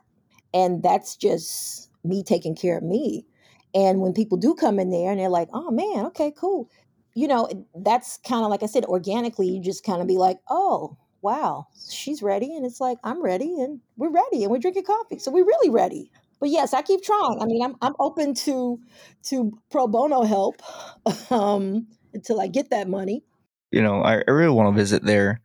And 0.55 0.83
that's 0.83 1.17
just 1.17 1.91
me 2.05 2.23
taking 2.23 2.55
care 2.55 2.79
of 2.79 2.83
me. 2.83 3.27
And 3.75 4.01
when 4.01 4.13
people 4.13 4.39
do 4.39 4.55
come 4.55 4.79
in 4.79 4.91
there 4.91 5.11
and 5.11 5.21
they're 5.21 5.29
like, 5.29 5.49
oh 5.53 5.71
man, 5.71 6.07
okay, 6.07 6.33
cool. 6.37 6.71
You 7.15 7.29
know, 7.29 7.49
that's 7.75 8.19
kind 8.27 8.45
of 8.45 8.51
like 8.51 8.63
I 8.63 8.67
said, 8.67 8.85
organically, 8.85 9.49
you 9.49 9.61
just 9.61 9.85
kind 9.85 10.01
of 10.01 10.07
be 10.07 10.17
like, 10.17 10.39
oh, 10.49 10.97
wow, 11.21 11.67
she's 11.91 12.23
ready. 12.23 12.55
And 12.55 12.65
it's 12.65 12.81
like, 12.81 12.99
I'm 13.03 13.23
ready 13.23 13.61
and 13.61 13.81
we're 13.97 14.11
ready 14.11 14.45
and 14.45 14.51
we're 14.51 14.59
drinking 14.59 14.85
coffee. 14.85 15.19
So 15.19 15.31
we're 15.31 15.45
really 15.45 15.71
ready. 15.71 16.11
But 16.41 16.51
yes, 16.51 16.73
I 16.73 16.83
keep 16.83 17.03
trying. 17.03 17.39
I 17.41 17.47
mean, 17.47 17.63
I'm, 17.63 17.75
I'm 17.83 17.95
open 17.99 18.35
to 18.35 18.79
to 19.25 19.59
pro 19.71 19.89
bono 19.89 20.23
help 20.23 20.63
um, 21.31 21.89
until 22.15 22.41
I 22.41 22.47
get 22.47 22.71
that 22.71 22.89
money. 22.89 23.25
You 23.71 23.83
know, 23.83 24.03
I, 24.03 24.23
I 24.27 24.31
really 24.31 24.55
want 24.55 24.75
to 24.75 24.81
visit 24.81 25.05
there. 25.05 25.41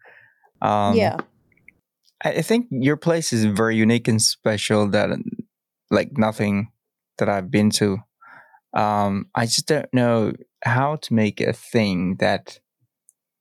Um, 0.61 0.95
yeah. 0.95 1.17
I 2.23 2.41
think 2.41 2.67
your 2.71 2.95
place 2.95 3.33
is 3.33 3.43
very 3.43 3.75
unique 3.75 4.07
and 4.07 4.21
special 4.21 4.87
that 4.91 5.09
like 5.91 6.17
nothing 6.17 6.71
that 7.17 7.27
I've 7.27 7.51
been 7.51 7.69
to. 7.71 7.97
Um, 8.73 9.27
I 9.35 9.45
just 9.45 9.67
don't 9.67 9.91
know 9.93 10.33
how 10.63 10.97
to 10.97 11.13
make 11.13 11.41
a 11.41 11.53
thing 11.53 12.15
that 12.19 12.59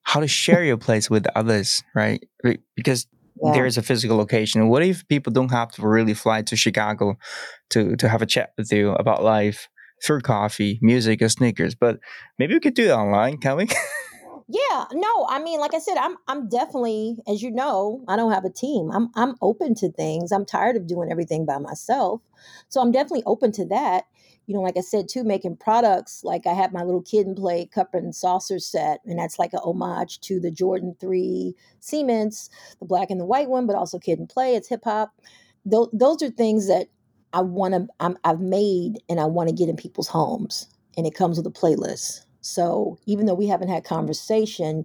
how 0.02 0.20
to 0.20 0.28
share 0.28 0.64
your 0.64 0.76
place 0.76 1.08
with 1.08 1.26
others, 1.34 1.82
right? 1.94 2.22
Because 2.76 3.06
yeah. 3.42 3.52
there 3.52 3.66
is 3.66 3.78
a 3.78 3.82
physical 3.82 4.16
location. 4.16 4.68
What 4.68 4.82
if 4.82 5.06
people 5.08 5.32
don't 5.32 5.50
have 5.50 5.70
to 5.72 5.86
really 5.86 6.14
fly 6.14 6.42
to 6.42 6.56
Chicago 6.56 7.16
to 7.70 7.96
to 7.96 8.08
have 8.08 8.22
a 8.22 8.26
chat 8.26 8.52
with 8.58 8.72
you 8.72 8.90
about 8.92 9.22
life 9.22 9.68
through 10.04 10.20
coffee, 10.20 10.78
music, 10.82 11.22
or 11.22 11.28
sneakers? 11.28 11.74
But 11.74 11.98
maybe 12.38 12.54
we 12.54 12.60
could 12.60 12.74
do 12.74 12.88
it 12.88 12.92
online, 12.92 13.38
can 13.38 13.56
we? 13.56 13.68
Yeah, 14.48 14.84
no, 14.92 15.26
I 15.30 15.42
mean, 15.42 15.60
like 15.60 15.72
I 15.72 15.78
said, 15.78 15.96
I'm 15.96 16.16
I'm 16.28 16.48
definitely, 16.48 17.16
as 17.26 17.40
you 17.40 17.50
know, 17.50 18.04
I 18.06 18.16
don't 18.16 18.32
have 18.32 18.44
a 18.44 18.50
team. 18.50 18.90
I'm 18.92 19.08
I'm 19.14 19.34
open 19.40 19.74
to 19.76 19.90
things. 19.90 20.30
I'm 20.30 20.44
tired 20.44 20.76
of 20.76 20.86
doing 20.86 21.10
everything 21.10 21.46
by 21.46 21.56
myself. 21.56 22.20
So 22.68 22.82
I'm 22.82 22.92
definitely 22.92 23.22
open 23.24 23.52
to 23.52 23.64
that. 23.68 24.04
You 24.52 24.58
know, 24.58 24.64
like 24.64 24.76
I 24.76 24.82
said, 24.82 25.08
too, 25.08 25.24
making 25.24 25.56
products. 25.56 26.22
Like 26.24 26.46
I 26.46 26.52
have 26.52 26.74
my 26.74 26.82
little 26.82 27.00
Kid 27.00 27.26
'n 27.26 27.34
Play 27.34 27.64
cup 27.64 27.94
and 27.94 28.14
saucer 28.14 28.58
set, 28.58 29.00
and 29.06 29.18
that's 29.18 29.38
like 29.38 29.54
a 29.54 29.60
homage 29.60 30.20
to 30.20 30.38
the 30.38 30.50
Jordan 30.50 30.94
3 31.00 31.54
Cements, 31.80 32.50
the 32.78 32.84
black 32.84 33.08
and 33.10 33.18
the 33.18 33.24
white 33.24 33.48
one, 33.48 33.66
but 33.66 33.76
also 33.76 33.98
Kid 33.98 34.20
'n 34.20 34.26
Play. 34.26 34.54
It's 34.54 34.68
hip 34.68 34.84
hop. 34.84 35.14
Those, 35.64 35.88
those 35.94 36.22
are 36.22 36.28
things 36.28 36.68
that 36.68 36.88
I 37.32 37.40
want 37.40 37.72
to, 37.72 38.16
I've 38.24 38.40
made 38.40 38.98
and 39.08 39.20
I 39.20 39.24
want 39.24 39.48
to 39.48 39.54
get 39.54 39.70
in 39.70 39.76
people's 39.76 40.08
homes. 40.08 40.68
And 40.98 41.06
it 41.06 41.14
comes 41.14 41.38
with 41.38 41.46
a 41.46 41.50
playlist. 41.50 42.26
So 42.42 42.98
even 43.06 43.24
though 43.24 43.34
we 43.34 43.46
haven't 43.46 43.70
had 43.70 43.84
conversation, 43.84 44.84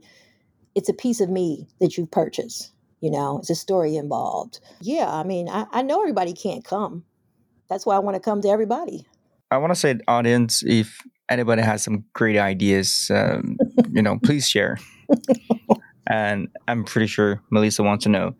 it's 0.75 0.87
a 0.87 0.93
piece 0.93 1.19
of 1.19 1.29
me 1.29 1.67
that 1.81 1.97
you've 1.97 2.11
purchased. 2.11 2.71
You 3.01 3.11
know, 3.11 3.39
it's 3.39 3.49
a 3.49 3.55
story 3.55 3.97
involved. 3.97 4.61
Yeah, 4.79 5.13
I 5.13 5.23
mean, 5.23 5.49
I, 5.49 5.65
I 5.73 5.81
know 5.81 5.99
everybody 5.99 6.31
can't 6.31 6.63
come. 6.63 7.03
That's 7.69 7.85
why 7.85 7.97
I 7.97 7.99
want 7.99 8.15
to 8.15 8.21
come 8.21 8.41
to 8.43 8.47
everybody. 8.47 9.05
I 9.49 9.57
want 9.57 9.71
to 9.71 9.79
say, 9.79 9.97
audience, 10.07 10.63
if 10.65 11.01
anybody 11.29 11.61
has 11.61 11.83
some 11.83 12.03
great 12.13 12.37
ideas, 12.37 13.09
um, 13.13 13.57
you 13.91 14.01
know, 14.01 14.19
please 14.19 14.47
share. 14.47 14.77
and 16.07 16.49
I'm 16.67 16.83
pretty 16.83 17.07
sure 17.07 17.41
Melissa 17.49 17.83
wants 17.83 18.03
to 18.03 18.09
know. 18.09 18.35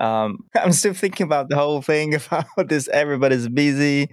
Um, 0.00 0.44
I'm 0.56 0.72
still 0.72 0.94
thinking 0.94 1.24
about 1.24 1.48
the 1.48 1.56
whole 1.56 1.82
thing 1.82 2.14
about 2.26 2.68
this. 2.68 2.88
Everybody's 2.88 3.48
busy, 3.48 4.10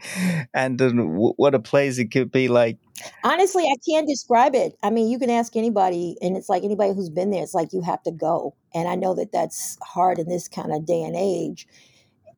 and 0.54 0.78
then 0.78 1.16
what 1.16 1.56
a 1.56 1.60
place 1.60 1.98
it 1.98 2.12
could 2.12 2.32
be 2.32 2.50
like. 2.50 2.78
Honestly, 3.24 3.64
I 3.64 3.76
can't 3.90 4.08
describe 4.08 4.54
it. 4.54 4.78
I 4.84 4.90
mean, 4.90 5.10
you 5.10 5.18
can 5.18 5.30
ask 5.30 5.56
anybody, 5.56 6.18
and 6.22 6.36
it's 6.38 6.50
like 6.50 6.64
anybody 6.64 6.94
who's 6.94 7.10
been 7.10 7.32
there. 7.32 7.42
It's 7.42 7.54
like 7.54 7.74
you 7.74 7.82
have 7.82 8.04
to 8.04 8.12
go, 8.12 8.56
and 8.76 8.88
I 8.88 8.96
know 8.96 9.16
that 9.16 9.32
that's 9.32 9.78
hard 9.82 10.20
in 10.20 10.28
this 10.28 10.48
kind 10.48 10.72
of 10.72 10.86
day 10.86 11.02
and 11.02 11.16
age. 11.16 11.68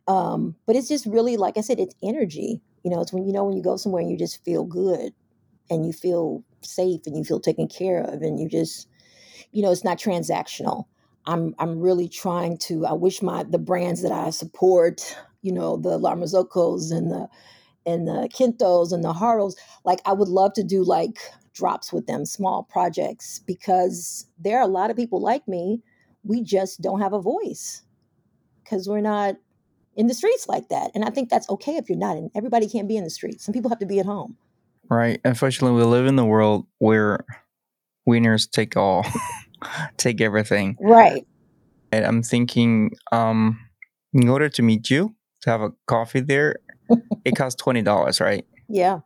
Um, 0.07 0.55
but 0.65 0.75
it's 0.75 0.87
just 0.87 1.05
really, 1.05 1.37
like 1.37 1.57
I 1.57 1.61
said, 1.61 1.79
it's 1.79 1.95
energy. 2.01 2.61
You 2.83 2.91
know, 2.91 3.01
it's 3.01 3.13
when 3.13 3.25
you 3.25 3.33
know 3.33 3.45
when 3.45 3.57
you 3.57 3.63
go 3.63 3.77
somewhere 3.77 4.01
and 4.01 4.11
you 4.11 4.17
just 4.17 4.43
feel 4.43 4.65
good, 4.65 5.13
and 5.69 5.85
you 5.85 5.93
feel 5.93 6.43
safe, 6.61 7.01
and 7.05 7.17
you 7.17 7.23
feel 7.23 7.39
taken 7.39 7.67
care 7.67 8.01
of, 8.01 8.21
and 8.21 8.39
you 8.39 8.49
just, 8.49 8.87
you 9.51 9.61
know, 9.61 9.71
it's 9.71 9.83
not 9.83 9.97
transactional 9.99 10.85
I'm 11.25 11.53
I'm 11.59 11.79
really 11.79 12.09
trying 12.09 12.57
to. 12.59 12.85
I 12.85 12.93
wish 12.93 13.21
my 13.21 13.43
the 13.43 13.59
brands 13.59 14.01
that 14.01 14.11
I 14.11 14.31
support, 14.31 15.15
you 15.41 15.51
know, 15.51 15.77
the 15.77 15.97
La 15.97 16.15
Marzocco's 16.15 16.91
and 16.91 17.11
the 17.11 17.27
and 17.85 18.07
the 18.07 18.29
Quintos 18.33 18.91
and 18.91 19.03
the 19.03 19.13
Harlows, 19.13 19.55
like 19.85 20.01
I 20.05 20.13
would 20.13 20.27
love 20.27 20.53
to 20.53 20.63
do 20.63 20.83
like 20.83 21.19
drops 21.53 21.93
with 21.93 22.07
them, 22.07 22.25
small 22.25 22.63
projects, 22.63 23.39
because 23.45 24.25
there 24.39 24.57
are 24.57 24.63
a 24.63 24.67
lot 24.67 24.89
of 24.89 24.95
people 24.95 25.21
like 25.21 25.47
me. 25.47 25.81
We 26.23 26.43
just 26.43 26.81
don't 26.81 27.01
have 27.01 27.13
a 27.13 27.21
voice 27.21 27.83
because 28.63 28.89
we're 28.89 29.01
not 29.01 29.35
in 29.95 30.07
the 30.07 30.13
streets 30.13 30.47
like 30.47 30.69
that. 30.69 30.91
And 30.95 31.03
I 31.03 31.09
think 31.09 31.29
that's 31.29 31.49
okay 31.49 31.75
if 31.75 31.89
you're 31.89 31.97
not. 31.97 32.17
And 32.17 32.31
everybody 32.35 32.67
can't 32.67 32.87
be 32.87 32.97
in 32.97 33.03
the 33.03 33.09
streets. 33.09 33.45
Some 33.45 33.53
people 33.53 33.69
have 33.69 33.79
to 33.79 33.85
be 33.85 33.99
at 33.99 34.05
home. 34.05 34.37
Right. 34.89 35.19
Unfortunately, 35.23 35.77
we 35.77 35.83
live 35.83 36.07
in 36.07 36.15
the 36.15 36.25
world 36.25 36.65
where 36.79 37.25
winners 38.05 38.47
take 38.47 38.75
all. 38.75 39.05
take 39.97 40.21
everything. 40.21 40.77
Right. 40.79 41.25
And 41.91 42.05
I'm 42.05 42.23
thinking, 42.23 42.91
um, 43.11 43.59
in 44.13 44.29
order 44.29 44.49
to 44.49 44.61
meet 44.61 44.89
you 44.89 45.15
to 45.41 45.49
have 45.49 45.61
a 45.61 45.71
coffee 45.87 46.19
there, 46.21 46.57
it 47.25 47.35
costs 47.35 47.61
twenty 47.61 47.81
dollars, 47.81 48.19
right? 48.19 48.45
Yeah. 48.67 48.99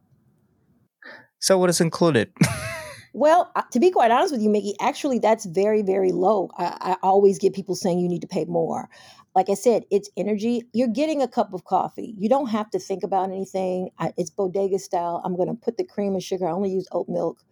So 1.40 1.58
what 1.58 1.70
is 1.70 1.82
included? 1.82 2.32
well, 3.14 3.52
to 3.72 3.80
be 3.80 3.92
quite 3.92 4.12
honest 4.12 4.32
with 4.32 4.42
you, 4.42 4.50
Mickey, 4.50 4.76
actually 4.80 5.20
that's 5.20 5.46
very, 5.46 5.82
very 5.82 6.12
low. 6.12 6.50
I, 6.58 6.78
I 6.80 6.96
always 7.04 7.38
get 7.38 7.54
people 7.54 7.76
saying 7.76 8.00
you 8.00 8.08
need 8.08 8.22
to 8.22 8.28
pay 8.28 8.46
more. 8.46 8.90
Like 9.36 9.50
I 9.50 9.56
said, 9.56 9.86
it's 9.92 10.10
energy. 10.16 10.64
You're 10.74 10.88
getting 10.88 11.22
a 11.22 11.28
cup 11.28 11.54
of 11.54 11.66
coffee. 11.66 12.16
You 12.20 12.30
don't 12.30 12.50
have 12.50 12.70
to 12.72 12.80
think 12.80 13.04
about 13.04 13.30
anything. 13.32 13.90
I, 13.98 14.14
it's 14.18 14.30
bodega 14.30 14.80
style. 14.80 15.22
I'm 15.26 15.36
going 15.36 15.48
to 15.48 15.56
put 15.56 15.78
the 15.78 15.84
cream 15.84 16.14
and 16.14 16.24
sugar. 16.24 16.48
I 16.48 16.52
only 16.52 16.72
use 16.72 16.88
oat 16.92 17.10
milk. 17.10 17.44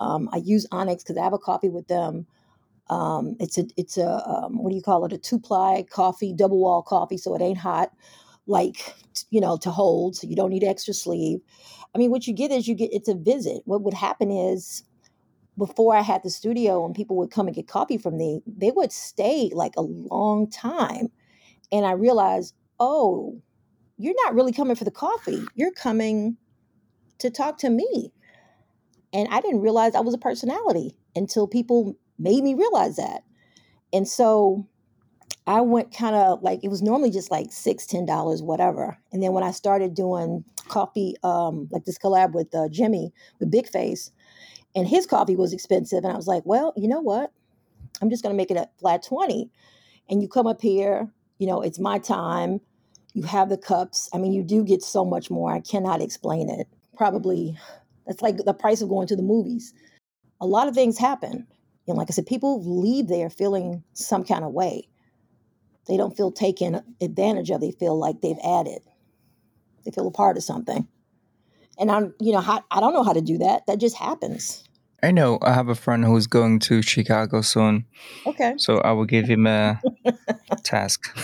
Um, 0.00 0.28
I 0.32 0.38
use 0.38 0.66
Onyx 0.72 1.02
because 1.02 1.18
I 1.18 1.24
have 1.24 1.32
a 1.34 1.38
coffee 1.38 1.68
with 1.68 1.88
them. 1.88 2.26
Um, 2.88 3.36
it's 3.40 3.58
a 3.58 3.66
it's 3.76 3.98
a 3.98 4.26
um, 4.26 4.62
what 4.62 4.70
do 4.70 4.76
you 4.76 4.82
call 4.82 5.04
it? 5.04 5.12
A 5.12 5.18
two 5.18 5.38
ply 5.38 5.84
coffee, 5.90 6.32
double 6.32 6.60
wall 6.60 6.82
coffee, 6.82 7.18
so 7.18 7.34
it 7.34 7.42
ain't 7.42 7.58
hot, 7.58 7.92
like 8.46 8.94
you 9.30 9.40
know, 9.40 9.58
to 9.58 9.70
hold. 9.70 10.16
So 10.16 10.26
you 10.26 10.36
don't 10.36 10.50
need 10.50 10.64
extra 10.64 10.94
sleeve. 10.94 11.40
I 11.94 11.98
mean, 11.98 12.10
what 12.10 12.26
you 12.26 12.32
get 12.34 12.50
is 12.50 12.66
you 12.66 12.74
get 12.74 12.92
it's 12.92 13.08
a 13.08 13.14
visit. 13.14 13.62
What 13.66 13.82
would 13.82 13.94
happen 13.94 14.30
is 14.30 14.84
before 15.58 15.94
I 15.96 16.02
had 16.02 16.22
the 16.22 16.30
studio 16.30 16.86
and 16.86 16.94
people 16.94 17.16
would 17.16 17.30
come 17.30 17.48
and 17.48 17.56
get 17.56 17.66
coffee 17.68 17.98
from 17.98 18.16
me, 18.16 18.40
they 18.46 18.70
would 18.70 18.92
stay 18.92 19.50
like 19.52 19.74
a 19.76 19.82
long 19.82 20.48
time, 20.48 21.08
and 21.72 21.86
I 21.86 21.92
realized, 21.92 22.54
oh, 22.80 23.40
you're 23.96 24.14
not 24.24 24.34
really 24.34 24.52
coming 24.52 24.76
for 24.76 24.84
the 24.84 24.90
coffee. 24.90 25.44
You're 25.54 25.72
coming 25.72 26.36
to 27.18 27.30
talk 27.30 27.58
to 27.58 27.70
me. 27.70 28.12
And 29.12 29.28
I 29.30 29.40
didn't 29.40 29.60
realize 29.60 29.94
I 29.94 30.00
was 30.00 30.14
a 30.14 30.18
personality 30.18 30.96
until 31.16 31.48
people 31.48 31.96
made 32.18 32.44
me 32.44 32.54
realize 32.54 32.96
that. 32.96 33.22
And 33.92 34.06
so 34.06 34.66
I 35.46 35.62
went 35.62 35.96
kind 35.96 36.14
of 36.14 36.42
like 36.42 36.60
it 36.62 36.68
was 36.68 36.82
normally 36.82 37.10
just 37.10 37.30
like 37.30 37.50
six, 37.50 37.86
ten 37.86 38.04
dollars, 38.04 38.42
whatever. 38.42 38.98
And 39.12 39.22
then 39.22 39.32
when 39.32 39.42
I 39.42 39.50
started 39.50 39.94
doing 39.94 40.44
coffee, 40.68 41.14
um, 41.24 41.68
like 41.72 41.86
this 41.86 41.98
collab 41.98 42.32
with 42.32 42.54
uh, 42.54 42.68
Jimmy 42.68 43.12
with 43.40 43.50
Big 43.50 43.66
Face, 43.66 44.12
and 44.76 44.86
his 44.86 45.06
coffee 45.06 45.36
was 45.36 45.54
expensive, 45.54 46.04
and 46.04 46.12
I 46.12 46.16
was 46.16 46.26
like, 46.26 46.42
well, 46.44 46.74
you 46.76 46.86
know 46.86 47.00
what? 47.00 47.32
I'm 48.02 48.10
just 48.10 48.22
gonna 48.22 48.34
make 48.34 48.50
it 48.50 48.58
a 48.58 48.68
flat 48.78 49.02
twenty. 49.02 49.50
And 50.10 50.22
you 50.22 50.28
come 50.28 50.46
up 50.46 50.60
here, 50.60 51.10
you 51.38 51.46
know, 51.46 51.60
it's 51.60 51.78
my 51.78 51.98
time. 51.98 52.60
You 53.14 53.22
have 53.24 53.48
the 53.48 53.58
cups. 53.58 54.08
I 54.12 54.18
mean, 54.18 54.32
you 54.32 54.42
do 54.42 54.64
get 54.64 54.82
so 54.82 55.04
much 55.04 55.30
more. 55.30 55.52
I 55.52 55.60
cannot 55.60 56.02
explain 56.02 56.48
it. 56.48 56.68
Probably, 56.96 57.56
that's 58.06 58.22
like 58.22 58.36
the 58.38 58.54
price 58.54 58.82
of 58.82 58.88
going 58.88 59.08
to 59.08 59.16
the 59.16 59.22
movies. 59.22 59.72
A 60.40 60.46
lot 60.46 60.68
of 60.68 60.74
things 60.74 60.98
happen 60.98 61.46
and 61.88 61.96
like 61.96 62.08
I 62.10 62.12
said, 62.12 62.26
people 62.26 62.62
leave 62.62 63.08
there 63.08 63.30
feeling 63.30 63.82
some 63.94 64.22
kind 64.24 64.44
of 64.44 64.52
way. 64.52 64.88
They 65.86 65.96
don't 65.96 66.16
feel 66.16 66.30
taken 66.30 66.82
advantage 67.00 67.50
of. 67.50 67.60
They 67.62 67.70
feel 67.70 67.98
like 67.98 68.20
they've 68.20 68.38
added. 68.44 68.82
They 69.84 69.90
feel 69.90 70.06
a 70.06 70.12
part 70.12 70.36
of 70.36 70.42
something. 70.42 70.86
And 71.78 71.90
I'm, 71.90 72.14
you 72.20 72.32
know, 72.32 72.40
I 72.70 72.80
don't 72.80 72.92
know 72.92 73.04
how 73.04 73.14
to 73.14 73.22
do 73.22 73.38
that. 73.38 73.66
That 73.66 73.80
just 73.80 73.96
happens. 73.96 74.67
I 75.02 75.10
know. 75.10 75.38
I 75.42 75.52
have 75.52 75.68
a 75.68 75.74
friend 75.74 76.04
who's 76.04 76.26
going 76.26 76.58
to 76.60 76.82
Chicago 76.82 77.40
soon. 77.40 77.86
Okay. 78.26 78.54
So 78.58 78.78
I 78.78 78.92
will 78.92 79.04
give 79.04 79.26
him 79.26 79.46
a 79.46 79.80
task. 80.64 81.16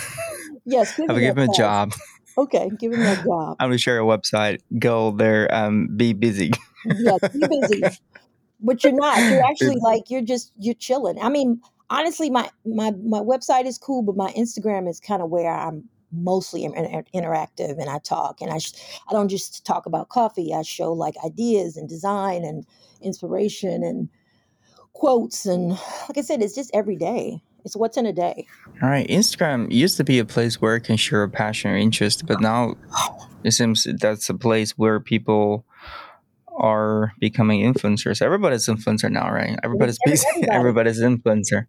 Yes. 0.64 0.99
I 0.99 1.12
will 1.12 1.20
give 1.20 1.37
him 1.37 1.49
task. 1.49 1.59
a 1.59 1.62
job. 1.62 1.93
Okay, 2.37 2.68
give 2.81 2.93
him 2.93 3.03
a 3.03 3.14
job. 3.22 3.57
I'm 3.61 3.68
gonna 3.68 3.79
share 3.79 4.01
a 4.01 4.03
website. 4.03 4.59
Go 4.79 5.12
there. 5.12 5.53
Um, 5.55 5.89
be 5.97 6.12
busy. 6.12 6.51
yes, 6.85 7.20
be 7.33 7.47
busy 7.47 7.83
but 8.64 8.83
you're 8.83 8.93
not. 8.93 9.18
You're 9.18 9.45
actually 9.45 9.77
like 9.81 10.11
you're 10.11 10.22
just 10.22 10.53
you're 10.59 10.75
chilling. 10.75 11.20
I 11.20 11.29
mean, 11.29 11.61
honestly, 11.91 12.31
my 12.31 12.51
my 12.64 12.91
my 12.93 13.20
website 13.20 13.66
is 13.66 13.79
cool, 13.79 14.03
but 14.03 14.16
my 14.16 14.33
Instagram 14.33 14.89
is 14.89 14.99
kind 14.99 15.22
of 15.22 15.31
where 15.31 15.55
I'm 15.55 15.89
mostly 16.17 16.65
inter- 16.65 17.05
interactive 17.15 17.79
and 17.79 17.89
I 17.89 17.99
talk 17.99 18.41
and 18.41 18.51
I 18.51 18.59
sh- 18.59 18.73
I 19.09 19.12
don't 19.12 19.29
just 19.29 19.65
talk 19.65 19.87
about 19.87 20.09
coffee. 20.09 20.55
I 20.55 20.62
show 20.62 20.93
like 20.93 21.15
ideas 21.25 21.77
and 21.77 21.89
design 21.89 22.45
and 22.45 22.67
inspiration 23.01 23.83
and 23.83 24.09
quotes 24.93 25.47
and 25.47 25.71
like 25.71 26.17
I 26.17 26.23
said, 26.23 26.43
it's 26.43 26.55
just 26.55 26.71
every 26.75 26.97
day. 26.97 27.43
It's 27.65 27.77
what's 27.77 27.97
in 27.97 28.05
a 28.05 28.12
day. 28.12 28.47
All 28.83 28.91
right. 28.91 29.09
Instagram 29.09 29.73
used 29.73 29.97
to 29.97 30.05
be 30.05 30.19
a 30.19 30.25
place 30.25 30.61
where 30.61 30.75
you 30.75 30.81
can 30.83 30.97
share 30.97 31.23
a 31.23 31.31
passion 31.31 31.71
or 31.71 31.77
interest, 31.77 32.27
but 32.27 32.41
now 32.41 32.77
it 33.43 33.53
seems 33.53 33.87
that's 34.01 34.29
a 34.29 34.35
place 34.35 34.73
where 34.73 35.01
people 35.01 35.65
are 36.57 37.12
becoming 37.19 37.61
influencers. 37.61 38.23
Everybody's 38.23 38.67
influencer 38.67 39.11
now, 39.11 39.31
right? 39.31 39.59
Everybody's 39.62 39.99
busy. 40.05 40.27
Everybody. 40.51 40.91
Everybody's 40.91 41.01
influencer. 41.01 41.67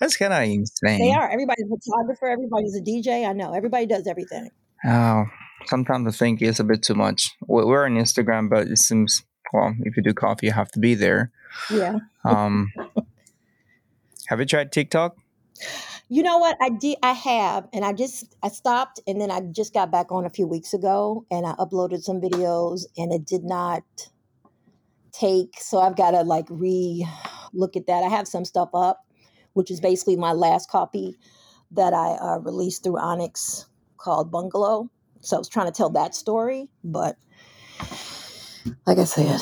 That's 0.00 0.16
kind 0.16 0.32
of 0.32 0.42
insane. 0.42 0.98
They 1.00 1.12
are. 1.12 1.30
Everybody's 1.30 1.66
a 1.66 1.76
photographer. 1.76 2.26
Everybody's 2.28 2.76
a 2.76 2.82
DJ. 2.82 3.26
I 3.28 3.32
know. 3.32 3.52
Everybody 3.54 3.86
does 3.86 4.06
everything. 4.06 4.50
Oh, 4.86 5.24
sometimes 5.66 6.06
I 6.14 6.16
think 6.16 6.42
it's 6.42 6.60
a 6.60 6.64
bit 6.64 6.82
too 6.82 6.94
much. 6.94 7.34
We- 7.46 7.64
We're 7.64 7.86
on 7.86 7.94
Instagram, 7.96 8.50
but 8.50 8.66
it 8.68 8.78
seems 8.78 9.22
well, 9.52 9.74
if 9.80 9.96
you 9.96 10.02
do 10.02 10.12
coffee, 10.12 10.46
you 10.46 10.52
have 10.52 10.70
to 10.72 10.78
be 10.80 10.94
there. 10.94 11.30
Yeah. 11.70 11.98
Um, 12.24 12.72
have 14.28 14.40
you 14.40 14.44
tried 14.46 14.72
TikTok? 14.72 15.16
You 16.08 16.22
know 16.22 16.38
what? 16.38 16.56
I 16.60 16.68
did. 16.68 16.98
I 17.02 17.12
have, 17.12 17.68
and 17.72 17.84
I 17.84 17.92
just 17.92 18.34
I 18.42 18.48
stopped, 18.48 19.00
and 19.06 19.20
then 19.20 19.30
I 19.30 19.40
just 19.40 19.72
got 19.72 19.90
back 19.90 20.12
on 20.12 20.26
a 20.26 20.30
few 20.30 20.46
weeks 20.46 20.74
ago, 20.74 21.24
and 21.30 21.46
I 21.46 21.52
uploaded 21.54 22.02
some 22.02 22.20
videos, 22.20 22.82
and 22.96 23.12
it 23.12 23.24
did 23.24 23.44
not 23.44 23.82
take. 25.12 25.54
So 25.58 25.78
I've 25.80 25.96
got 25.96 26.10
to 26.10 26.22
like 26.22 26.46
re 26.50 27.06
look 27.52 27.76
at 27.76 27.86
that. 27.86 28.02
I 28.04 28.08
have 28.08 28.28
some 28.28 28.44
stuff 28.44 28.68
up, 28.74 29.05
which 29.56 29.70
is 29.70 29.80
basically 29.80 30.16
my 30.16 30.32
last 30.32 30.68
copy 30.68 31.16
that 31.70 31.94
I 31.94 32.12
uh, 32.20 32.38
released 32.40 32.84
through 32.84 32.98
Onyx 32.98 33.64
called 33.96 34.30
Bungalow. 34.30 34.90
So 35.22 35.36
I 35.36 35.38
was 35.38 35.48
trying 35.48 35.66
to 35.66 35.72
tell 35.72 35.88
that 35.90 36.14
story, 36.14 36.68
but 36.84 37.16
like 38.86 38.98
I 38.98 39.04
said, 39.04 39.40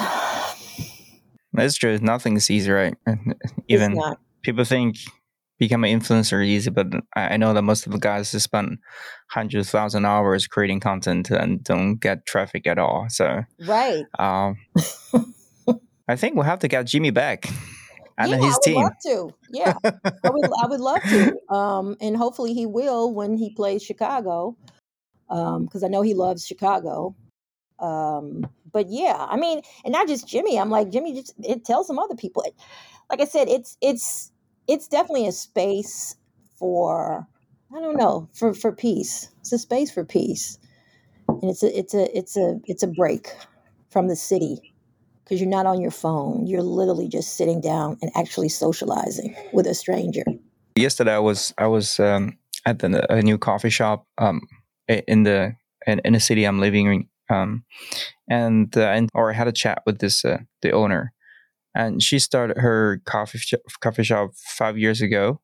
That's 1.52 1.74
true. 1.74 1.98
Nothing 1.98 2.36
is 2.36 2.48
easy, 2.48 2.70
right? 2.70 2.94
Even 3.68 4.00
people 4.42 4.64
think 4.64 4.98
become 5.58 5.82
an 5.82 6.00
influencer 6.00 6.44
easy, 6.46 6.70
but 6.70 6.86
I 7.16 7.36
know 7.36 7.52
that 7.52 7.62
most 7.62 7.84
of 7.84 7.92
the 7.92 7.98
guys 7.98 8.30
just 8.30 8.44
spend 8.44 8.78
hundreds 9.30 9.70
thousand 9.70 10.04
hours 10.04 10.46
creating 10.46 10.78
content 10.78 11.28
and 11.30 11.62
don't 11.64 11.96
get 11.96 12.24
traffic 12.24 12.68
at 12.68 12.78
all. 12.78 13.06
So 13.08 13.42
Right. 13.58 14.04
um, 14.16 14.58
I 16.08 16.14
think 16.14 16.36
we'll 16.36 16.44
have 16.44 16.60
to 16.60 16.68
get 16.68 16.86
Jimmy 16.86 17.10
back 17.10 17.46
and 18.18 18.30
yeah, 18.30 18.36
his 18.40 18.54
I 18.54 18.58
would 18.60 18.64
team. 18.64 18.84
love 18.84 18.92
to. 19.06 19.34
Yeah, 19.50 19.74
I 20.24 20.30
would. 20.30 20.46
I 20.62 20.66
would 20.66 20.80
love 20.80 21.02
to. 21.10 21.40
Um, 21.54 21.96
and 22.00 22.16
hopefully 22.16 22.54
he 22.54 22.66
will 22.66 23.12
when 23.12 23.36
he 23.36 23.50
plays 23.50 23.82
Chicago, 23.82 24.56
because 25.28 25.82
I 25.84 25.88
know 25.88 26.02
he 26.02 26.14
loves 26.14 26.46
Chicago. 26.46 27.16
Um, 27.78 28.48
but 28.72 28.86
yeah, 28.90 29.16
I 29.28 29.36
mean, 29.36 29.62
and 29.84 29.92
not 29.92 30.08
just 30.08 30.28
Jimmy. 30.28 30.58
I'm 30.58 30.70
like 30.70 30.90
Jimmy. 30.90 31.14
Just 31.14 31.34
it 31.42 31.64
tells 31.64 31.86
some 31.86 31.98
other 31.98 32.16
people. 32.16 32.42
It- 32.42 32.54
Like 33.10 33.20
I 33.20 33.26
said, 33.26 33.48
it's 33.48 33.76
it's 33.82 34.32
it's 34.68 34.88
definitely 34.88 35.28
a 35.28 35.32
space 35.32 36.16
for 36.58 37.26
I 37.74 37.80
don't 37.80 37.96
know 37.96 38.28
for 38.34 38.54
for 38.54 38.72
peace. 38.72 39.28
It's 39.40 39.52
a 39.52 39.58
space 39.58 39.90
for 39.92 40.04
peace, 40.04 40.58
and 41.28 41.44
it's 41.50 41.62
a 41.62 41.78
it's 41.78 41.94
a 41.94 42.16
it's 42.18 42.36
a 42.36 42.60
it's 42.66 42.82
a 42.82 42.88
break 42.88 43.28
from 43.90 44.08
the 44.08 44.16
city 44.16 44.73
because 45.24 45.40
you're 45.40 45.50
not 45.50 45.66
on 45.66 45.80
your 45.80 45.90
phone. 45.90 46.46
You're 46.46 46.62
literally 46.62 47.08
just 47.08 47.36
sitting 47.36 47.60
down 47.60 47.98
and 48.02 48.10
actually 48.14 48.50
socializing 48.50 49.34
with 49.52 49.66
a 49.66 49.74
stranger. 49.74 50.24
Yesterday, 50.76 51.14
I 51.14 51.18
was 51.18 51.54
I 51.58 51.66
was 51.66 51.98
um, 51.98 52.38
at 52.66 52.80
the, 52.80 53.12
a 53.12 53.22
new 53.22 53.38
coffee 53.38 53.70
shop 53.70 54.06
um, 54.18 54.42
in 54.88 55.22
the 55.22 55.56
in, 55.86 56.00
in 56.04 56.12
the 56.12 56.20
city 56.20 56.44
I'm 56.44 56.60
living 56.60 56.86
in, 56.86 57.08
um, 57.34 57.64
and 58.28 58.76
uh, 58.76 58.88
and 58.88 59.08
or 59.14 59.30
I 59.30 59.34
had 59.34 59.48
a 59.48 59.52
chat 59.52 59.82
with 59.86 59.98
this 59.98 60.24
uh, 60.24 60.38
the 60.62 60.72
owner, 60.72 61.12
and 61.74 62.02
she 62.02 62.18
started 62.18 62.58
her 62.58 63.00
coffee 63.04 63.38
shop, 63.38 63.60
coffee 63.80 64.04
shop 64.04 64.32
five 64.34 64.76
years 64.76 65.00
ago, 65.00 65.40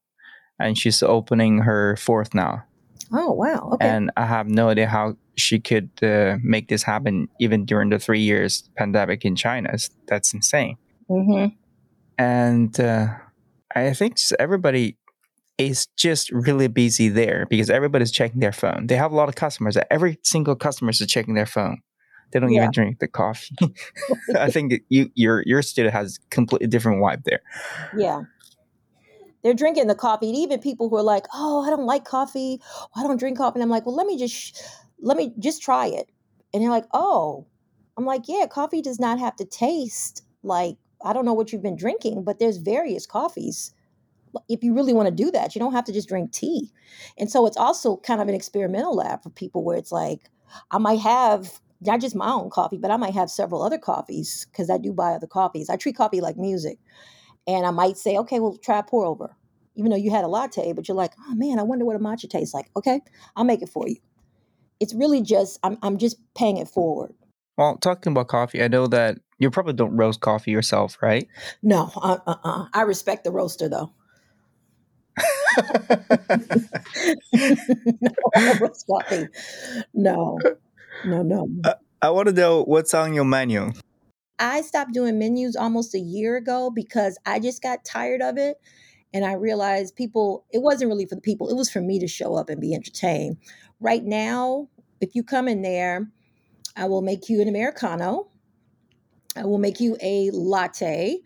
and 0.58 0.76
she's 0.76 1.02
opening 1.02 1.58
her 1.58 1.96
fourth 1.96 2.34
now. 2.34 2.64
Oh 3.12 3.32
wow! 3.32 3.70
Okay. 3.74 3.88
And 3.88 4.10
I 4.16 4.26
have 4.26 4.48
no 4.48 4.68
idea 4.68 4.86
how 4.86 5.16
she 5.36 5.58
could 5.58 5.90
uh, 6.02 6.36
make 6.42 6.68
this 6.68 6.82
happen 6.82 7.28
even 7.40 7.64
during 7.64 7.90
the 7.90 7.98
three 7.98 8.20
years 8.20 8.68
pandemic 8.76 9.24
in 9.24 9.36
China. 9.36 9.76
That's 10.06 10.32
insane. 10.34 10.76
hmm 11.08 11.46
And 12.18 12.78
uh, 12.78 13.08
I 13.74 13.92
think 13.94 14.16
everybody 14.38 14.96
is 15.58 15.86
just 15.96 16.30
really 16.32 16.68
busy 16.68 17.08
there 17.08 17.46
because 17.50 17.70
everybody's 17.70 18.10
checking 18.12 18.40
their 18.40 18.52
phone. 18.52 18.86
They 18.86 18.96
have 18.96 19.12
a 19.12 19.16
lot 19.16 19.28
of 19.28 19.34
customers. 19.34 19.76
Every 19.90 20.18
single 20.22 20.56
customer 20.56 20.90
is 20.90 20.98
checking 21.06 21.34
their 21.34 21.46
phone. 21.46 21.80
They 22.32 22.40
don't 22.40 22.52
Yeah. 22.52 22.60
even 22.62 22.70
drink 22.70 22.98
the 23.00 23.08
coffee. 23.08 23.56
I 24.38 24.50
think 24.50 24.70
that 24.70 24.80
you 24.88 25.10
your 25.14 25.42
your 25.46 25.62
studio 25.62 25.90
has 25.90 26.18
completely 26.30 26.68
different 26.68 27.02
vibe 27.02 27.24
there. 27.24 27.40
Yeah. 27.96 28.22
They're 29.42 29.54
drinking 29.54 29.86
the 29.86 29.94
coffee. 29.94 30.28
And 30.28 30.36
even 30.36 30.60
people 30.60 30.88
who 30.88 30.96
are 30.96 31.02
like, 31.02 31.26
"Oh, 31.34 31.62
I 31.64 31.70
don't 31.70 31.86
like 31.86 32.04
coffee. 32.04 32.60
I 32.94 33.02
don't 33.02 33.18
drink 33.18 33.38
coffee." 33.38 33.56
And 33.56 33.62
I'm 33.62 33.70
like, 33.70 33.86
"Well, 33.86 33.94
let 33.94 34.06
me 34.06 34.16
just 34.18 34.62
let 35.00 35.16
me 35.16 35.32
just 35.38 35.62
try 35.62 35.86
it." 35.86 36.08
And 36.52 36.62
they're 36.62 36.70
like, 36.70 36.86
"Oh." 36.92 37.46
I'm 37.96 38.06
like, 38.06 38.28
"Yeah, 38.28 38.46
coffee 38.46 38.82
does 38.82 38.98
not 39.00 39.18
have 39.18 39.36
to 39.36 39.44
taste 39.44 40.22
like 40.42 40.76
I 41.04 41.12
don't 41.14 41.24
know 41.24 41.32
what 41.34 41.52
you've 41.52 41.62
been 41.62 41.76
drinking, 41.76 42.24
but 42.24 42.38
there's 42.38 42.58
various 42.58 43.06
coffees. 43.06 43.72
If 44.48 44.62
you 44.64 44.74
really 44.74 44.92
want 44.92 45.08
to 45.08 45.14
do 45.24 45.30
that, 45.32 45.54
you 45.54 45.60
don't 45.60 45.72
have 45.72 45.84
to 45.86 45.92
just 45.92 46.08
drink 46.08 46.32
tea." 46.32 46.72
And 47.18 47.30
so 47.30 47.46
it's 47.46 47.56
also 47.56 47.96
kind 47.98 48.20
of 48.20 48.28
an 48.28 48.34
experimental 48.34 48.94
lab 48.96 49.22
for 49.22 49.30
people 49.30 49.64
where 49.64 49.76
it's 49.78 49.92
like 49.92 50.30
I 50.70 50.78
might 50.78 51.00
have 51.00 51.60
not 51.82 52.00
just 52.00 52.16
my 52.16 52.30
own 52.32 52.50
coffee, 52.50 52.78
but 52.78 52.90
I 52.90 52.96
might 52.98 53.14
have 53.14 53.30
several 53.30 53.62
other 53.62 53.78
coffees 53.78 54.46
because 54.52 54.70
I 54.70 54.78
do 54.78 54.92
buy 54.92 55.12
other 55.14 55.26
coffees. 55.28 55.70
I 55.70 55.76
treat 55.76 55.96
coffee 55.96 56.20
like 56.20 56.36
music. 56.36 56.78
And 57.50 57.66
I 57.66 57.72
might 57.72 57.96
say, 57.96 58.16
okay, 58.16 58.38
well, 58.38 58.56
try 58.56 58.80
pour 58.80 59.04
over. 59.04 59.34
Even 59.74 59.90
though 59.90 59.96
you 59.96 60.10
had 60.10 60.24
a 60.24 60.28
latte, 60.28 60.72
but 60.72 60.86
you're 60.86 60.96
like, 60.96 61.12
oh 61.18 61.34
man, 61.34 61.58
I 61.58 61.62
wonder 61.62 61.84
what 61.84 61.96
a 61.96 61.98
matcha 61.98 62.28
tastes 62.28 62.54
like. 62.54 62.70
Okay, 62.76 63.00
I'll 63.34 63.44
make 63.44 63.62
it 63.62 63.68
for 63.68 63.88
you. 63.88 63.96
It's 64.78 64.94
really 64.94 65.20
just, 65.20 65.58
I'm, 65.62 65.76
I'm 65.82 65.98
just 65.98 66.16
paying 66.34 66.58
it 66.58 66.68
forward. 66.68 67.12
Well, 67.56 67.76
talking 67.76 68.12
about 68.12 68.28
coffee, 68.28 68.62
I 68.62 68.68
know 68.68 68.86
that 68.86 69.18
you 69.38 69.50
probably 69.50 69.72
don't 69.72 69.96
roast 69.96 70.20
coffee 70.20 70.52
yourself, 70.52 70.96
right? 71.02 71.26
No, 71.62 71.90
uh, 71.96 72.18
uh, 72.26 72.36
uh. 72.44 72.66
I 72.72 72.82
respect 72.82 73.24
the 73.24 73.32
roaster 73.32 73.68
though. 73.68 73.92
no, 75.58 75.64
I 78.34 78.40
don't 78.40 78.60
roast 78.60 78.86
coffee. 78.86 79.28
No, 79.92 80.38
no, 81.04 81.22
no. 81.22 81.48
I 82.00 82.10
want 82.10 82.28
to 82.28 82.34
know 82.34 82.62
what's 82.62 82.94
on 82.94 83.12
your 83.12 83.24
menu. 83.24 83.72
I 84.40 84.62
stopped 84.62 84.92
doing 84.94 85.18
menus 85.18 85.54
almost 85.54 85.94
a 85.94 86.00
year 86.00 86.36
ago 86.36 86.70
because 86.70 87.18
I 87.26 87.38
just 87.38 87.62
got 87.62 87.84
tired 87.84 88.22
of 88.22 88.38
it. 88.38 88.56
And 89.12 89.24
I 89.24 89.34
realized 89.34 89.96
people, 89.96 90.46
it 90.52 90.62
wasn't 90.62 90.90
really 90.90 91.06
for 91.06 91.16
the 91.16 91.20
people, 91.20 91.48
it 91.50 91.56
was 91.56 91.70
for 91.70 91.80
me 91.80 91.98
to 92.00 92.08
show 92.08 92.36
up 92.36 92.48
and 92.48 92.60
be 92.60 92.74
entertained. 92.74 93.36
Right 93.80 94.04
now, 94.04 94.68
if 95.00 95.14
you 95.14 95.22
come 95.22 95.48
in 95.48 95.62
there, 95.62 96.10
I 96.76 96.86
will 96.86 97.02
make 97.02 97.28
you 97.28 97.40
an 97.42 97.48
Americano. 97.48 98.28
I 99.36 99.44
will 99.44 99.58
make 99.58 99.80
you 99.80 99.96
a 100.02 100.30
latte. 100.32 101.18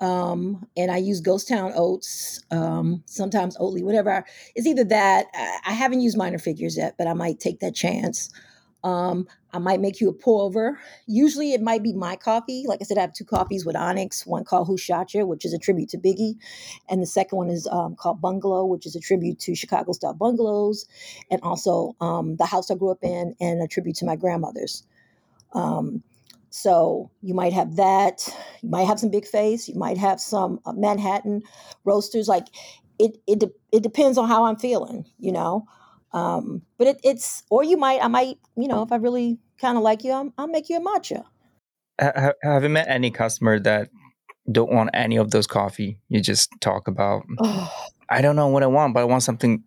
Um, 0.00 0.66
and 0.76 0.90
I 0.90 0.98
use 0.98 1.20
Ghost 1.20 1.48
Town 1.48 1.72
oats, 1.74 2.44
um, 2.50 3.02
sometimes 3.06 3.56
Oatly, 3.56 3.82
whatever. 3.82 4.24
It's 4.54 4.66
either 4.66 4.84
that. 4.84 5.26
I, 5.34 5.58
I 5.68 5.72
haven't 5.72 6.02
used 6.02 6.18
minor 6.18 6.38
figures 6.38 6.76
yet, 6.76 6.96
but 6.98 7.06
I 7.06 7.14
might 7.14 7.40
take 7.40 7.60
that 7.60 7.74
chance. 7.74 8.30
Um, 8.86 9.26
I 9.52 9.58
might 9.58 9.80
make 9.80 10.00
you 10.00 10.08
a 10.08 10.12
pour 10.12 10.42
over. 10.44 10.78
Usually 11.08 11.52
it 11.52 11.60
might 11.60 11.82
be 11.82 11.92
my 11.92 12.14
coffee. 12.14 12.64
Like 12.68 12.80
I 12.80 12.84
said, 12.84 12.98
I 12.98 13.00
have 13.00 13.12
two 13.12 13.24
coffees 13.24 13.66
with 13.66 13.74
Onyx, 13.74 14.24
one 14.26 14.44
called 14.44 14.68
Hushacha, 14.68 15.26
which 15.26 15.44
is 15.44 15.52
a 15.52 15.58
tribute 15.58 15.88
to 15.90 15.98
Biggie. 15.98 16.36
And 16.88 17.02
the 17.02 17.06
second 17.06 17.36
one 17.36 17.50
is 17.50 17.66
um, 17.66 17.96
called 17.96 18.20
Bungalow, 18.20 18.64
which 18.64 18.86
is 18.86 18.94
a 18.94 19.00
tribute 19.00 19.40
to 19.40 19.56
Chicago 19.56 19.90
style 19.92 20.14
bungalows. 20.14 20.86
And 21.32 21.40
also 21.42 21.96
um, 22.00 22.36
the 22.36 22.46
house 22.46 22.70
I 22.70 22.76
grew 22.76 22.92
up 22.92 23.02
in 23.02 23.34
and 23.40 23.60
a 23.60 23.66
tribute 23.66 23.96
to 23.96 24.06
my 24.06 24.14
grandmother's. 24.16 24.84
Um, 25.52 26.04
so 26.50 27.10
you 27.22 27.34
might 27.34 27.52
have 27.54 27.76
that. 27.76 28.28
You 28.62 28.70
might 28.70 28.84
have 28.86 29.00
some 29.00 29.10
Big 29.10 29.26
Face. 29.26 29.68
You 29.68 29.74
might 29.74 29.98
have 29.98 30.20
some 30.20 30.60
uh, 30.64 30.72
Manhattan 30.72 31.42
roasters. 31.84 32.28
Like 32.28 32.46
it, 33.00 33.18
it, 33.26 33.40
de- 33.40 33.52
it 33.72 33.82
depends 33.82 34.16
on 34.16 34.28
how 34.28 34.44
I'm 34.44 34.56
feeling, 34.56 35.06
you 35.18 35.32
know. 35.32 35.66
Um, 36.16 36.62
but 36.78 36.86
it, 36.86 37.00
it's, 37.04 37.42
or 37.50 37.62
you 37.62 37.76
might, 37.76 38.02
I 38.02 38.08
might, 38.08 38.38
you 38.56 38.68
know, 38.68 38.82
if 38.82 38.90
I 38.90 38.96
really 38.96 39.38
kind 39.60 39.76
of 39.76 39.82
like 39.82 40.02
you, 40.02 40.12
I'll, 40.12 40.32
I'll 40.38 40.46
make 40.48 40.70
you 40.70 40.78
a 40.78 40.80
matcha. 40.80 41.24
Ha- 42.00 42.12
ha- 42.16 42.32
have 42.42 42.62
you 42.62 42.70
met 42.70 42.88
any 42.88 43.10
customer 43.10 43.60
that 43.60 43.90
don't 44.50 44.72
want 44.72 44.90
any 44.94 45.16
of 45.16 45.30
those 45.30 45.46
coffee? 45.46 45.98
You 46.08 46.22
just 46.22 46.50
talk 46.62 46.88
about, 46.88 47.24
I 48.08 48.22
don't 48.22 48.34
know 48.34 48.48
what 48.48 48.62
I 48.62 48.66
want, 48.66 48.94
but 48.94 49.00
I 49.00 49.04
want 49.04 49.24
something 49.24 49.62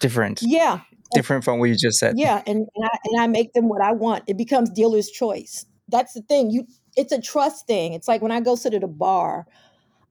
different, 0.00 0.42
yeah, 0.42 0.80
different 1.12 1.42
from 1.42 1.58
what 1.58 1.70
you 1.70 1.76
just 1.76 1.98
said. 1.98 2.16
yeah, 2.16 2.40
and 2.46 2.58
and 2.76 2.84
I, 2.84 2.98
and 3.04 3.20
I 3.22 3.26
make 3.26 3.52
them 3.52 3.68
what 3.68 3.82
I 3.82 3.90
want. 3.92 4.24
It 4.28 4.36
becomes 4.36 4.70
dealer's 4.70 5.10
choice. 5.10 5.66
That's 5.88 6.12
the 6.12 6.22
thing. 6.22 6.50
You, 6.50 6.66
it's 6.96 7.10
a 7.12 7.20
trust 7.20 7.66
thing. 7.66 7.94
It's 7.94 8.06
like 8.06 8.22
when 8.22 8.30
I 8.30 8.40
go 8.40 8.54
sit 8.54 8.74
at 8.74 8.84
a 8.84 8.88
bar, 8.88 9.46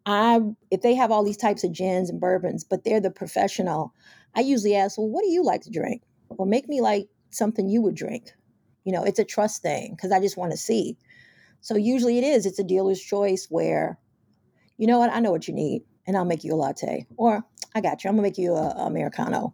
I 0.08 0.40
if 0.72 0.82
they 0.82 0.96
have 0.96 1.12
all 1.12 1.24
these 1.24 1.38
types 1.38 1.66
of 1.66 1.74
gins 1.74 2.10
and 2.10 2.20
bourbons, 2.20 2.64
but 2.64 2.86
they're 2.86 3.02
the 3.02 3.12
professional. 3.12 3.94
I 4.36 4.40
usually 4.40 4.74
ask, 4.76 4.98
well, 4.98 5.10
what 5.10 5.24
do 5.24 5.30
you 5.30 5.44
like 5.44 5.62
to 5.64 5.70
drink? 5.70 6.02
Or 6.30 6.46
make 6.46 6.70
me 6.70 6.80
like 6.80 7.10
something 7.32 7.68
you 7.68 7.82
would 7.82 7.96
drink. 7.96 8.32
You 8.86 8.94
know, 8.94 9.04
it's 9.04 9.20
a 9.20 9.26
trust 9.26 9.62
thing 9.62 9.96
because 9.96 10.14
I 10.14 10.22
just 10.22 10.38
want 10.38 10.52
to 10.52 10.58
see. 10.58 10.98
So 11.60 11.76
usually 11.76 12.18
it 12.18 12.24
is. 12.24 12.46
It's 12.46 12.60
a 12.60 12.64
dealer's 12.64 13.02
choice 13.02 13.48
where, 13.50 14.00
you 14.78 14.88
know 14.88 15.00
what, 15.00 15.12
I 15.12 15.20
know 15.20 15.32
what 15.32 15.48
you 15.48 15.54
need, 15.54 15.82
and 16.06 16.16
I'll 16.16 16.24
make 16.24 16.46
you 16.46 16.54
a 16.54 16.56
latte. 16.56 17.06
Or 17.18 17.44
I 17.76 17.82
got 17.82 18.04
you. 18.04 18.10
I'm 18.10 18.16
gonna 18.16 18.24
make 18.28 18.38
you 18.38 18.54
a, 18.54 18.70
a 18.78 18.86
americano. 18.86 19.54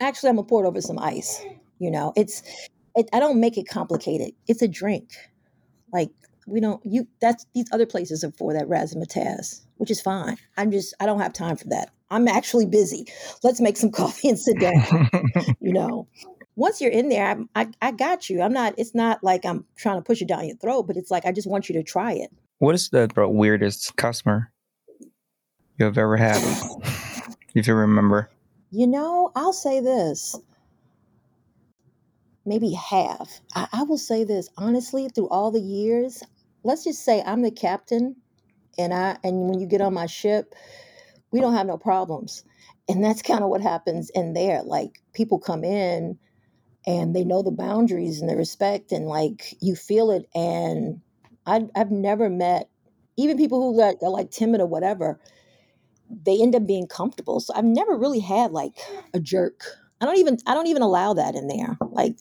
Actually, 0.00 0.30
I'm 0.30 0.36
gonna 0.36 0.48
pour 0.48 0.64
it 0.64 0.68
over 0.68 0.80
some 0.80 0.98
ice. 0.98 1.44
You 1.78 1.92
know, 1.92 2.12
it's 2.16 2.42
it, 2.96 3.08
I 3.12 3.20
don't 3.20 3.38
make 3.38 3.56
it 3.56 3.68
complicated. 3.68 4.32
It's 4.48 4.62
a 4.62 4.68
drink. 4.68 5.10
Like 5.92 6.10
we 6.50 6.60
don't 6.60 6.84
you 6.84 7.06
that's 7.20 7.46
these 7.54 7.66
other 7.72 7.86
places 7.86 8.24
are 8.24 8.32
for 8.32 8.52
that 8.52 8.68
razzmatazz, 8.68 9.60
which 9.76 9.90
is 9.90 10.00
fine. 10.00 10.36
I'm 10.56 10.70
just 10.70 10.94
I 11.00 11.06
don't 11.06 11.20
have 11.20 11.32
time 11.32 11.56
for 11.56 11.68
that. 11.68 11.90
I'm 12.10 12.26
actually 12.28 12.66
busy. 12.66 13.06
Let's 13.42 13.60
make 13.60 13.76
some 13.76 13.90
coffee 14.02 14.28
and 14.28 14.38
sit 14.38 14.58
down. 14.58 15.08
you 15.60 15.72
know, 15.72 16.08
once 16.56 16.80
you're 16.80 16.90
in 16.90 17.08
there, 17.08 17.38
I, 17.54 17.62
I 17.62 17.68
I 17.80 17.90
got 17.92 18.28
you. 18.28 18.42
I'm 18.42 18.52
not. 18.52 18.74
It's 18.76 18.94
not 18.94 19.22
like 19.22 19.44
I'm 19.44 19.64
trying 19.76 19.96
to 19.96 20.02
push 20.02 20.20
it 20.20 20.28
down 20.28 20.46
your 20.46 20.56
throat, 20.56 20.86
but 20.86 20.96
it's 20.96 21.10
like 21.10 21.24
I 21.24 21.32
just 21.32 21.48
want 21.48 21.68
you 21.68 21.74
to 21.76 21.82
try 21.82 22.12
it. 22.12 22.30
What 22.58 22.74
is 22.74 22.90
the 22.90 23.08
weirdest 23.16 23.96
customer 23.96 24.52
you 25.78 25.86
have 25.86 25.96
ever 25.96 26.16
had, 26.16 26.36
if 27.54 27.66
you 27.66 27.74
remember? 27.74 28.30
You 28.70 28.86
know, 28.86 29.32
I'll 29.34 29.52
say 29.52 29.80
this 29.80 30.38
maybe 32.44 32.72
half. 32.72 33.40
I, 33.54 33.68
I 33.72 33.82
will 33.84 33.98
say 33.98 34.24
this 34.24 34.48
honestly, 34.56 35.08
through 35.08 35.28
all 35.28 35.50
the 35.50 35.60
years, 35.60 36.22
let's 36.64 36.84
just 36.84 37.04
say 37.04 37.22
I'm 37.24 37.42
the 37.42 37.50
captain 37.50 38.16
and 38.78 38.94
I 38.94 39.18
and 39.24 39.48
when 39.48 39.60
you 39.60 39.66
get 39.66 39.80
on 39.80 39.94
my 39.94 40.06
ship, 40.06 40.54
we 41.32 41.40
don't 41.40 41.54
have 41.54 41.66
no 41.66 41.78
problems. 41.78 42.44
And 42.88 43.04
that's 43.04 43.22
kind 43.22 43.42
of 43.44 43.50
what 43.50 43.60
happens 43.60 44.10
in 44.14 44.32
there. 44.34 44.62
Like 44.64 45.00
people 45.14 45.38
come 45.38 45.64
in 45.64 46.18
and 46.86 47.14
they 47.14 47.24
know 47.24 47.42
the 47.42 47.50
boundaries 47.50 48.20
and 48.20 48.28
the 48.28 48.36
respect 48.36 48.92
and 48.92 49.06
like 49.06 49.54
you 49.60 49.74
feel 49.74 50.10
it 50.10 50.26
and 50.34 51.00
I, 51.46 51.66
I've 51.76 51.90
never 51.90 52.28
met 52.28 52.68
even 53.16 53.36
people 53.36 53.60
who 53.60 53.80
are, 53.80 53.94
are 54.02 54.10
like 54.10 54.30
timid 54.30 54.60
or 54.60 54.66
whatever 54.66 55.20
they 56.10 56.40
end 56.40 56.54
up 56.54 56.66
being 56.66 56.86
comfortable 56.86 57.40
so 57.40 57.52
i've 57.54 57.64
never 57.64 57.96
really 57.96 58.20
had 58.20 58.52
like 58.52 58.72
a 59.14 59.20
jerk 59.20 59.62
i 60.00 60.06
don't 60.06 60.18
even 60.18 60.38
i 60.46 60.54
don't 60.54 60.66
even 60.66 60.82
allow 60.82 61.14
that 61.14 61.34
in 61.34 61.46
there 61.48 61.76
like 61.90 62.16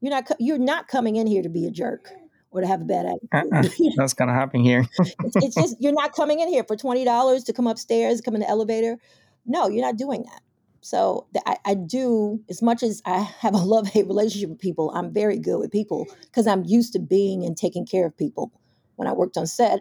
you're 0.00 0.12
not 0.12 0.30
you're 0.38 0.58
not 0.58 0.88
coming 0.88 1.16
in 1.16 1.26
here 1.26 1.42
to 1.42 1.48
be 1.48 1.66
a 1.66 1.70
jerk 1.70 2.10
or 2.50 2.60
to 2.60 2.66
have 2.66 2.80
a 2.80 2.84
bad 2.84 3.06
attitude. 3.06 3.28
Uh-uh. 3.32 3.90
That's 3.96 4.14
gonna 4.14 4.34
happen 4.34 4.62
here. 4.62 4.86
it's, 4.98 5.36
it's, 5.36 5.54
just 5.54 5.76
you're 5.80 5.92
not 5.92 6.12
coming 6.12 6.40
in 6.40 6.48
here 6.48 6.64
for 6.64 6.76
twenty 6.76 7.04
dollars 7.04 7.44
to 7.44 7.52
come 7.52 7.66
upstairs, 7.66 8.20
come 8.20 8.34
in 8.34 8.40
the 8.40 8.48
elevator. 8.48 8.98
No, 9.46 9.68
you're 9.68 9.84
not 9.84 9.96
doing 9.96 10.24
that. 10.24 10.42
So 10.82 11.26
I, 11.46 11.56
I 11.64 11.74
do 11.74 12.40
as 12.48 12.62
much 12.62 12.82
as 12.82 13.02
I 13.04 13.18
have 13.18 13.54
a 13.54 13.58
love 13.58 13.86
hate 13.88 14.06
relationship 14.06 14.48
with 14.48 14.58
people. 14.58 14.90
I'm 14.94 15.12
very 15.12 15.38
good 15.38 15.58
with 15.58 15.70
people 15.70 16.06
because 16.22 16.46
I'm 16.46 16.64
used 16.64 16.92
to 16.94 16.98
being 16.98 17.44
and 17.44 17.56
taking 17.56 17.86
care 17.86 18.06
of 18.06 18.16
people. 18.16 18.52
When 18.96 19.08
I 19.08 19.12
worked 19.12 19.36
on 19.36 19.46
set, 19.46 19.80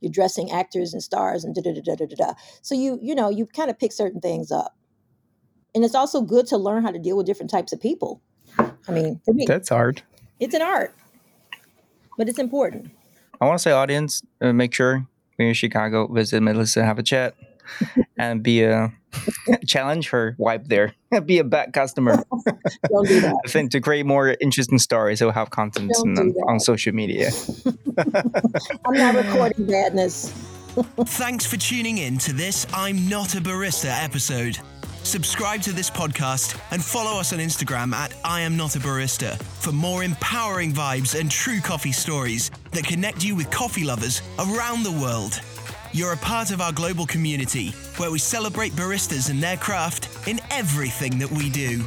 you're 0.00 0.12
dressing 0.12 0.50
actors 0.50 0.92
and 0.92 1.02
stars 1.02 1.44
and 1.44 1.54
da 1.54 1.62
da 1.62 1.72
da 1.72 1.94
da 1.94 2.06
da 2.06 2.14
da. 2.16 2.34
So 2.62 2.74
you 2.74 2.98
you 3.02 3.14
know 3.14 3.28
you 3.28 3.46
kind 3.46 3.70
of 3.70 3.78
pick 3.78 3.92
certain 3.92 4.20
things 4.20 4.50
up, 4.50 4.76
and 5.74 5.84
it's 5.84 5.94
also 5.94 6.22
good 6.22 6.46
to 6.48 6.56
learn 6.56 6.82
how 6.82 6.90
to 6.90 6.98
deal 6.98 7.16
with 7.16 7.26
different 7.26 7.50
types 7.50 7.72
of 7.72 7.80
people 7.80 8.22
I 8.58 8.92
mean, 8.92 9.20
me, 9.28 9.44
that's 9.46 9.68
hard. 9.68 10.02
It's 10.40 10.54
an 10.54 10.62
art, 10.62 10.94
but 12.18 12.28
it's 12.28 12.38
important. 12.38 12.90
I 13.40 13.46
want 13.46 13.58
to 13.58 13.62
say, 13.62 13.70
audience, 13.70 14.22
uh, 14.42 14.52
make 14.52 14.74
sure 14.74 14.94
when 14.94 15.06
you're 15.38 15.48
in 15.48 15.54
Chicago, 15.54 16.08
visit 16.08 16.42
Melissa, 16.42 16.84
have 16.84 16.98
a 16.98 17.02
chat, 17.02 17.34
and 18.18 18.42
be 18.42 18.64
a 18.64 18.92
challenge 19.66 20.10
her 20.10 20.34
wipe 20.36 20.66
there. 20.66 20.94
be 21.24 21.38
a 21.38 21.44
bad 21.44 21.72
customer. 21.72 22.22
Don't 22.90 23.08
do 23.08 23.20
that. 23.20 23.34
I 23.46 23.48
think 23.48 23.70
to 23.70 23.80
create 23.80 24.04
more 24.04 24.36
interesting 24.40 24.78
stories, 24.78 25.20
we'll 25.20 25.30
have 25.30 25.50
content 25.50 25.92
on, 26.00 26.34
on 26.48 26.60
social 26.60 26.92
media. 26.92 27.30
I'm 28.84 28.94
not 28.94 29.14
recording 29.14 29.66
badness. 29.66 30.30
Thanks 31.06 31.46
for 31.46 31.56
tuning 31.56 31.98
in 31.98 32.18
to 32.18 32.32
this 32.32 32.66
I'm 32.74 33.08
Not 33.08 33.34
a 33.34 33.40
Barista 33.40 33.90
episode. 34.04 34.58
Subscribe 35.08 35.62
to 35.62 35.72
this 35.72 35.88
podcast 35.88 36.60
and 36.70 36.84
follow 36.84 37.18
us 37.18 37.32
on 37.32 37.38
Instagram 37.38 37.94
at 37.94 38.12
I 38.26 38.42
Am 38.42 38.58
Not 38.58 38.76
a 38.76 38.78
Barista 38.78 39.40
for 39.42 39.72
more 39.72 40.04
empowering 40.04 40.70
vibes 40.70 41.18
and 41.18 41.30
true 41.30 41.60
coffee 41.62 41.92
stories 41.92 42.50
that 42.72 42.84
connect 42.84 43.24
you 43.24 43.34
with 43.34 43.50
coffee 43.50 43.84
lovers 43.84 44.20
around 44.38 44.82
the 44.82 44.92
world. 44.92 45.40
You're 45.92 46.12
a 46.12 46.18
part 46.18 46.50
of 46.50 46.60
our 46.60 46.72
global 46.72 47.06
community 47.06 47.68
where 47.96 48.10
we 48.10 48.18
celebrate 48.18 48.72
baristas 48.72 49.30
and 49.30 49.42
their 49.42 49.56
craft 49.56 50.10
in 50.28 50.40
everything 50.50 51.18
that 51.20 51.30
we 51.30 51.48
do. 51.48 51.82